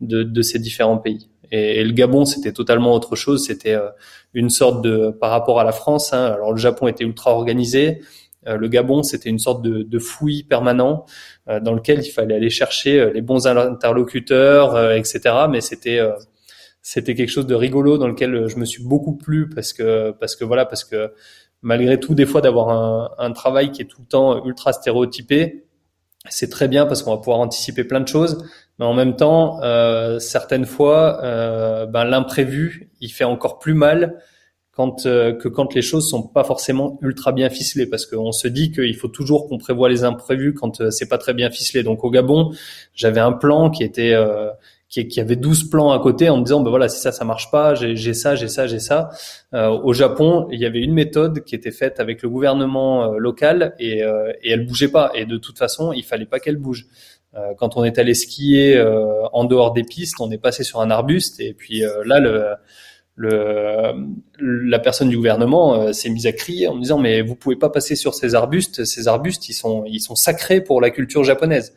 de, 0.00 0.22
de, 0.22 0.42
ces 0.42 0.58
différents 0.58 0.96
pays. 0.96 1.28
Et, 1.52 1.80
et 1.80 1.84
le 1.84 1.92
Gabon, 1.92 2.24
c'était 2.24 2.52
totalement 2.52 2.94
autre 2.94 3.14
chose. 3.14 3.46
C'était 3.46 3.74
euh, 3.74 3.90
une 4.32 4.48
sorte 4.48 4.82
de, 4.82 5.10
par 5.10 5.30
rapport 5.30 5.60
à 5.60 5.64
la 5.64 5.72
France. 5.72 6.14
Hein, 6.14 6.24
alors 6.24 6.52
le 6.52 6.58
Japon 6.58 6.88
était 6.88 7.04
ultra 7.04 7.34
organisé. 7.34 8.00
le 8.46 8.68
Gabon, 8.68 9.02
c'était 9.02 9.28
une 9.28 9.38
sorte 9.38 9.62
de, 9.62 9.82
de 9.82 9.98
fouillis 9.98 10.44
permanent 10.44 11.04
dans 11.46 11.72
lequel 11.74 12.00
il 12.00 12.10
fallait 12.10 12.34
aller 12.34 12.50
chercher 12.50 13.10
les 13.12 13.22
bons 13.22 13.46
interlocuteurs, 13.46 14.92
etc. 14.92 15.46
Mais 15.50 15.60
c'était 15.60 16.00
c'était 16.84 17.14
quelque 17.14 17.30
chose 17.30 17.46
de 17.46 17.54
rigolo 17.56 17.98
dans 17.98 18.06
lequel 18.06 18.46
je 18.46 18.56
me 18.56 18.64
suis 18.64 18.84
beaucoup 18.84 19.16
plu 19.16 19.48
parce 19.48 19.72
que 19.72 20.12
parce 20.12 20.36
que 20.36 20.44
voilà 20.44 20.66
parce 20.66 20.84
que 20.84 21.12
malgré 21.62 21.98
tout 21.98 22.14
des 22.14 22.26
fois 22.26 22.42
d'avoir 22.42 22.68
un, 22.68 23.10
un 23.18 23.32
travail 23.32 23.72
qui 23.72 23.82
est 23.82 23.86
tout 23.86 24.02
le 24.02 24.06
temps 24.06 24.44
ultra 24.44 24.72
stéréotypé 24.72 25.64
c'est 26.28 26.48
très 26.48 26.68
bien 26.68 26.86
parce 26.86 27.02
qu'on 27.02 27.10
va 27.10 27.18
pouvoir 27.18 27.38
anticiper 27.38 27.84
plein 27.84 28.00
de 28.00 28.08
choses, 28.08 28.44
mais 28.78 28.84
en 28.86 28.94
même 28.94 29.16
temps, 29.16 29.62
euh, 29.62 30.18
certaines 30.18 30.64
fois, 30.64 31.22
euh, 31.22 31.86
ben, 31.86 32.04
l'imprévu, 32.04 32.90
il 33.00 33.10
fait 33.10 33.24
encore 33.24 33.58
plus 33.58 33.74
mal 33.74 34.18
quand 34.72 35.06
euh, 35.06 35.32
que 35.32 35.48
quand 35.48 35.74
les 35.74 35.82
choses 35.82 36.08
sont 36.08 36.22
pas 36.22 36.42
forcément 36.42 36.98
ultra 37.02 37.32
bien 37.32 37.50
ficelées, 37.50 37.86
parce 37.86 38.06
qu'on 38.06 38.32
se 38.32 38.48
dit 38.48 38.72
qu'il 38.72 38.96
faut 38.96 39.08
toujours 39.08 39.48
qu'on 39.48 39.58
prévoit 39.58 39.88
les 39.88 40.02
imprévus 40.02 40.54
quand 40.54 40.80
euh, 40.80 40.90
c'est 40.90 41.08
pas 41.08 41.18
très 41.18 41.34
bien 41.34 41.50
ficelé. 41.50 41.82
Donc 41.82 42.04
au 42.04 42.10
Gabon, 42.10 42.52
j'avais 42.94 43.20
un 43.20 43.32
plan 43.32 43.70
qui 43.70 43.84
était 43.84 44.14
euh, 44.14 44.50
qui, 44.94 45.08
qui, 45.08 45.20
avait 45.20 45.34
12 45.34 45.70
plans 45.70 45.90
à 45.90 45.98
côté 45.98 46.30
en 46.30 46.38
me 46.38 46.44
disant 46.44 46.60
ben 46.60 46.70
voilà 46.70 46.88
si 46.88 47.00
ça 47.00 47.10
ça 47.10 47.24
marche 47.24 47.50
pas 47.50 47.74
j'ai 47.74 48.14
ça 48.14 48.36
j'ai 48.36 48.48
ça 48.48 48.68
j'ai 48.68 48.78
ça. 48.78 49.10
Euh, 49.52 49.68
au 49.68 49.92
Japon 49.92 50.46
il 50.52 50.60
y 50.60 50.66
avait 50.66 50.80
une 50.80 50.94
méthode 50.94 51.42
qui 51.42 51.56
était 51.56 51.72
faite 51.72 51.98
avec 51.98 52.22
le 52.22 52.28
gouvernement 52.28 53.04
euh, 53.12 53.18
local 53.18 53.74
et, 53.80 54.04
euh, 54.04 54.32
et 54.42 54.52
elle 54.52 54.66
bougeait 54.66 54.88
pas. 54.88 55.10
Et 55.14 55.26
de 55.26 55.36
toute 55.36 55.58
façon 55.58 55.92
il 55.92 56.04
fallait 56.04 56.26
pas 56.26 56.38
qu'elle 56.38 56.58
bouge. 56.58 56.86
Euh, 57.34 57.54
quand 57.58 57.76
on 57.76 57.82
est 57.82 57.98
allé 57.98 58.14
skier 58.14 58.76
euh, 58.76 59.26
en 59.32 59.44
dehors 59.44 59.72
des 59.72 59.82
pistes 59.82 60.20
on 60.20 60.30
est 60.30 60.38
passé 60.38 60.62
sur 60.62 60.80
un 60.80 60.90
arbuste 60.90 61.40
et 61.40 61.54
puis 61.54 61.82
là 62.04 62.20
le 62.20 62.54
le, 63.16 63.92
la 64.40 64.80
personne 64.80 65.08
du 65.08 65.16
gouvernement 65.16 65.92
s'est 65.92 66.10
mise 66.10 66.26
à 66.26 66.32
crier 66.32 66.66
en 66.66 66.74
me 66.74 66.80
disant 66.80 66.98
mais 66.98 67.22
vous 67.22 67.36
pouvez 67.36 67.54
pas 67.54 67.70
passer 67.70 67.94
sur 67.94 68.12
ces 68.12 68.34
arbustes. 68.34 68.84
Ces 68.84 69.06
arbustes 69.06 69.48
ils 69.48 69.54
sont 69.54 69.84
ils 69.86 70.00
sont 70.00 70.16
sacrés 70.16 70.60
pour 70.60 70.80
la 70.80 70.90
culture 70.90 71.22
japonaise 71.22 71.74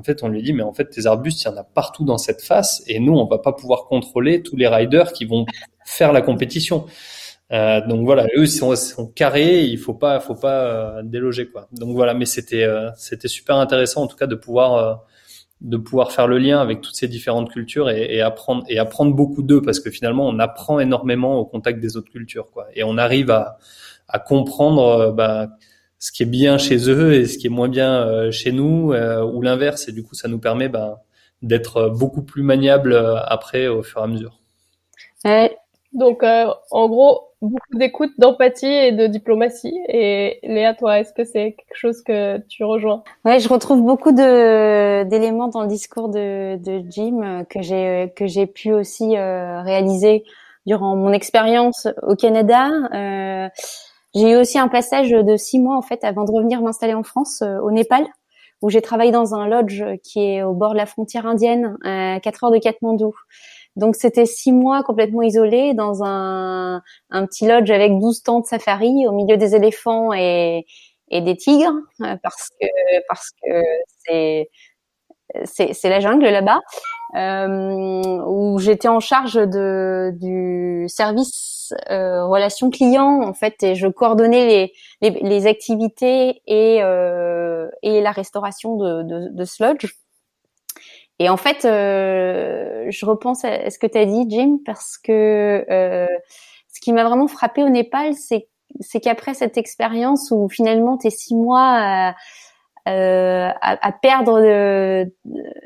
en 0.00 0.02
fait, 0.02 0.22
on 0.22 0.28
lui 0.28 0.42
dit, 0.42 0.54
mais 0.54 0.62
en 0.62 0.72
fait, 0.72 0.86
tes 0.86 1.06
arbustes, 1.06 1.42
il 1.42 1.48
y 1.48 1.50
en 1.50 1.56
a 1.58 1.62
partout 1.62 2.06
dans 2.06 2.16
cette 2.16 2.40
face, 2.40 2.82
et 2.86 3.00
nous, 3.00 3.12
on 3.12 3.26
va 3.26 3.36
pas 3.38 3.52
pouvoir 3.52 3.84
contrôler 3.84 4.42
tous 4.42 4.56
les 4.56 4.66
riders 4.66 5.12
qui 5.12 5.26
vont 5.26 5.44
faire 5.84 6.14
la 6.14 6.22
compétition. 6.22 6.86
Euh, 7.52 7.86
donc 7.86 8.06
voilà, 8.06 8.26
eux 8.34 8.46
sont, 8.46 8.74
sont 8.76 9.08
carrés, 9.08 9.64
il 9.64 9.76
faut 9.76 9.92
pas, 9.92 10.20
faut 10.20 10.36
pas 10.36 10.64
euh, 10.64 11.02
déloger 11.02 11.48
quoi. 11.50 11.68
Donc 11.72 11.94
voilà, 11.96 12.14
mais 12.14 12.24
c'était, 12.24 12.62
euh, 12.62 12.90
c'était 12.96 13.28
super 13.28 13.56
intéressant 13.56 14.04
en 14.04 14.06
tout 14.06 14.16
cas 14.16 14.28
de 14.28 14.36
pouvoir, 14.36 14.74
euh, 14.74 14.94
de 15.60 15.76
pouvoir 15.76 16.12
faire 16.12 16.28
le 16.28 16.38
lien 16.38 16.60
avec 16.60 16.80
toutes 16.80 16.94
ces 16.94 17.08
différentes 17.08 17.50
cultures 17.50 17.90
et, 17.90 18.06
et 18.14 18.20
apprendre 18.20 18.62
et 18.68 18.78
apprendre 18.78 19.16
beaucoup 19.16 19.42
d'eux 19.42 19.62
parce 19.62 19.80
que 19.80 19.90
finalement 19.90 20.28
on 20.28 20.38
apprend 20.38 20.78
énormément 20.78 21.38
au 21.38 21.44
contact 21.44 21.80
des 21.80 21.96
autres 21.96 22.12
cultures 22.12 22.52
quoi. 22.52 22.68
Et 22.74 22.84
on 22.84 22.96
arrive 22.96 23.32
à, 23.32 23.58
à 24.06 24.20
comprendre 24.20 25.10
bah, 25.10 25.48
ce 26.00 26.10
qui 26.10 26.24
est 26.24 26.26
bien 26.26 26.58
chez 26.58 26.90
eux 26.90 27.12
et 27.12 27.26
ce 27.26 27.38
qui 27.38 27.46
est 27.46 27.50
moins 27.50 27.68
bien 27.68 28.02
euh, 28.02 28.30
chez 28.32 28.50
nous, 28.50 28.92
euh, 28.92 29.22
ou 29.22 29.42
l'inverse. 29.42 29.86
Et 29.88 29.92
du 29.92 30.02
coup, 30.02 30.14
ça 30.14 30.26
nous 30.26 30.40
permet 30.40 30.68
bah, 30.68 31.02
d'être 31.42 31.90
beaucoup 31.90 32.22
plus 32.22 32.42
maniable 32.42 32.94
euh, 32.94 33.16
après 33.22 33.68
au 33.68 33.82
fur 33.82 34.00
et 34.00 34.04
à 34.04 34.06
mesure. 34.08 34.40
Ouais. 35.24 35.56
Donc, 35.92 36.22
en 36.22 36.88
gros, 36.88 37.32
beaucoup 37.42 37.76
d'écoute, 37.76 38.12
d'empathie 38.16 38.66
et 38.66 38.92
de 38.92 39.08
diplomatie. 39.08 39.76
Et 39.88 40.38
Léa, 40.44 40.72
toi, 40.72 41.00
est-ce 41.00 41.12
que 41.12 41.24
c'est 41.24 41.56
quelque 41.58 41.74
chose 41.74 42.02
que 42.02 42.38
tu 42.46 42.62
rejoins? 42.62 43.02
Ouais, 43.24 43.40
je 43.40 43.48
retrouve 43.48 43.82
beaucoup 43.82 44.12
de 44.12 45.02
d'éléments 45.02 45.48
dans 45.48 45.62
le 45.62 45.66
discours 45.66 46.08
de, 46.08 46.56
de 46.58 46.84
Jim 46.88 47.44
que 47.50 47.60
j'ai 47.60 48.12
que 48.14 48.28
j'ai 48.28 48.46
pu 48.46 48.72
aussi 48.72 49.16
réaliser 49.18 50.22
durant 50.66 50.96
mon 50.96 51.12
expérience 51.12 51.88
au 52.02 52.14
Canada. 52.14 52.70
Euh, 52.94 53.48
j'ai 54.14 54.32
eu 54.32 54.36
aussi 54.36 54.58
un 54.58 54.68
passage 54.68 55.10
de 55.10 55.36
six 55.36 55.58
mois 55.58 55.76
en 55.76 55.82
fait 55.82 56.04
avant 56.04 56.24
de 56.24 56.32
revenir 56.32 56.62
m'installer 56.62 56.94
en 56.94 57.02
France, 57.02 57.42
euh, 57.42 57.58
au 57.60 57.70
Népal, 57.70 58.06
où 58.62 58.70
j'ai 58.70 58.82
travaillé 58.82 59.10
dans 59.12 59.34
un 59.34 59.48
lodge 59.48 59.82
qui 60.02 60.20
est 60.20 60.42
au 60.42 60.52
bord 60.54 60.72
de 60.72 60.76
la 60.78 60.86
frontière 60.86 61.26
indienne, 61.26 61.76
à 61.84 62.20
4 62.20 62.44
heures 62.44 62.50
de 62.50 62.58
Katmandou. 62.58 63.14
Donc 63.76 63.96
c'était 63.96 64.26
six 64.26 64.52
mois 64.52 64.82
complètement 64.82 65.22
isolé 65.22 65.74
dans 65.74 66.02
un, 66.04 66.82
un 67.10 67.26
petit 67.26 67.46
lodge 67.46 67.70
avec 67.70 67.98
12 67.98 68.22
tentes 68.22 68.46
safari 68.46 69.06
au 69.06 69.12
milieu 69.12 69.36
des 69.36 69.54
éléphants 69.54 70.12
et, 70.12 70.66
et 71.08 71.20
des 71.22 71.36
tigres 71.36 71.72
euh, 72.02 72.16
parce 72.22 72.50
que 72.60 72.66
parce 73.08 73.30
que 73.42 73.62
c'est 74.04 74.50
c'est 75.44 75.88
la 75.88 76.00
jungle 76.00 76.26
là-bas, 76.26 76.60
euh, 77.16 78.22
où 78.26 78.58
j'étais 78.58 78.88
en 78.88 79.00
charge 79.00 79.34
de, 79.34 80.12
du 80.14 80.86
service 80.88 81.72
euh, 81.90 82.24
relations 82.26 82.70
clients 82.70 83.22
en 83.22 83.32
fait, 83.32 83.62
et 83.62 83.74
je 83.74 83.86
coordonnais 83.86 84.46
les, 84.46 85.10
les, 85.10 85.20
les 85.20 85.46
activités 85.46 86.42
et, 86.46 86.82
euh, 86.82 87.68
et 87.82 88.00
la 88.00 88.10
restauration 88.10 88.76
de, 88.76 89.02
de, 89.02 89.28
de 89.30 89.44
Sludge. 89.44 89.86
Et 91.18 91.28
en 91.28 91.36
fait, 91.36 91.66
euh, 91.66 92.86
je 92.88 93.04
repense 93.04 93.44
à 93.44 93.68
ce 93.70 93.78
que 93.78 93.86
tu 93.86 93.98
as 93.98 94.06
dit, 94.06 94.24
Jim, 94.28 94.58
parce 94.64 94.96
que 94.96 95.66
euh, 95.70 96.06
ce 96.72 96.80
qui 96.80 96.92
m'a 96.92 97.04
vraiment 97.04 97.28
frappé 97.28 97.62
au 97.62 97.68
Népal, 97.68 98.14
c'est 98.14 98.48
c'est 98.80 99.00
qu'après 99.00 99.34
cette 99.34 99.58
expérience 99.58 100.30
où 100.30 100.48
finalement 100.48 100.96
tu 100.96 101.08
es 101.08 101.10
six 101.10 101.34
mois 101.34 101.74
à, 101.76 102.14
euh, 102.88 103.50
à, 103.60 103.86
à, 103.86 103.92
perdre 103.92 104.40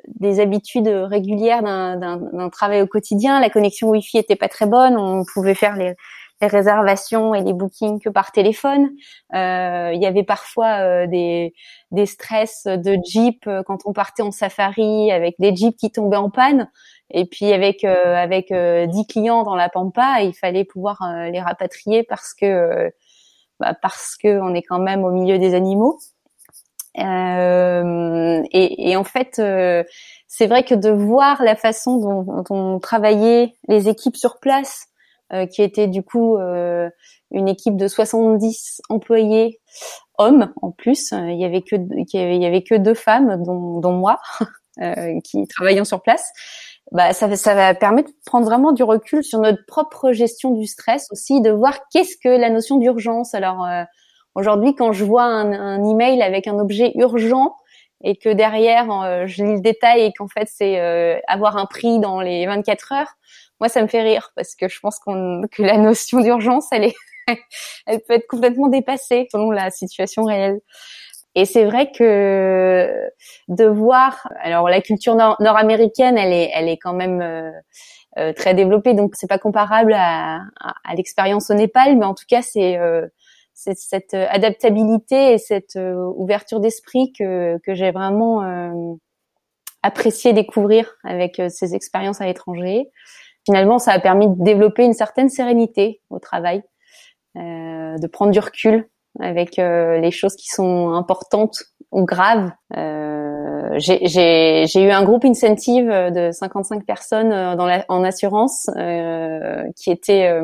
des 0.06 0.40
habitudes 0.40 0.88
régulières 0.88 1.62
d'un 1.62 2.48
travail 2.50 2.82
au 2.82 2.86
quotidien. 2.86 3.40
La 3.40 3.50
connexion 3.50 3.90
Wi-Fi 3.90 4.18
était 4.18 4.36
pas 4.36 4.48
très 4.48 4.66
bonne. 4.66 4.96
On 4.96 5.24
pouvait 5.24 5.54
faire 5.54 5.76
les, 5.76 5.94
les 6.40 6.48
réservations 6.48 7.34
et 7.34 7.42
les 7.42 7.52
bookings 7.52 8.00
que 8.00 8.08
par 8.08 8.32
téléphone. 8.32 8.90
Euh, 9.34 9.92
il 9.94 10.02
y 10.02 10.06
avait 10.06 10.24
parfois 10.24 10.80
euh, 10.80 11.06
des, 11.06 11.54
des 11.90 12.06
stress 12.06 12.64
de 12.66 12.96
jeep 13.04 13.46
euh, 13.46 13.62
quand 13.64 13.78
on 13.84 13.92
partait 13.92 14.22
en 14.22 14.30
safari 14.30 15.10
avec 15.12 15.36
des 15.38 15.54
jeeps 15.54 15.76
qui 15.76 15.90
tombaient 15.90 16.16
en 16.16 16.30
panne. 16.30 16.70
Et 17.10 17.26
puis 17.26 17.52
avec 17.52 17.84
euh, 17.84 18.14
avec 18.14 18.52
10 18.52 19.06
clients 19.06 19.42
dans 19.44 19.56
la 19.56 19.68
pampa, 19.68 20.22
il 20.22 20.34
fallait 20.34 20.64
pouvoir 20.64 20.98
les 21.30 21.40
rapatrier 21.40 22.02
parce 22.02 22.34
que 22.34 22.90
bah, 23.60 23.74
parce 23.80 24.16
que 24.16 24.40
on 24.40 24.54
est 24.54 24.62
quand 24.62 24.80
même 24.80 25.04
au 25.04 25.10
milieu 25.10 25.38
des 25.38 25.54
animaux. 25.54 25.98
Euh, 26.98 28.42
et, 28.52 28.90
et, 28.90 28.96
en 28.96 29.04
fait, 29.04 29.38
euh, 29.38 29.82
c'est 30.28 30.46
vrai 30.46 30.62
que 30.62 30.74
de 30.74 30.90
voir 30.90 31.42
la 31.42 31.56
façon 31.56 31.98
dont, 31.98 32.22
dont 32.22 32.44
on 32.50 32.78
travaillait 32.78 33.54
les 33.68 33.88
équipes 33.88 34.16
sur 34.16 34.38
place, 34.38 34.86
euh, 35.32 35.46
qui 35.46 35.62
était 35.62 35.88
du 35.88 36.02
coup 36.02 36.36
euh, 36.36 36.88
une 37.32 37.48
équipe 37.48 37.76
de 37.76 37.88
70 37.88 38.82
employés 38.90 39.60
hommes 40.18 40.52
en 40.62 40.70
plus, 40.70 41.12
il 41.12 41.40
y 41.40 41.44
avait 41.44 41.62
que 41.62 41.74
il 41.74 42.42
y 42.42 42.46
avait, 42.46 42.62
que 42.62 42.76
deux 42.76 42.94
femmes, 42.94 43.42
dont, 43.42 43.80
dont 43.80 43.92
moi, 43.92 44.20
qui 45.24 45.46
travaillant 45.48 45.84
sur 45.84 46.02
place. 46.02 46.30
Bah, 46.92 47.12
ça, 47.12 47.34
ça 47.34 47.54
va 47.54 47.74
permettre 47.74 48.10
de 48.10 48.16
prendre 48.26 48.46
vraiment 48.46 48.70
du 48.70 48.84
recul 48.84 49.24
sur 49.24 49.40
notre 49.40 49.64
propre 49.66 50.12
gestion 50.12 50.50
du 50.50 50.66
stress 50.66 51.08
aussi, 51.10 51.40
de 51.40 51.50
voir 51.50 51.80
qu'est-ce 51.90 52.16
que 52.22 52.28
la 52.28 52.50
notion 52.50 52.76
d'urgence. 52.76 53.34
Alors 53.34 53.66
Aujourd'hui, 54.34 54.74
quand 54.74 54.92
je 54.92 55.04
vois 55.04 55.24
un, 55.24 55.52
un, 55.52 55.90
email 55.90 56.22
avec 56.22 56.46
un 56.46 56.58
objet 56.58 56.92
urgent 56.96 57.56
et 58.02 58.16
que 58.16 58.28
derrière 58.28 58.90
euh, 58.90 59.26
je 59.26 59.44
lis 59.44 59.54
le 59.54 59.60
détail 59.60 60.02
et 60.02 60.12
qu'en 60.12 60.28
fait 60.28 60.48
c'est 60.50 60.80
euh, 60.80 61.18
avoir 61.26 61.56
un 61.56 61.66
prix 61.66 62.00
dans 62.00 62.20
les 62.20 62.46
24 62.46 62.92
heures, 62.92 63.14
moi 63.60 63.68
ça 63.68 63.80
me 63.82 63.86
fait 63.86 64.02
rire 64.02 64.32
parce 64.36 64.54
que 64.54 64.68
je 64.68 64.78
pense 64.80 64.98
qu'on 64.98 65.42
que 65.50 65.62
la 65.62 65.78
notion 65.78 66.20
d'urgence 66.20 66.66
elle 66.72 66.84
est 66.84 66.94
elle 67.86 68.00
peut 68.00 68.14
être 68.14 68.26
complètement 68.26 68.68
dépassée 68.68 69.28
selon 69.30 69.50
la 69.50 69.70
situation 69.70 70.24
réelle. 70.24 70.60
Et 71.36 71.46
c'est 71.46 71.64
vrai 71.64 71.90
que 71.90 73.10
de 73.48 73.64
voir, 73.64 74.28
alors 74.40 74.68
la 74.68 74.80
culture 74.80 75.16
nord-américaine, 75.16 76.16
elle 76.16 76.32
est, 76.32 76.50
elle 76.54 76.68
est 76.68 76.78
quand 76.78 76.92
même 76.92 77.20
euh, 77.20 77.50
euh 78.18 78.32
très 78.32 78.54
développée, 78.54 78.94
donc 78.94 79.14
c'est 79.16 79.26
pas 79.26 79.38
comparable 79.38 79.94
à, 79.94 80.36
à, 80.60 80.74
à 80.84 80.94
l'expérience 80.94 81.50
au 81.50 81.54
Népal, 81.54 81.96
mais 81.96 82.06
en 82.06 82.14
tout 82.14 82.26
cas 82.28 82.42
c'est 82.42 82.76
euh, 82.78 83.06
c'est 83.54 83.78
cette 83.78 84.14
euh, 84.14 84.26
adaptabilité 84.28 85.32
et 85.32 85.38
cette 85.38 85.76
euh, 85.76 85.94
ouverture 86.16 86.60
d'esprit 86.60 87.12
que, 87.12 87.58
que 87.64 87.74
j'ai 87.74 87.92
vraiment 87.92 88.42
euh, 88.42 88.94
apprécié 89.82 90.32
découvrir 90.32 90.96
avec 91.04 91.40
ces 91.48 91.74
expériences 91.74 92.20
à 92.20 92.26
l'étranger. 92.26 92.90
Finalement, 93.44 93.78
ça 93.78 93.92
a 93.92 94.00
permis 94.00 94.28
de 94.28 94.42
développer 94.42 94.84
une 94.84 94.94
certaine 94.94 95.28
sérénité 95.28 96.00
au 96.08 96.18
travail, 96.18 96.62
de 97.34 98.06
prendre 98.06 98.32
du 98.32 98.38
recul 98.38 98.88
avec 99.20 99.56
les 99.58 100.10
choses 100.10 100.36
qui 100.36 100.48
sont 100.48 100.92
importantes 100.94 101.64
ou 101.90 102.06
graves. 102.06 102.50
J'ai 103.76 104.64
eu 104.82 104.90
un 104.90 105.04
groupe 105.04 105.26
incentive 105.26 105.88
de 105.88 106.30
55 106.32 106.86
personnes 106.86 107.28
dans 107.54 107.66
la, 107.66 107.84
en 107.90 108.02
assurance 108.04 108.70
qui 109.76 109.90
était 109.90 110.40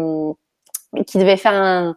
qui 1.07 1.17
devait 1.17 1.39
faire 1.39 1.55
un, 1.55 1.95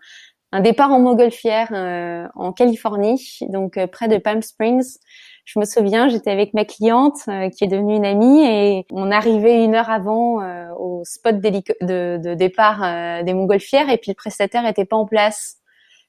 un 0.54 0.60
départ 0.60 0.92
en 0.92 1.00
montgolfière 1.00 1.70
euh, 1.72 2.28
en 2.36 2.54
Californie, 2.54 3.40
donc 3.50 3.76
euh, 3.78 3.88
près 3.88 4.08
de 4.08 4.20
Palm 4.20 4.44
Springs. 4.44 5.00
Je 5.46 5.58
me 5.60 5.66
souviens, 5.66 6.10
j'étais 6.10 6.30
avec 6.30 6.54
ma 6.54 6.64
cliente 6.64 7.18
euh, 7.28 7.50
qui 7.50 7.64
est 7.64 7.68
devenue 7.68 7.96
une 7.96 8.06
amie 8.06 8.46
et 8.46 8.86
on 8.92 9.10
arrivait 9.10 9.64
une 9.66 9.74
heure 9.74 9.90
avant 9.90 10.38
au 10.78 11.02
spot 11.06 11.42
de, 11.42 12.34
départ 12.36 13.24
des 13.24 13.34
montgolfières 13.34 13.90
et 13.90 13.98
puis 13.98 14.12
le 14.12 14.16
prestataire 14.16 14.66
était 14.68 14.86
pas 14.86 14.96
en 14.96 15.08
place. 15.08 15.58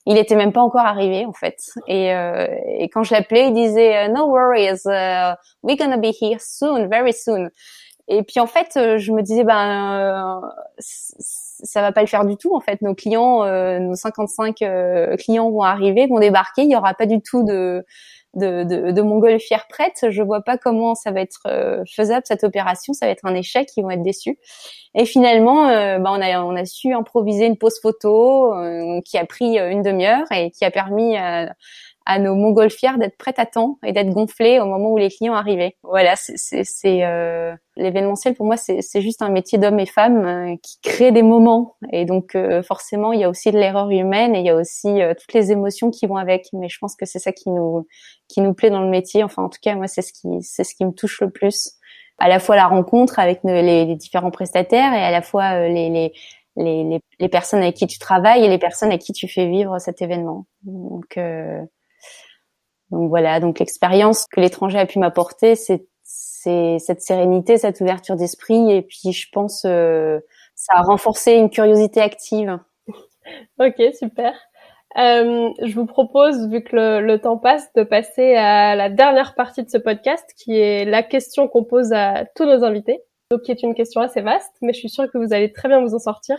Il 0.07 0.19
était 0.19 0.37
même 0.37 0.53
pas 0.53 0.61
encore 0.61 0.85
arrivé 0.85 1.25
en 1.25 1.33
fait. 1.33 1.57
Et, 1.89 2.09
et 2.11 2.89
quand 2.91 3.03
je 3.03 3.15
l'appelais, 3.15 3.49
il 3.49 3.55
disait 3.55 4.09
"No 4.11 4.27
worries, 4.27 4.83
uh, 4.85 5.35
we're 5.63 5.79
gonna 5.79 5.97
be 5.97 6.13
here 6.21 6.39
soon, 6.39 6.87
very 6.89 7.15
soon." 7.15 7.49
Et 8.09 8.23
puis 8.23 8.41
en 8.41 8.47
fait, 8.47 8.73
je 8.75 9.13
me 9.13 9.23
disais 9.23 9.45
ben 9.45 10.43
ça 10.79 11.81
va 11.81 11.93
pas 11.93 12.03
le 12.03 12.07
faire 12.07 12.25
du 12.25 12.37
tout 12.37 12.55
en 12.55 12.61
fait. 12.61 12.83
Nos 12.83 12.95
clients, 12.95 13.45
nos 13.81 13.95
55 13.95 14.57
clients 15.19 15.51
vont 15.51 15.63
arriver, 15.63 16.07
vont 16.07 16.19
débarquer, 16.19 16.63
il 16.63 16.71
y 16.71 16.77
aura 16.77 16.95
pas 16.95 17.07
du 17.07 17.21
tout 17.23 17.45
de 17.45 17.85
de, 18.35 18.65
de, 18.65 18.91
de 18.91 19.03
montgolfière 19.03 19.67
prête, 19.69 20.07
je 20.11 20.23
vois 20.23 20.43
pas 20.43 20.59
comment 20.59 20.95
ça 20.95 21.11
va 21.11 21.21
être 21.21 21.43
euh, 21.47 21.83
faisable 21.89 22.23
cette 22.27 22.45
opération. 22.45 22.93
Ça 22.93 23.07
va 23.07 23.13
être 23.13 23.25
un 23.25 23.35
échec, 23.35 23.69
ils 23.77 23.83
vont 23.83 23.91
être 23.91 24.03
déçus. 24.03 24.39
Et 24.95 25.05
finalement, 25.05 25.69
euh, 25.69 25.99
bah, 25.99 26.11
on 26.13 26.21
a 26.21 26.43
on 26.43 26.57
a 26.57 26.65
su 26.65 26.93
improviser 26.93 27.47
une 27.47 27.57
pause 27.57 27.79
photo 27.81 28.55
euh, 28.55 29.01
qui 29.05 29.19
a 29.19 29.25
pris 29.25 29.59
une 29.59 29.83
demi-heure 29.83 30.27
et 30.33 30.51
qui 30.51 30.65
a 30.65 30.71
permis 30.71 31.17
à 31.17 31.55
nos 32.19 32.35
montgolfières 32.35 32.99
d'être 32.99 33.17
prêtes 33.17 33.39
à 33.39 33.47
temps 33.47 33.79
et 33.85 33.93
d'être 33.93 34.11
gonflées 34.11 34.61
au 34.61 34.67
moment 34.67 34.91
où 34.93 34.99
les 34.99 35.09
clients 35.09 35.35
arrivaient. 35.35 35.77
Voilà, 35.83 36.15
c'est 36.17 37.05
euh, 37.05 37.55
l'événementiel 37.77 38.35
pour 38.35 38.47
moi, 38.47 38.57
c'est 38.57 39.01
juste 39.01 39.23
un 39.23 39.31
métier 39.31 39.59
d'hommes 39.59 39.81
et 39.81 39.87
femmes 39.87 40.25
euh, 40.27 40.57
qui 40.63 40.79
crée 40.83 41.13
des 41.13 41.23
moments. 41.23 41.77
Et 41.93 42.05
donc 42.05 42.35
euh, 42.35 42.63
forcément, 42.63 43.13
il 43.13 43.21
y 43.21 43.25
a 43.25 43.29
aussi 43.29 43.51
de 43.51 43.59
l'erreur 43.59 43.91
humaine 43.91 44.35
et 44.35 44.41
il 44.41 44.47
y 44.47 44.51
a 44.51 44.57
aussi 44.57 45.03
euh, 45.03 45.15
toutes 45.19 45.33
les 45.33 45.51
émotions 45.51 45.91
qui 45.91 46.07
vont 46.07 46.17
avec. 46.17 46.47
Mais 46.53 46.69
je 46.69 46.79
pense 46.79 46.95
que 46.95 47.07
c'est 47.07 47.19
ça 47.19 47.33
qui 47.33 47.51
nous 47.51 47.87
qui 48.29 48.41
nous 48.41 48.55
plaît 48.55 48.71
dans 48.71 48.83
le 48.83 48.91
métier. 48.91 49.25
Enfin, 49.25 49.43
en 49.43 49.49
tout 49.49 49.61
cas, 49.63 49.75
moi, 49.75 49.87
c'est 49.87 50.03
ce 50.03 50.13
qui 50.13 50.29
c'est 50.43 50.65
ce 50.65 50.75
qui 50.75 50.85
me 50.85 50.93
touche 50.93 51.21
le 51.21 51.31
plus. 51.31 51.73
À 52.19 52.29
la 52.29 52.39
fois 52.39 52.55
la 52.55 52.69
rencontre 52.69 53.19
avec 53.19 53.41
les, 53.45 53.63
les 53.87 53.97
différents 53.97 54.31
prestataires 54.31 54.93
et 54.95 55.03
à 55.03 55.11
la 55.11 55.23
fois 55.23 55.67
les, 55.69 55.91
les 55.91 56.13
les, 56.57 57.01
les, 57.19 57.29
personnes 57.29 57.63
avec 57.63 57.75
qui 57.75 57.87
tu 57.87 57.99
travailles 57.99 58.45
et 58.45 58.49
les 58.49 58.59
personnes 58.59 58.91
avec 58.91 59.01
qui 59.01 59.13
tu 59.13 59.27
fais 59.27 59.49
vivre 59.49 59.79
cet 59.81 60.03
événement. 60.03 60.47
Donc, 60.63 61.17
euh, 61.17 61.61
donc 62.91 63.09
voilà, 63.09 63.41
donc 63.41 63.59
l'expérience 63.59 64.26
que 64.26 64.41
l'étranger 64.41 64.78
a 64.78 64.87
pu 64.87 64.99
m'apporter, 64.99 65.57
c'est 65.57 65.87
cette 66.78 67.01
sérénité, 67.01 67.57
cette 67.57 67.80
ouverture 67.80 68.16
d'esprit, 68.16 68.70
et 68.70 68.82
puis 68.82 69.12
je 69.12 69.28
pense 69.32 69.64
euh, 69.64 70.20
ça 70.55 70.74
a 70.76 70.82
renforcé 70.82 71.32
une 71.32 71.51
curiosité 71.51 72.01
active. 72.01 72.59
Ok, 73.59 73.82
super. 73.99 74.35
Euh, 74.99 75.49
je 75.62 75.74
vous 75.74 75.87
propose, 75.87 76.47
vu 76.51 76.62
que 76.62 76.76
le, 76.76 77.01
le, 77.01 77.18
temps 77.18 77.39
passe, 77.39 77.72
de 77.72 77.85
passer 77.85 78.35
à 78.35 78.76
la 78.76 78.91
dernière 78.91 79.35
partie 79.35 79.64
de 79.64 79.70
ce 79.70 79.78
podcast, 79.78 80.24
qui 80.37 80.61
est 80.61 80.85
la 80.85 81.03
question 81.03 81.49
qu'on 81.49 81.64
pose 81.64 81.95
à 81.95 82.26
tous 82.37 82.45
nos 82.45 82.62
invités. 82.62 83.01
Donc, 83.30 83.41
qui 83.41 83.51
est 83.51 83.62
une 83.62 83.74
question 83.74 84.03
assez 84.03 84.20
vaste, 84.20 84.53
mais 84.61 84.74
je 84.74 84.78
suis 84.78 84.91
sûre 84.91 85.11
que 85.11 85.16
vous 85.16 85.32
allez 85.32 85.53
très 85.53 85.68
bien 85.68 85.80
vous 85.80 85.95
en 85.95 85.99
sortir. 85.99 86.37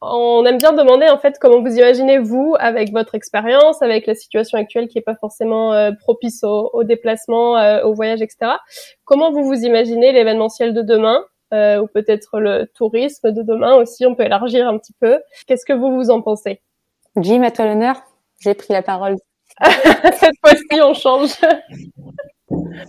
On 0.00 0.44
aime 0.46 0.58
bien 0.58 0.72
demander 0.72 1.08
en 1.08 1.18
fait 1.18 1.38
comment 1.40 1.60
vous 1.60 1.76
imaginez 1.76 2.18
vous 2.18 2.54
avec 2.58 2.92
votre 2.92 3.14
expérience, 3.14 3.82
avec 3.82 4.06
la 4.06 4.14
situation 4.14 4.58
actuelle 4.58 4.88
qui 4.88 4.98
est 4.98 5.02
pas 5.02 5.16
forcément 5.16 5.72
euh, 5.72 5.92
propice 5.92 6.44
au, 6.44 6.70
au 6.72 6.84
déplacement, 6.84 7.56
euh, 7.56 7.82
au 7.84 7.94
voyage, 7.94 8.22
etc. 8.22 8.52
Comment 9.04 9.32
vous 9.32 9.44
vous 9.44 9.64
imaginez 9.64 10.12
l'événementiel 10.12 10.74
de 10.74 10.82
demain 10.82 11.24
euh, 11.52 11.80
ou 11.80 11.86
peut-être 11.86 12.40
le 12.40 12.66
tourisme 12.74 13.30
de 13.30 13.42
demain 13.42 13.74
aussi 13.74 14.06
On 14.06 14.14
peut 14.14 14.24
élargir 14.24 14.66
un 14.66 14.78
petit 14.78 14.94
peu. 15.00 15.20
Qu'est-ce 15.46 15.66
que 15.66 15.72
vous 15.72 15.94
vous 15.94 16.10
en 16.10 16.22
pensez? 16.22 16.60
Jim, 17.16 17.42
à 17.42 17.50
toi 17.50 17.66
l'honneur. 17.66 17.96
J'ai 18.40 18.54
pris 18.54 18.72
la 18.72 18.82
parole. 18.82 19.16
Cette 19.62 20.36
fois-ci, 20.44 20.80
on 20.82 20.94
change. 20.94 21.32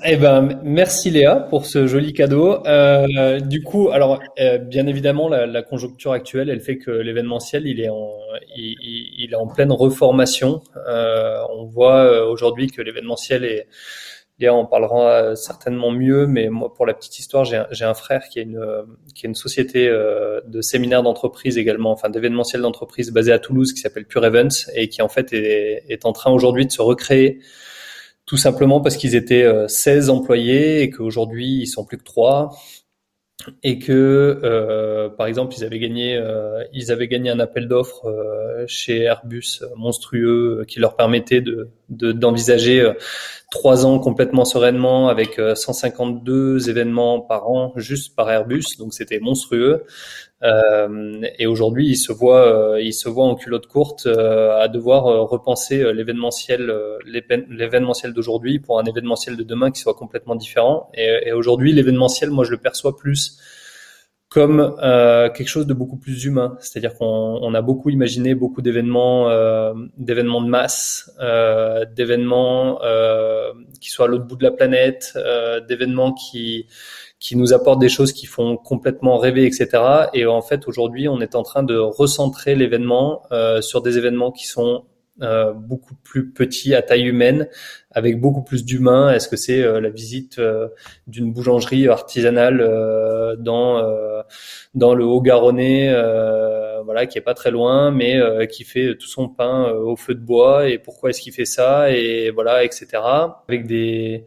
Eh 0.04 0.18
ben, 0.18 0.60
merci 0.64 1.10
Léa 1.10 1.36
pour 1.36 1.66
ce 1.66 1.88
joli 1.88 2.14
cadeau. 2.14 2.66
Euh, 2.66 3.40
du 3.40 3.64
coup, 3.64 3.90
alors 3.90 4.20
euh, 4.40 4.58
bien 4.58 4.88
évidemment, 4.88 5.28
la, 5.30 5.46
la, 5.46 5.62
conjoncture 5.62 6.12
actuelle, 6.12 6.50
elle 6.50 6.62
fait 6.62 6.78
que 6.78 6.92
l'événementiel, 6.92 7.68
il 7.68 7.80
est 7.80 7.90
en, 7.90 8.12
il, 8.56 8.76
il, 9.18 9.32
est 9.32 9.36
en 9.36 9.48
pleine 9.48 9.72
reformation. 9.72 10.62
Euh, 10.88 11.38
on 11.56 11.66
voit 11.66 12.04
euh, 12.04 12.26
aujourd'hui 12.26 12.68
que 12.68 12.82
l'événementiel 12.82 13.46
est, 13.46 13.68
Léa 14.40 14.54
en 14.54 14.66
parlera 14.66 15.36
certainement 15.36 15.92
mieux, 15.92 16.26
mais 16.26 16.50
moi, 16.50 16.74
pour 16.74 16.86
la 16.86 16.94
petite 16.94 17.20
histoire, 17.20 17.46
j'ai 17.46 17.58
un, 17.58 17.68
un, 17.82 17.94
frère 17.94 18.24
qui 18.30 18.40
a 18.40 18.42
une, 18.42 18.60
qui 19.14 19.28
a 19.28 19.30
une 19.30 19.36
société 19.36 19.88
euh, 19.88 20.42
de 20.48 20.62
séminaires 20.62 21.04
d'entreprise 21.04 21.58
également, 21.58 21.92
enfin 21.92 22.10
d'événementiel 22.10 22.62
d'entreprise 22.62 23.12
basée 23.12 23.32
à 23.32 23.40
Toulouse 23.40 23.74
qui 23.74 23.80
s'appelle 23.80 24.06
Pure 24.06 24.26
Events 24.26 24.70
et 24.74 24.90
qui 24.90 25.02
en 25.04 25.08
fait 25.08 25.34
est, 25.34 25.84
est 25.88 26.06
en 26.06 26.14
train 26.14 26.32
aujourd'hui 26.32 26.66
de 26.66 26.72
se 26.72 26.82
recréer 26.82 27.40
tout 28.26 28.38
simplement 28.38 28.82
parce 28.82 28.98
qu'ils 28.98 29.16
étaient 29.16 29.48
16 29.68 30.10
euh, 30.10 30.14
employés 30.14 30.82
et 30.82 30.90
qu'aujourd'hui 30.90 31.62
ils 31.62 31.68
sont 31.68 31.86
plus 31.86 31.98
que 31.98 32.04
3 32.04 32.56
et 33.62 33.80
que 33.80 34.40
euh, 34.44 35.10
par 35.10 35.28
exemple 35.28 35.54
ils 35.58 35.66
avaient 35.66 35.80
gagné 35.80 36.16
euh, 36.16 36.64
ils 36.72 36.92
avaient 36.92 37.10
gagné 37.10 37.30
un 37.30 37.40
appel 37.40 37.68
d'offres 37.68 38.08
chez 38.68 39.02
Airbus 39.02 39.62
monstrueux 39.76 40.64
qui 40.68 40.80
leur 40.80 40.96
permettait 40.96 41.42
de 41.42 41.70
d'envisager 41.90 42.90
trois 43.54 43.86
ans 43.86 44.00
complètement 44.00 44.46
sereinement 44.46 45.08
avec 45.08 45.40
152 45.40 46.70
événements 46.70 47.22
par 47.22 47.50
an 47.50 47.72
juste 47.76 48.16
par 48.16 48.30
Airbus 48.30 48.64
donc 48.80 48.94
c'était 48.94 49.20
monstrueux 49.20 49.86
euh, 50.44 51.22
et 51.40 51.48
aujourd'hui, 51.48 51.88
il 51.88 51.96
se 51.96 52.12
voit, 52.12 52.74
euh, 52.74 52.82
il 52.82 52.94
se 52.94 53.08
voit 53.08 53.26
en 53.26 53.36
culotte 53.36 53.68
courte 53.68 54.06
euh, 54.08 54.60
à 54.60 54.68
devoir 54.68 55.04
repenser 55.30 55.94
l'événementiel, 55.94 56.74
l'événementiel 57.06 58.14
d'aujourd'hui 58.14 58.60
pour 58.60 58.80
un 58.80 58.84
événementiel 58.84 59.38
de 59.38 59.44
demain 59.44 59.72
qui 59.72 59.80
soit 59.80 59.94
complètement 59.94 60.36
différent. 60.36 60.90
Et, 60.96 61.28
et 61.28 61.32
aujourd'hui, 61.32 61.72
l'événementiel, 61.72 62.30
moi, 62.30 62.44
je 62.44 62.52
le 62.52 62.58
perçois 62.58 62.98
plus 62.98 63.40
comme 64.34 64.76
euh, 64.82 65.30
quelque 65.30 65.48
chose 65.48 65.68
de 65.68 65.76
beaucoup 65.76 65.98
plus 65.98 66.26
humain. 66.26 66.58
C'est-à-dire 66.60 66.96
qu'on 66.96 67.06
on 67.40 67.54
a 67.54 67.62
beaucoup 67.62 67.92
imaginé 67.92 68.34
beaucoup 68.34 68.64
d'événements, 68.64 69.30
euh, 69.30 69.76
d'événements 69.98 70.42
de 70.42 70.50
masse, 70.50 71.12
euh, 71.20 71.86
d'événements 71.86 72.80
qui 73.80 73.92
soient 73.92 74.06
à 74.06 74.08
l'autre 74.08 74.26
bout 74.26 74.36
de 74.36 74.44
la 74.44 74.50
planète, 74.50 75.16
d'événements 75.68 76.14
qui 76.14 76.66
qui 77.24 77.38
nous 77.38 77.54
apportent 77.54 77.80
des 77.80 77.88
choses 77.88 78.12
qui 78.12 78.26
font 78.26 78.58
complètement 78.58 79.18
rêver, 79.18 79.46
etc. 79.46 79.70
Et 80.14 80.26
en 80.26 80.42
fait, 80.42 80.68
aujourd'hui, 80.68 81.08
on 81.08 81.22
est 81.22 81.36
en 81.36 81.44
train 81.44 81.64
de 81.64 81.78
recentrer 81.78 82.54
l'événement 82.54 83.22
euh, 83.32 83.62
sur 83.62 83.82
des 83.82 83.98
événements 83.98 84.32
qui 84.32 84.46
sont 84.46 84.84
euh, 85.22 85.54
beaucoup 85.54 85.94
plus 86.04 86.32
petits 86.32 86.74
à 86.74 86.82
taille 86.82 87.06
humaine, 87.06 87.48
avec 87.92 88.20
beaucoup 88.20 88.42
plus 88.42 88.66
d'humains. 88.66 89.14
Est-ce 89.14 89.28
que 89.30 89.36
c'est 89.36 89.62
euh, 89.62 89.80
la 89.80 89.90
visite 89.90 90.40
euh, 90.40 90.70
d'une 91.06 91.32
boulangerie 91.32 91.88
artisanale 91.88 92.62
euh, 92.62 93.36
dans 93.36 93.82
dans 94.74 94.96
le 94.96 95.06
Haut-Garonnais, 95.06 95.94
voilà, 96.86 97.06
qui 97.06 97.18
est 97.18 97.22
pas 97.22 97.34
très 97.34 97.52
loin, 97.52 97.92
mais 97.92 98.20
qui 98.48 98.64
fait 98.64 98.96
tout 98.98 99.08
son 99.08 99.30
pain 99.30 99.70
au 99.72 99.96
feu 99.96 100.16
de 100.16 100.20
bois 100.20 100.70
Et 100.70 100.80
pourquoi 100.80 101.10
est-ce 101.10 101.22
qu'il 101.22 101.34
fait 101.34 101.46
ça 101.46 101.92
Et 101.92 102.32
voilà, 102.32 102.64
etc. 102.64 102.88
Avec 103.48 103.68
des 103.68 104.26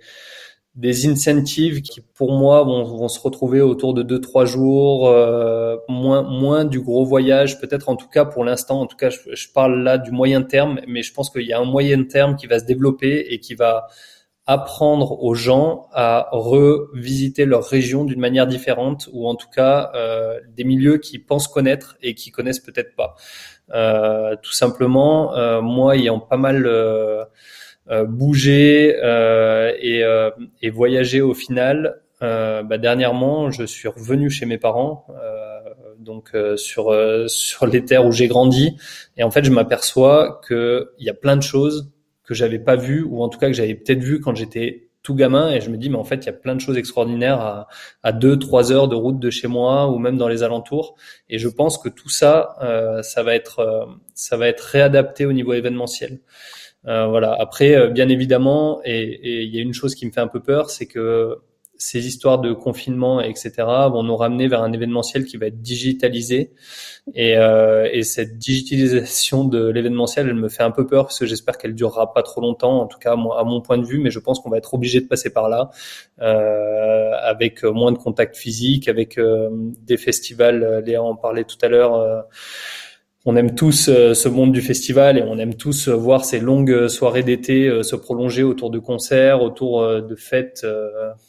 des 0.77 1.09
incentives 1.09 1.81
qui 1.81 2.03
pour 2.15 2.33
moi 2.33 2.63
vont, 2.63 2.85
vont 2.85 3.09
se 3.09 3.19
retrouver 3.19 3.61
autour 3.61 3.95
de 3.95 4.03
deux 4.03 4.21
trois 4.21 4.45
jours 4.45 5.09
euh, 5.09 5.77
moins 5.89 6.23
moins 6.23 6.65
du 6.65 6.81
gros 6.81 7.05
voyage 7.05 7.59
peut-être 7.61 7.89
en 7.89 7.97
tout 7.97 8.09
cas 8.09 8.25
pour 8.25 8.45
l'instant. 8.45 8.81
En 8.83 8.87
tout 8.87 8.97
cas 8.97 9.11
je, 9.11 9.19
je, 9.35 9.49
parle 9.49 9.83
là 9.83 9.99
du 9.99 10.11
moyen 10.11 10.43
terme 10.43 10.81
mais 10.87 11.03
je 11.03 11.13
pense 11.13 11.31
qu'il 11.31 11.47
y 11.47 11.53
a 11.53 11.59
un 11.59 11.65
moyen 11.65 12.05
terme 12.05 12.37
qui 12.37 12.47
va 12.47 12.59
se 12.59 12.65
développer 12.67 13.27
et 13.31 13.41
qui 13.41 13.55
va 13.55 13.89
apprendre 14.47 15.25
aux 15.25 15.35
gens 15.35 15.89
à 15.93 16.29
revisiter 16.31 17.47
leur 17.47 17.65
région 17.65 18.05
d'une 18.05 18.21
manière 18.21 18.47
différente 18.47 19.09
ou 19.13 19.27
en 19.29 19.35
tout 19.35 19.49
cas 19.49 19.91
euh, 19.95 20.39
des 20.57 20.63
milieux 20.63 20.99
qui 20.99 21.19
pensent 21.19 21.49
connaître 21.49 21.97
et 22.01 22.15
qui 22.15 22.31
connaissent 22.31 22.61
peut-être 22.61 22.95
pas. 22.95 23.17
Euh, 23.75 24.37
tout 24.41 24.53
simplement 24.53 25.35
euh, 25.35 25.61
moi 25.61 25.97
ayant 25.97 26.21
pas 26.21 26.37
mal 26.37 26.67
euh, 26.67 27.25
bouger 28.05 28.97
euh, 29.03 29.73
et, 29.81 30.03
euh, 30.03 30.31
et, 30.63 30.71
voyager 30.71 31.21
au 31.21 31.35
final. 31.35 32.01
Bah, 32.21 32.79
dernièrement, 32.79 33.51
je 33.51 33.65
suis 33.65 33.89
revenu 33.89 34.31
chez 34.31 34.47
mes 34.47 34.59
parents, 34.59 35.07
donc 36.01 36.33
sur 36.57 36.93
sur 37.29 37.67
les 37.67 37.85
terres 37.85 38.07
où 38.07 38.11
j'ai 38.13 38.27
grandi, 38.27 38.77
et 39.17 39.23
en 39.23 39.31
fait, 39.31 39.45
je 39.45 39.51
m'aperçois 39.53 40.41
que 40.47 40.93
il 40.99 41.07
y 41.07 41.11
a 41.11 41.15
plein 41.15 41.37
de 41.37 41.43
choses 41.43 41.91
que 42.25 42.35
j'avais 42.35 42.59
pas 42.59 42.75
vues 42.77 43.03
ou 43.03 43.23
en 43.23 43.29
tout 43.29 43.39
cas 43.39 43.47
que 43.47 43.53
j'avais 43.53 43.75
peut-être 43.75 44.03
vues 44.03 44.21
quand 44.21 44.35
j'étais 44.35 44.89
tout 45.03 45.15
gamin. 45.15 45.53
Et 45.53 45.61
je 45.61 45.71
me 45.71 45.77
dis 45.77 45.89
mais 45.91 45.97
en 45.99 46.05
fait 46.05 46.17
il 46.17 46.27
y 46.27 46.31
a 46.31 46.33
plein 46.33 46.57
de 46.57 46.61
choses 46.61 46.77
extraordinaires 46.77 47.41
à, 47.41 47.69
à 48.03 48.13
deux 48.13 48.37
trois 48.39 48.73
heures 48.73 48.89
de 48.89 48.97
route 48.97 49.21
de 49.21 49.31
chez 49.31 49.47
moi 49.47 49.89
ou 49.89 49.99
même 49.99 50.17
dans 50.17 50.29
les 50.29 50.43
alentours. 50.43 50.97
Et 51.29 51.39
je 51.39 51.49
pense 51.49 51.79
que 51.79 51.89
tout 51.89 52.09
ça 52.09 52.57
euh, 52.63 53.03
ça 53.03 53.23
va 53.23 53.35
être 53.37 53.89
ça 54.15 54.37
va 54.37 54.49
être 54.49 54.61
réadapté 54.63 55.27
au 55.27 55.33
niveau 55.33 55.53
événementiel. 55.53 56.19
euh, 56.19 56.66
voilà. 56.87 57.35
Après, 57.39 57.75
euh, 57.75 57.89
bien 57.89 58.09
évidemment, 58.09 58.81
et 58.85 59.43
il 59.43 59.55
y 59.55 59.59
a 59.59 59.63
une 59.63 59.75
chose 59.75 59.95
qui 59.95 60.07
me 60.07 60.13
fait 60.13 60.21
un 60.21 60.29
peu 60.29 60.41
peur, 60.41 60.71
c'est 60.71 60.87
que 60.87 61.39
ces 61.79 62.07
histoires 62.07 62.39
de 62.39 62.53
confinement, 62.53 63.21
etc., 63.21 63.53
vont 63.91 64.03
nous 64.03 64.17
ramener 64.17 64.49
vers 64.49 64.63
un 64.63 64.73
événementiel 64.73 65.25
qui 65.25 65.37
va 65.37 65.47
être 65.47 65.61
digitalisé. 65.61 66.53
Et, 67.15 67.37
euh, 67.37 67.89
et 67.93 68.03
cette 68.03 68.39
digitalisation 68.39 69.45
de 69.45 69.69
l'événementiel, 69.69 70.29
elle 70.29 70.35
me 70.35 70.49
fait 70.49 70.63
un 70.63 70.71
peu 70.71 70.87
peur 70.87 71.05
parce 71.05 71.19
que 71.19 71.27
j'espère 71.27 71.59
qu'elle 71.59 71.75
durera 71.75 72.15
pas 72.15 72.23
trop 72.23 72.41
longtemps, 72.41 72.81
en 72.81 72.87
tout 72.87 72.99
cas 72.99 73.13
à 73.13 73.45
mon 73.45 73.61
point 73.61 73.79
de 73.79 73.85
vue. 73.85 73.99
Mais 73.99 74.11
je 74.11 74.19
pense 74.19 74.41
qu'on 74.41 74.51
va 74.51 74.59
être 74.59 74.73
obligé 74.75 75.01
de 75.01 75.07
passer 75.07 75.31
par 75.31 75.49
là, 75.49 75.71
euh, 76.21 77.11
avec 77.23 77.63
moins 77.65 77.93
de 77.93 77.99
contacts 77.99 78.37
physiques, 78.37 78.89
avec 78.89 79.19
euh, 79.19 79.51
des 79.53 79.97
festivals. 79.97 80.83
Léa 80.87 81.03
en 81.03 81.17
parlait 81.17 81.45
tout 81.45 81.59
à 81.63 81.69
l'heure 81.69 82.27
on 83.29 83.35
aime 83.35 83.57
tous 83.57 83.89
euh, 83.89 84.15
ce 84.15 84.29
monde 84.29 84.53
du 84.53 84.63
festival 84.63 85.19
et 85.19 85.23
on 85.23 85.37
aime 85.39 85.57
tous 85.57 85.89
voir 85.89 86.25
ces 86.25 86.39
longues 86.39 86.87
soirées 86.87 87.25
d'été 87.25 87.67
euh, 87.67 87.83
se 87.83 87.97
prolonger 87.97 88.45
autour 88.45 88.71
de 88.71 88.79
concerts, 88.79 89.43
autour 89.43 89.83
euh, 89.83 90.01
de 90.01 90.15
fêtes 90.15 90.65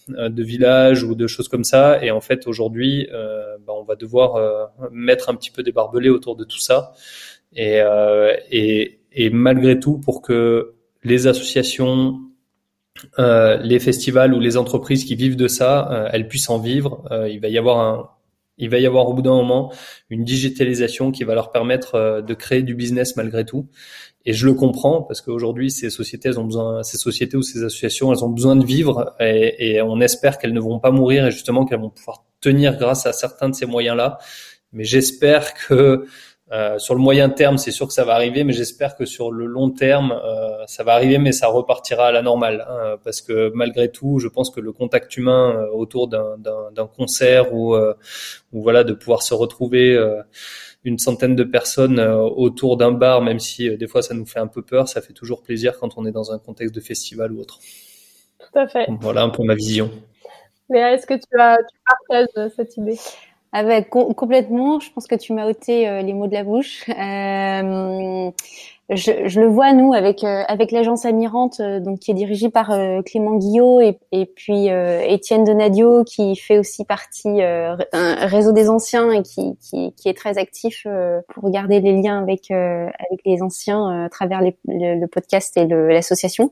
de 0.08 0.44
villages 0.44 1.04
ou 1.04 1.16
de 1.16 1.26
choses 1.26 1.48
comme 1.48 1.64
ça. 1.64 2.04
Et 2.06 2.12
en 2.12 2.22
fait, 2.22 2.46
aujourd'hui, 2.46 3.10
bah, 3.12 3.74
on 3.76 3.84
va 3.84 3.96
devoir 3.96 4.70
mettre 4.92 5.30
un 5.30 5.36
petit 5.36 5.52
peu 5.52 5.64
des 5.64 5.72
barbelés 5.72 6.10
autour 6.10 6.36
de 6.36 6.44
tout 6.44 6.60
ça. 6.60 6.94
Et, 7.56 7.82
et 9.12 9.30
malgré 9.32 9.80
tout, 9.80 9.98
pour 9.98 10.22
que 10.22 10.76
les 11.04 11.28
associations, 11.28 12.20
les 13.18 13.80
festivals 13.80 14.34
ou 14.34 14.40
les 14.40 14.56
entreprises 14.56 15.04
qui 15.04 15.16
vivent 15.16 15.36
de 15.36 15.48
ça, 15.48 16.10
elles 16.14 16.28
puissent 16.28 16.50
en 16.50 16.60
vivre, 16.60 17.04
il 17.30 17.40
va 17.42 17.50
y 17.50 17.58
avoir 17.58 17.80
un, 17.80 18.10
il 18.58 18.70
va 18.70 18.80
y 18.80 18.86
avoir 18.86 19.08
au 19.08 19.14
bout 19.14 19.22
d'un 19.22 19.36
moment 19.36 19.72
une 20.10 20.24
digitalisation 20.24 21.12
qui 21.12 21.24
va 21.24 21.36
leur 21.36 21.52
permettre 21.52 21.96
euh, 21.96 22.22
de 22.22 22.34
créer 22.34 22.64
du 22.64 22.76
business 22.76 23.16
malgré 23.16 23.46
tout. 23.46 23.68
Et 24.26 24.34
je 24.34 24.46
le 24.46 24.54
comprends 24.54 25.04
parce 25.04 25.22
qu'aujourd'hui, 25.22 25.72
ces 25.72 25.90
sociétés, 25.90 26.30
elles 26.30 26.40
ont 26.40 26.46
besoin, 26.46 26.84
ces 26.84 26.98
sociétés 26.98 27.38
ou 27.38 27.44
ces 27.44 27.64
associations, 27.64 28.12
elles 28.12 28.26
ont 28.26 28.30
besoin 28.30 28.56
de 28.56 28.66
vivre 28.66 29.16
et, 29.20 29.76
et 29.76 29.82
on 29.82 30.02
espère 30.02 30.38
qu'elles 30.38 30.54
ne 30.54 30.60
vont 30.60 30.80
pas 30.80 30.92
mourir 30.92 31.26
et 31.26 31.32
justement 31.32 31.66
qu'elles 31.66 31.80
vont 31.80 31.90
pouvoir 31.90 32.26
tenir 32.42 32.78
grâce 32.78 33.06
à 33.06 33.14
certains 33.14 33.50
de 33.50 33.56
ces 33.56 33.66
moyens-là. 33.66 34.18
Mais 34.74 34.84
j'espère 34.84 35.54
que 35.54 36.06
euh, 36.52 36.80
sur 36.80 36.96
le 36.96 37.02
moyen 37.02 37.30
terme, 37.30 37.58
c'est 37.58 37.72
sûr 37.72 37.88
que 37.88 37.94
ça 37.94 38.06
va 38.06 38.14
arriver, 38.14 38.46
mais 38.46 38.54
j'espère 38.54 38.96
que 38.96 39.06
sur 39.06 39.32
le 39.32 39.46
long 39.46 39.70
terme, 39.70 40.14
euh, 40.24 40.66
ça 40.66 40.84
va 40.84 40.94
arriver, 40.94 41.18
mais 41.18 41.34
ça 41.34 41.48
repartira 41.48 42.08
à 42.08 42.12
la 42.12 42.22
normale. 42.22 42.66
Hein, 42.70 42.98
parce 43.04 43.22
que 43.22 43.52
malgré 43.54 43.92
tout, 43.92 44.20
je 44.20 44.30
pense 44.30 44.50
que 44.50 44.62
le 44.62 44.72
contact 44.72 45.18
humain 45.18 45.56
euh, 45.56 45.70
autour 45.72 46.08
d'un 46.08 46.88
concert 46.96 47.54
ou, 47.54 47.76
ou 47.76 48.62
voilà, 48.62 48.84
de 48.84 48.94
pouvoir 48.94 49.24
se 49.24 49.34
retrouver 49.34 49.98
une 50.84 51.00
centaine 51.00 51.36
de 51.36 51.44
personnes 51.44 52.00
autour 52.00 52.78
d'un 52.78 52.92
bar, 52.92 53.22
même 53.22 53.40
si 53.40 53.76
des 53.76 53.88
fois 53.88 54.02
ça 54.02 54.14
nous 54.14 54.26
fait 54.26 54.40
un 54.40 54.48
peu 54.48 54.62
peur, 54.62 54.88
ça 54.88 55.02
fait 55.02 55.14
toujours 55.14 55.44
plaisir 55.44 55.78
quand 55.80 55.98
on 55.98 56.06
est 56.06 56.12
dans 56.12 56.32
un 56.32 56.40
contexte 56.40 56.74
de 56.74 56.80
festival 56.80 57.34
ou 57.34 57.42
autre. 57.42 57.60
Tout 58.40 58.60
à 58.60 58.68
fait. 58.68 58.88
Voilà 59.02 59.24
un 59.24 59.30
peu 59.30 59.44
ma 59.44 59.56
vision. 59.56 59.92
Léa, 60.70 60.94
est-ce 60.94 61.06
que 61.08 61.14
tu, 61.14 61.40
as, 61.40 61.58
tu 61.58 61.78
partages 61.86 62.52
cette 62.56 62.78
idée? 62.78 62.98
Avec 63.58 63.90
complètement, 63.90 64.80
je 64.80 64.92
pense 64.92 65.08
que 65.08 65.16
tu 65.16 65.34
m'as 65.34 65.48
ôté 65.48 65.88
euh, 65.88 66.02
les 66.02 66.14
mots 66.14 66.28
de 66.28 66.34
la 66.34 66.44
bouche. 66.44 66.86
Euh, 66.90 68.32
je, 68.96 69.28
je, 69.28 69.42
le 69.42 69.48
vois 69.48 69.74
nous 69.74 69.94
avec 69.94 70.24
euh, 70.24 70.44
avec 70.48 70.72
l'agence 70.72 71.06
Amirante, 71.06 71.60
euh, 71.60 71.82
donc 71.82 72.00
qui 72.00 72.12
est 72.12 72.14
dirigée 72.14 72.50
par 72.50 72.72
Clément 73.04 73.36
Guillot 73.36 73.82
et, 73.82 74.00
et 74.12 74.26
puis 74.26 74.68
Étienne 74.68 75.44
Donadio 75.44 76.04
qui 76.06 76.36
fait 76.36 76.58
aussi 76.58 76.86
partie 76.86 77.42
un 77.42 78.28
réseau 78.28 78.54
des 78.54 78.70
anciens 78.70 79.12
et 79.12 79.24
qui, 79.24 79.58
qui, 79.58 79.94
qui 79.94 80.08
est 80.08 80.14
très 80.14 80.38
actif 80.38 80.88
pour 81.34 81.50
garder 81.50 81.82
les 81.82 82.02
liens 82.02 82.22
avec 82.22 82.52
avec 82.52 83.20
les 83.26 83.42
anciens 83.42 84.06
à 84.06 84.10
travers 84.10 84.42
les, 84.42 84.56
le, 84.68 85.00
le, 85.00 85.08
podcast 85.08 85.58
et 85.58 85.66
l'association. 85.66 86.52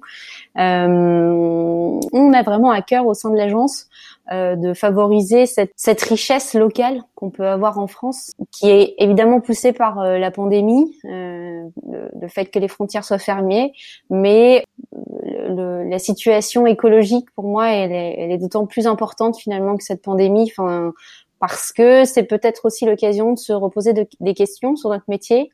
on 0.56 2.34
a 2.34 2.44
vraiment 2.44 2.72
à 2.72 2.82
cœur 2.82 3.08
au 3.08 3.14
sein 3.14 3.30
de 3.30 3.38
l'agence 3.38 3.88
euh, 4.32 4.56
de 4.56 4.74
favoriser 4.74 5.46
cette, 5.46 5.72
cette 5.76 6.02
richesse 6.02 6.56
locale 6.56 7.02
qu'on 7.14 7.30
peut 7.30 7.48
avoir 7.48 7.78
en 7.78 7.86
France, 7.86 8.32
qui 8.52 8.70
est 8.70 8.96
évidemment 8.98 9.40
poussée 9.40 9.72
par 9.72 10.00
euh, 10.00 10.18
la 10.18 10.32
pandémie, 10.32 10.98
euh, 11.06 11.64
le, 11.88 12.28
fait 12.28 12.46
que 12.46 12.58
les 12.58 12.68
frontières 12.68 13.04
soient 13.04 13.20
fermées, 13.20 13.74
mais 14.10 14.64
le, 14.92 15.88
la 15.88 16.00
situation 16.00 16.66
écologique 16.66 17.30
pour 17.36 17.46
moi, 17.46 17.70
elle 17.70 17.92
est, 17.92 18.34
est 18.34 18.38
d'autant 18.40 18.66
plus 18.66 18.88
importante 18.88 19.38
finalement 19.38 19.78
que 19.78 19.84
cette 19.84 20.02
pandémie. 20.02 20.52
Enfin, 20.52 20.92
parce 21.40 21.72
que 21.72 22.06
c'est 22.06 22.24
peut-être 22.24 22.66
aussi 22.66 22.86
l'occasion 22.86 23.34
de 23.34 23.38
se 23.38 23.54
reposer 23.54 23.94
de, 23.94 24.08
des 24.20 24.34
questions 24.34 24.76
sur 24.76 24.90
notre 24.90 25.06
métier, 25.08 25.52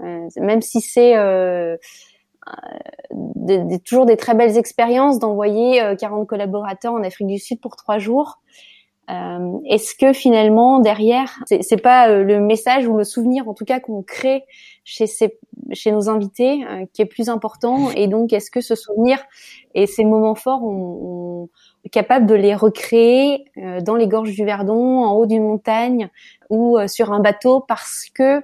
euh, 0.00 0.28
même 0.36 0.62
si 0.62 0.80
c'est 0.80 1.14
euh, 2.48 2.78
des, 3.14 3.78
toujours 3.80 4.06
des 4.06 4.16
très 4.16 4.34
belles 4.34 4.56
expériences 4.56 5.18
d'envoyer 5.18 5.82
40 5.98 6.22
euh, 6.22 6.24
collaborateurs 6.26 6.94
en 6.94 7.02
Afrique 7.02 7.28
du 7.28 7.38
Sud 7.38 7.60
pour 7.60 7.76
trois 7.76 7.98
jours. 7.98 8.40
Euh, 9.10 9.58
Est-ce 9.68 9.94
que 9.96 10.12
finalement 10.12 10.78
derrière, 10.78 11.40
c'est 11.46 11.82
pas 11.82 12.08
euh, 12.08 12.22
le 12.22 12.40
message 12.40 12.86
ou 12.86 12.96
le 12.96 13.04
souvenir, 13.04 13.48
en 13.48 13.54
tout 13.54 13.64
cas, 13.64 13.80
qu'on 13.80 14.02
crée 14.02 14.44
chez 14.84 15.06
ces, 15.08 15.38
chez 15.72 15.90
nos 15.90 16.08
invités, 16.08 16.64
euh, 16.64 16.86
qui 16.92 17.02
est 17.02 17.06
plus 17.06 17.28
important? 17.28 17.90
Et 17.90 18.06
donc, 18.06 18.32
est-ce 18.32 18.50
que 18.50 18.60
ce 18.60 18.76
souvenir 18.76 19.18
et 19.74 19.86
ces 19.86 20.04
moments 20.04 20.36
forts, 20.36 20.62
on, 20.62 21.42
on 21.42 21.48
est 21.84 21.88
capable 21.88 22.26
de 22.26 22.36
les 22.36 22.54
recréer 22.54 23.44
euh, 23.58 23.80
dans 23.80 23.96
les 23.96 24.06
gorges 24.06 24.34
du 24.34 24.44
Verdon, 24.44 25.04
en 25.04 25.14
haut 25.14 25.26
d'une 25.26 25.42
montagne 25.42 26.08
ou 26.48 26.78
sur 26.86 27.12
un 27.12 27.20
bateau, 27.20 27.60
parce 27.60 28.06
que 28.14 28.42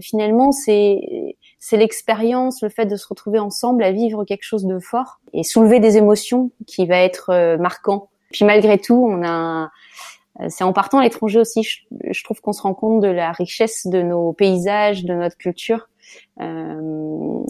finalement, 0.00 0.52
c'est 0.52 1.36
c'est 1.60 1.76
l'expérience, 1.76 2.62
le 2.62 2.68
fait 2.68 2.86
de 2.86 2.96
se 2.96 3.06
retrouver 3.06 3.38
ensemble 3.38 3.84
à 3.84 3.92
vivre 3.92 4.24
quelque 4.24 4.42
chose 4.42 4.66
de 4.66 4.80
fort 4.80 5.20
et 5.32 5.44
soulever 5.44 5.78
des 5.78 5.96
émotions 5.96 6.50
qui 6.66 6.86
va 6.86 6.98
être 6.98 7.30
euh, 7.30 7.56
marquant. 7.58 8.08
Puis 8.32 8.44
malgré 8.44 8.78
tout, 8.78 9.06
on 9.08 9.24
a 9.24 9.70
euh, 10.40 10.46
c'est 10.48 10.64
en 10.64 10.72
partant 10.72 10.98
à 10.98 11.02
l'étranger 11.02 11.40
aussi, 11.40 11.62
je, 11.62 12.24
trouve 12.24 12.40
qu'on 12.40 12.52
se 12.52 12.62
rend 12.62 12.74
compte 12.74 13.02
de 13.02 13.08
la 13.08 13.32
richesse 13.32 13.86
de 13.86 14.02
nos 14.02 14.32
paysages, 14.32 15.04
de 15.04 15.14
notre 15.14 15.36
culture, 15.36 15.88
euh, 16.40 17.40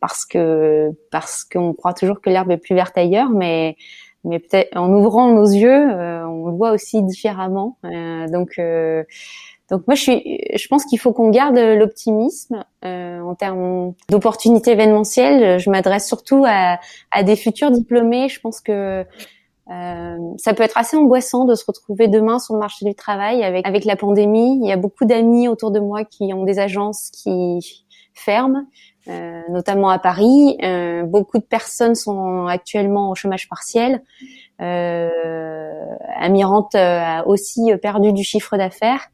parce 0.00 0.24
que 0.24 0.90
parce 1.10 1.44
qu'on 1.44 1.72
croit 1.72 1.94
toujours 1.94 2.20
que 2.20 2.30
l'herbe 2.30 2.50
est 2.50 2.58
plus 2.58 2.74
verte 2.74 2.96
ailleurs, 2.96 3.30
mais 3.30 3.76
mais 4.24 4.38
peut-être 4.38 4.76
en 4.76 4.92
ouvrant 4.92 5.32
nos 5.32 5.46
yeux, 5.46 5.90
euh, 5.90 6.24
on 6.26 6.46
le 6.46 6.56
voit 6.56 6.70
aussi 6.72 7.02
différemment. 7.02 7.78
donc 8.30 8.60
donc 9.72 9.86
moi, 9.88 9.94
je, 9.94 10.02
suis, 10.02 10.38
je 10.54 10.68
pense 10.68 10.84
qu'il 10.84 10.98
faut 10.98 11.14
qu'on 11.14 11.30
garde 11.30 11.56
l'optimisme 11.56 12.62
euh, 12.84 13.20
en 13.20 13.34
termes 13.34 13.94
d'opportunités 14.10 14.72
événementielles. 14.72 15.58
Je 15.58 15.70
m'adresse 15.70 16.06
surtout 16.06 16.44
à, 16.46 16.78
à, 17.10 17.22
des 17.22 17.36
futurs 17.36 17.70
diplômés. 17.70 18.28
Je 18.28 18.38
pense 18.38 18.60
que 18.60 19.06
euh, 19.70 20.16
ça 20.36 20.52
peut 20.52 20.62
être 20.62 20.76
assez 20.76 20.98
angoissant 20.98 21.46
de 21.46 21.54
se 21.54 21.64
retrouver 21.64 22.06
demain 22.06 22.38
sur 22.38 22.52
le 22.52 22.60
marché 22.60 22.84
du 22.84 22.94
travail 22.94 23.42
avec 23.42 23.66
avec 23.66 23.86
la 23.86 23.96
pandémie. 23.96 24.60
Il 24.62 24.68
y 24.68 24.72
a 24.72 24.76
beaucoup 24.76 25.06
d'amis 25.06 25.48
autour 25.48 25.70
de 25.70 25.80
moi 25.80 26.04
qui 26.04 26.34
ont 26.34 26.44
des 26.44 26.58
agences 26.58 27.10
qui 27.10 27.86
ferment, 28.12 28.66
euh, 29.08 29.40
notamment 29.48 29.88
à 29.88 29.98
Paris. 29.98 30.58
Euh, 30.62 31.04
beaucoup 31.04 31.38
de 31.38 31.44
personnes 31.44 31.94
sont 31.94 32.44
actuellement 32.44 33.10
au 33.10 33.14
chômage 33.14 33.48
partiel. 33.48 34.02
Euh, 34.60 35.08
Amirante 36.18 36.74
a 36.74 37.26
aussi 37.26 37.72
perdu 37.80 38.12
du 38.12 38.22
chiffre 38.22 38.58
d'affaires 38.58 39.08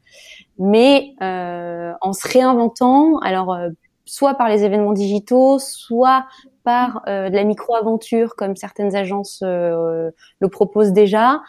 mais 0.59 1.15
euh, 1.21 1.93
en 2.01 2.13
se 2.13 2.27
réinventant, 2.27 3.17
alors 3.19 3.53
euh, 3.53 3.69
soit 4.05 4.35
par 4.35 4.49
les 4.49 4.63
événements 4.63 4.91
digitaux, 4.91 5.57
soit 5.57 6.25
par 6.63 7.01
euh, 7.07 7.29
de 7.29 7.35
la 7.35 7.45
micro-aventure 7.45 8.35
comme 8.35 8.55
certaines 8.55 8.95
agences 8.95 9.41
le 9.41 10.47
proposent 10.51 10.91
déjà. 10.91 11.41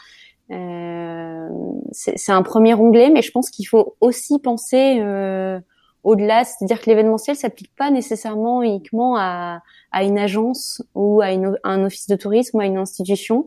c'est 0.48 2.32
un 2.32 2.42
premier 2.42 2.74
onglet, 2.74 3.11
mais 3.11 3.22
je 3.22 3.32
pense 3.32 3.50
qu'il 3.50 3.66
faut 3.66 3.96
aussi 4.00 4.38
penser 4.38 5.02
au-delà, 6.02 6.44
c'est-à-dire 6.44 6.80
que 6.80 6.86
l'événementiel 6.86 7.36
s'applique 7.36 7.74
pas 7.76 7.90
nécessairement 7.90 8.62
uniquement 8.62 9.16
à, 9.18 9.61
à 9.92 10.04
une 10.04 10.18
agence 10.18 10.82
ou 10.94 11.20
à, 11.20 11.32
une, 11.32 11.58
à, 11.62 11.70
un 11.70 11.84
office 11.84 12.06
de 12.06 12.16
tourisme 12.16 12.56
ou 12.56 12.61
à 12.61 12.66
une 12.66 12.78
institution. 12.78 13.46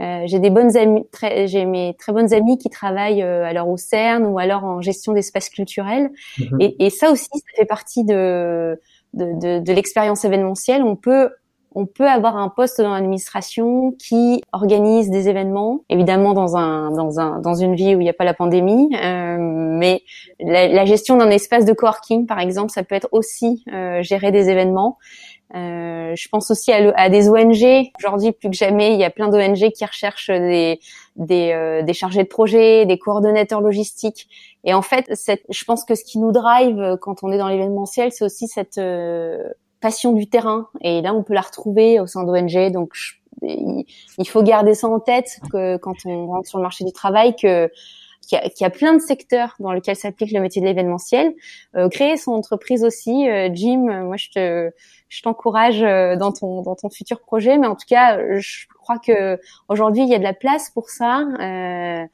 Euh, 0.00 0.22
j'ai 0.26 0.38
des 0.38 0.50
bonnes 0.50 0.76
amies, 0.76 1.04
j'ai 1.46 1.64
mes 1.64 1.94
très 1.98 2.12
bonnes 2.12 2.32
amies 2.32 2.56
qui 2.56 2.70
travaillent 2.70 3.22
euh, 3.22 3.44
alors 3.44 3.68
au 3.68 3.76
CERN 3.76 4.26
ou 4.26 4.38
alors 4.38 4.64
en 4.64 4.80
gestion 4.80 5.12
d'espaces 5.12 5.48
culturels. 5.48 6.10
Mhm. 6.38 6.60
Et, 6.60 6.86
et, 6.86 6.90
ça 6.90 7.10
aussi, 7.10 7.28
ça 7.32 7.56
fait 7.56 7.66
partie 7.66 8.04
de 8.04 8.78
de, 9.14 9.24
de, 9.40 9.58
de 9.60 9.72
l'expérience 9.72 10.24
événementielle. 10.24 10.82
On 10.82 10.96
peut 10.96 11.30
on 11.74 11.86
peut 11.86 12.08
avoir 12.08 12.36
un 12.36 12.48
poste 12.48 12.80
dans 12.80 12.92
l'administration 12.92 13.92
qui 13.92 14.42
organise 14.52 15.10
des 15.10 15.28
événements, 15.28 15.84
évidemment 15.88 16.32
dans 16.32 16.56
un 16.56 16.90
dans 16.90 17.20
un 17.20 17.40
dans 17.40 17.54
une 17.54 17.74
vie 17.74 17.94
où 17.94 18.00
il 18.00 18.04
n'y 18.04 18.10
a 18.10 18.14
pas 18.14 18.24
la 18.24 18.34
pandémie, 18.34 18.90
euh, 18.96 19.36
mais 19.38 20.02
la, 20.40 20.68
la 20.68 20.84
gestion 20.84 21.16
d'un 21.16 21.30
espace 21.30 21.64
de 21.64 21.72
coworking, 21.72 22.26
par 22.26 22.40
exemple, 22.40 22.70
ça 22.70 22.82
peut 22.82 22.94
être 22.94 23.08
aussi 23.12 23.64
euh, 23.72 24.02
gérer 24.02 24.32
des 24.32 24.48
événements. 24.48 24.98
Euh, 25.54 26.14
je 26.14 26.28
pense 26.28 26.50
aussi 26.50 26.72
à, 26.72 26.92
à 26.96 27.08
des 27.08 27.30
ONG. 27.30 27.90
Aujourd'hui, 27.98 28.32
plus 28.32 28.50
que 28.50 28.56
jamais, 28.56 28.92
il 28.92 29.00
y 29.00 29.04
a 29.04 29.10
plein 29.10 29.28
d'ONG 29.28 29.70
qui 29.70 29.84
recherchent 29.84 30.30
des 30.30 30.78
des, 31.18 31.52
euh, 31.52 31.82
des, 31.82 31.92
chargés 31.92 32.22
de 32.22 32.28
projet, 32.28 32.86
des 32.86 32.98
coordonnateurs 32.98 33.60
logistiques. 33.60 34.28
Et 34.64 34.72
en 34.72 34.82
fait, 34.82 35.06
cette, 35.14 35.42
je 35.50 35.64
pense 35.64 35.84
que 35.84 35.94
ce 35.94 36.04
qui 36.04 36.18
nous 36.18 36.32
drive 36.32 36.78
euh, 36.78 36.96
quand 36.96 37.22
on 37.22 37.32
est 37.32 37.38
dans 37.38 37.48
l'événementiel, 37.48 38.12
c'est 38.12 38.24
aussi 38.24 38.46
cette 38.46 38.78
euh, 38.78 39.48
passion 39.80 40.12
du 40.12 40.28
terrain. 40.28 40.68
Et 40.80 41.00
là, 41.00 41.14
on 41.14 41.22
peut 41.22 41.34
la 41.34 41.40
retrouver 41.40 42.00
au 42.00 42.06
sein 42.06 42.24
d'ONG. 42.24 42.72
Donc, 42.72 42.92
il 43.42 44.28
faut 44.28 44.42
garder 44.42 44.74
ça 44.74 44.88
en 44.88 45.00
tête 45.00 45.38
que 45.52 45.76
quand 45.76 45.94
on 46.04 46.26
rentre 46.26 46.48
sur 46.48 46.58
le 46.58 46.62
marché 46.62 46.84
du 46.84 46.92
travail, 46.92 47.36
que 47.36 47.70
qu'il 48.26 48.60
y, 48.60 48.64
a 48.64 48.70
plein 48.70 48.92
de 48.92 48.98
secteurs 48.98 49.54
dans 49.58 49.72
lesquels 49.72 49.96
s'applique 49.96 50.32
le 50.32 50.40
métier 50.40 50.60
de 50.60 50.66
l'événementiel. 50.66 51.32
Euh, 51.76 51.88
créer 51.88 52.18
son 52.18 52.32
entreprise 52.32 52.84
aussi, 52.84 53.26
Jim, 53.54 54.02
moi 54.04 54.18
je 54.18 54.28
te 54.28 54.70
je 55.08 55.22
t'encourage 55.22 55.82
euh, 55.82 56.16
dans 56.16 56.32
ton 56.32 56.62
dans 56.62 56.74
ton 56.74 56.90
futur 56.90 57.20
projet. 57.20 57.58
Mais 57.58 57.66
en 57.66 57.74
tout 57.74 57.86
cas, 57.88 58.18
je 58.38 58.66
crois 58.80 58.98
que 58.98 59.38
aujourd'hui 59.68 60.02
il 60.02 60.08
y 60.08 60.14
a 60.14 60.18
de 60.18 60.24
la 60.24 60.34
place 60.34 60.70
pour 60.70 60.90
ça. 60.90 61.20
Euh, 61.40 62.06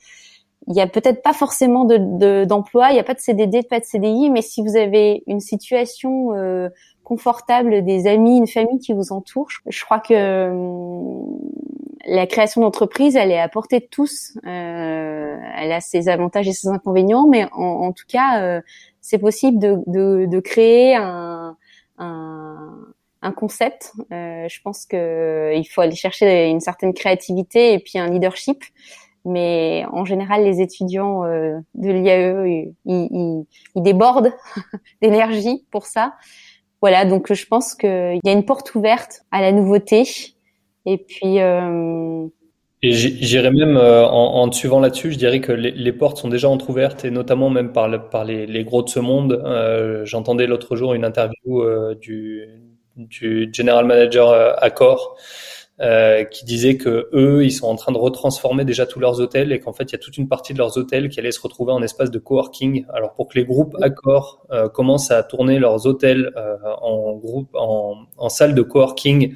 il 0.67 0.75
y 0.75 0.81
a 0.81 0.87
peut-être 0.87 1.23
pas 1.23 1.35
forcément 1.35 1.85
de 1.85 2.45
d'emploi, 2.45 2.91
il 2.91 2.95
n'y 2.95 3.01
a 3.01 3.05
pas 3.05 3.15
de 3.15 3.21
CDD, 3.21 3.63
pas 3.63 3.81
de 3.81 3.85
CDI, 3.85 4.31
mais 4.31 4.41
si 4.41 4.63
vous 4.63 4.77
avez 4.77 5.23
une 5.27 5.41
situation 5.41 6.33
euh, 6.35 6.71
confortable, 7.05 7.85
des 7.85 8.07
amis, 8.07 8.39
une 8.39 8.47
famille 8.47 8.79
qui 8.79 8.93
vous 8.93 9.13
entoure, 9.13 9.49
je 9.67 9.85
crois 9.85 10.01
que 10.01 10.51
hum, 10.51 11.39
la 12.07 12.27
création 12.27 12.61
d'entreprise, 12.61 13.17
elle 13.17 13.31
est 13.31 13.41
à 13.41 13.49
portée 13.49 13.81
de 13.81 13.87
tous. 13.91 14.37
Euh, 14.47 15.39
elle 15.57 15.73
a 15.73 15.81
ses 15.81 16.09
avantages 16.09 16.49
et 16.49 16.53
ses 16.53 16.69
inconvénients, 16.69 17.27
mais 17.27 17.47
en, 17.53 17.93
tout 17.93 18.05
cas, 18.07 18.43
euh, 18.43 18.61
c'est 19.01 19.19
possible 19.19 19.59
de, 19.59 19.83
de, 19.87 20.41
créer 20.41 20.97
un, 20.97 21.57
un, 21.99 23.33
concept. 23.33 23.93
Euh, 24.13 24.47
je 24.49 24.61
pense 24.63 24.85
que 24.85 25.55
il 25.57 25.65
faut 25.65 25.81
aller 25.81 25.95
chercher 25.95 26.49
une 26.49 26.61
certaine 26.61 26.93
créativité 26.93 27.73
et 27.73 27.79
puis 27.79 27.99
un 27.99 28.09
leadership 28.09 28.63
mais 29.25 29.87
en 29.91 30.05
général, 30.05 30.45
les 30.45 30.61
étudiants 30.61 31.25
euh, 31.25 31.59
de 31.75 31.91
l'IAE, 31.91 32.75
ils 32.85 33.47
débordent 33.83 34.33
d'énergie 35.03 35.65
pour 35.71 35.87
ça. 35.87 36.15
Voilà, 36.85 37.07
donc 37.07 37.33
je 37.33 37.47
pense 37.47 37.75
qu'il 37.75 38.21
y 38.23 38.29
a 38.29 38.33
une 38.33 38.45
porte 38.45 38.75
ouverte 38.75 39.23
à 39.31 39.41
la 39.41 39.53
nouveauté. 39.53 40.03
Et 40.85 40.99
puis. 40.99 41.41
Euh... 41.41 42.27
Et 42.83 42.93
j'irais 42.93 43.51
même 43.51 43.79
euh, 43.79 44.05
en, 44.07 44.47
te 44.51 44.55
suivant 44.55 44.81
là-dessus, 44.81 45.13
je 45.13 45.17
dirais 45.17 45.41
que 45.41 45.51
les, 45.53 45.93
portes 45.95 46.19
sont 46.19 46.29
déjà 46.29 46.51
entrouvertes 46.51 47.07
et 47.07 47.11
notamment 47.11 47.49
même 47.49 47.73
par, 47.73 47.89
le, 47.89 48.07
par 48.11 48.27
les, 48.27 48.47
les, 48.47 48.65
gros 48.65 48.83
de 48.83 48.91
ce 48.91 49.01
monde. 49.01 49.33
Euh, 49.47 50.05
J'entendais 50.05 50.47
l'autre 50.47 50.77
jour 50.77 50.93
une 50.93 51.07
interview 51.07 51.63
euh, 51.63 51.95
du, 51.95 52.47
du 52.97 53.49
general 53.51 53.87
manager 53.87 54.29
Accor 54.63 55.17
euh, 55.85 56.25
qui 56.25 56.45
disaient 56.45 56.77
que 56.77 57.09
eux, 57.13 57.45
ils 57.45 57.53
sont 57.53 57.67
en 57.67 57.77
train 57.77 57.93
de 57.93 57.99
retransformer 57.99 58.65
déjà 58.65 58.87
tous 58.87 59.01
leurs 59.01 59.21
hôtels 59.21 59.53
et 59.53 59.61
qu'en 59.61 59.75
fait, 59.75 59.85
il 59.85 59.93
y 59.93 59.95
a 59.97 59.99
toute 59.99 60.17
une 60.17 60.29
partie 60.29 60.55
de 60.55 60.59
leurs 60.59 60.79
hôtels 60.79 61.11
qui 61.11 61.21
allait 61.21 61.31
se 61.31 61.41
retrouver 61.41 61.73
en 61.73 61.83
espace 61.83 62.11
de 62.11 62.19
coworking. 62.19 62.87
Alors 62.93 63.13
pour 63.13 63.29
que 63.29 63.39
les 63.39 63.45
groupes 63.45 63.77
accords 63.83 64.47
euh, 64.51 64.69
commencent 64.69 65.11
à 65.11 65.23
tourner 65.23 65.59
leurs 65.59 65.87
hôtels 65.87 66.33
euh, 66.37 66.57
en 66.81 67.13
groupe, 67.17 67.51
en, 67.55 68.07
en 68.17 68.29
salle 68.31 68.55
de 68.55 68.63
coworking 68.63 69.35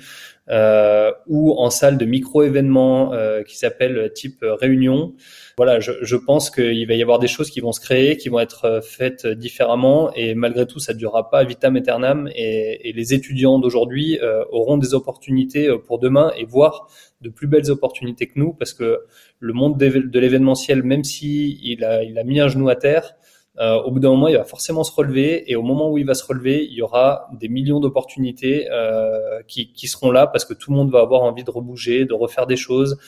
ou 1.26 1.52
en 1.58 1.70
salle 1.70 1.98
de 1.98 2.04
micro-événements 2.04 3.12
euh, 3.12 3.42
qui 3.42 3.56
s'appelle 3.58 4.12
type 4.14 4.38
réunion. 4.42 5.14
Voilà, 5.56 5.80
je, 5.80 5.92
je 6.02 6.16
pense 6.16 6.50
qu'il 6.50 6.86
va 6.86 6.94
y 6.94 7.02
avoir 7.02 7.18
des 7.18 7.26
choses 7.26 7.50
qui 7.50 7.60
vont 7.60 7.72
se 7.72 7.80
créer, 7.80 8.16
qui 8.16 8.28
vont 8.28 8.38
être 8.38 8.64
euh, 8.64 8.80
faites 8.80 9.26
différemment, 9.26 10.12
et 10.14 10.34
malgré 10.34 10.66
tout, 10.66 10.78
ça 10.78 10.94
ne 10.94 10.98
durera 10.98 11.30
pas 11.30 11.44
vitam 11.44 11.76
aeternam. 11.76 12.28
Et, 12.34 12.88
et 12.88 12.92
les 12.92 13.12
étudiants 13.12 13.58
d'aujourd'hui 13.58 14.18
euh, 14.22 14.44
auront 14.50 14.78
des 14.78 14.94
opportunités 14.94 15.68
pour 15.86 15.98
demain 15.98 16.32
et 16.38 16.44
voire 16.44 16.88
de 17.20 17.28
plus 17.28 17.48
belles 17.48 17.70
opportunités 17.70 18.26
que 18.28 18.38
nous, 18.38 18.52
parce 18.52 18.72
que 18.72 19.00
le 19.40 19.52
monde 19.52 19.76
de 19.76 20.18
l'événementiel, 20.18 20.82
même 20.82 21.04
si 21.04 21.76
a, 21.82 22.04
il 22.04 22.18
a 22.18 22.24
mis 22.24 22.38
un 22.38 22.48
genou 22.48 22.68
à 22.68 22.76
terre, 22.76 23.16
euh, 23.58 23.82
au 23.82 23.90
bout 23.90 23.98
d'un 23.98 24.10
moment, 24.10 24.28
il 24.28 24.36
va 24.36 24.44
forcément 24.44 24.84
se 24.84 24.92
relever 24.92 25.50
et 25.50 25.56
au 25.56 25.62
moment 25.62 25.90
où 25.90 25.98
il 25.98 26.06
va 26.06 26.14
se 26.14 26.24
relever, 26.24 26.64
il 26.64 26.74
y 26.74 26.82
aura 26.82 27.28
des 27.32 27.48
millions 27.48 27.80
d'opportunités 27.80 28.68
euh, 28.70 29.42
qui, 29.48 29.72
qui, 29.72 29.88
seront 29.88 30.12
là 30.12 30.28
parce 30.28 30.44
que 30.44 30.54
tout 30.54 30.70
le 30.70 30.76
monde 30.76 30.90
va 30.90 31.00
avoir 31.00 31.22
envie 31.22 31.42
de 31.42 31.50
rebouger, 31.50 32.04
de 32.04 32.14
refaire 32.14 32.46
des 32.46 32.56
choses 32.56 32.98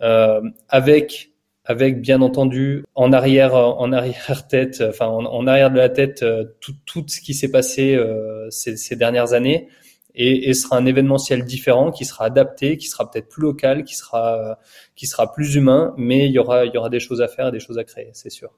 euh, 0.00 0.40
avec 0.68 1.32
avec 1.64 2.00
bien 2.00 2.22
entendu 2.22 2.84
en 2.94 3.12
arrière 3.12 3.54
en 3.54 3.92
arrière 3.92 4.46
tête, 4.48 4.82
enfin 4.88 5.06
en, 5.06 5.46
arrière 5.46 5.70
de 5.70 5.76
la 5.76 5.90
tête 5.90 6.22
euh, 6.22 6.44
tout, 6.60 6.72
tout 6.86 7.04
ce 7.08 7.20
qui 7.20 7.34
s'est 7.34 7.50
passé 7.50 7.94
euh, 7.94 8.48
ces, 8.48 8.78
ces, 8.78 8.96
dernières 8.96 9.34
années 9.34 9.68
et, 10.14 10.48
et 10.48 10.54
sera 10.54 10.78
un 10.78 10.86
événementiel 10.86 11.44
différent 11.44 11.90
qui 11.90 12.06
sera 12.06 12.24
adapté, 12.24 12.78
qui 12.78 12.86
sera 12.86 13.10
peut-être 13.10 13.28
plus 13.28 13.42
local, 13.42 13.84
qui 13.84 13.94
sera 13.94 14.58
qui 14.96 15.06
sera 15.06 15.30
plus 15.30 15.56
humain, 15.56 15.92
mais 15.98 16.24
il 16.26 16.32
y 16.32 16.38
aura 16.38 16.64
il 16.64 16.72
y 16.72 16.78
aura 16.78 16.88
des 16.88 17.00
choses 17.00 17.20
à 17.20 17.28
faire, 17.28 17.52
des 17.52 17.60
choses 17.60 17.76
à 17.76 17.84
créer, 17.84 18.08
c'est 18.14 18.30
sûr. 18.30 18.50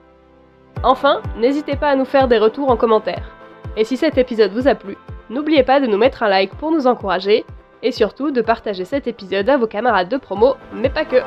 Enfin, 0.83 1.23
n'hésitez 1.39 1.75
pas 1.75 1.89
à 1.89 1.97
nous 1.97 2.05
faire 2.05 2.29
des 2.29 2.37
retours 2.39 2.69
en 2.71 2.77
commentaire. 2.77 3.31
Et 3.79 3.85
si 3.85 3.97
cet 3.97 4.19
épisode 4.19 4.53
vous 4.53 4.69
a 4.69 4.75
plu, 4.75 4.99
n'oubliez 5.31 5.63
pas 5.63 5.81
de 5.81 5.87
nous 5.87 5.97
mettre 5.97 6.23
un 6.23 6.29
like 6.29 6.55
pour 6.57 6.71
nous 6.71 6.87
encourager 6.87 7.47
et 7.83 7.93
surtout 7.93 8.31
de 8.31 8.43
partager 8.43 8.85
cet 8.85 9.07
épisode 9.07 9.49
à 9.49 9.57
vos 9.57 9.67
camarades 9.67 10.11
de 10.11 10.19
promo, 10.19 10.57
mais 10.73 10.91
pas 10.91 11.07
que. 11.07 11.23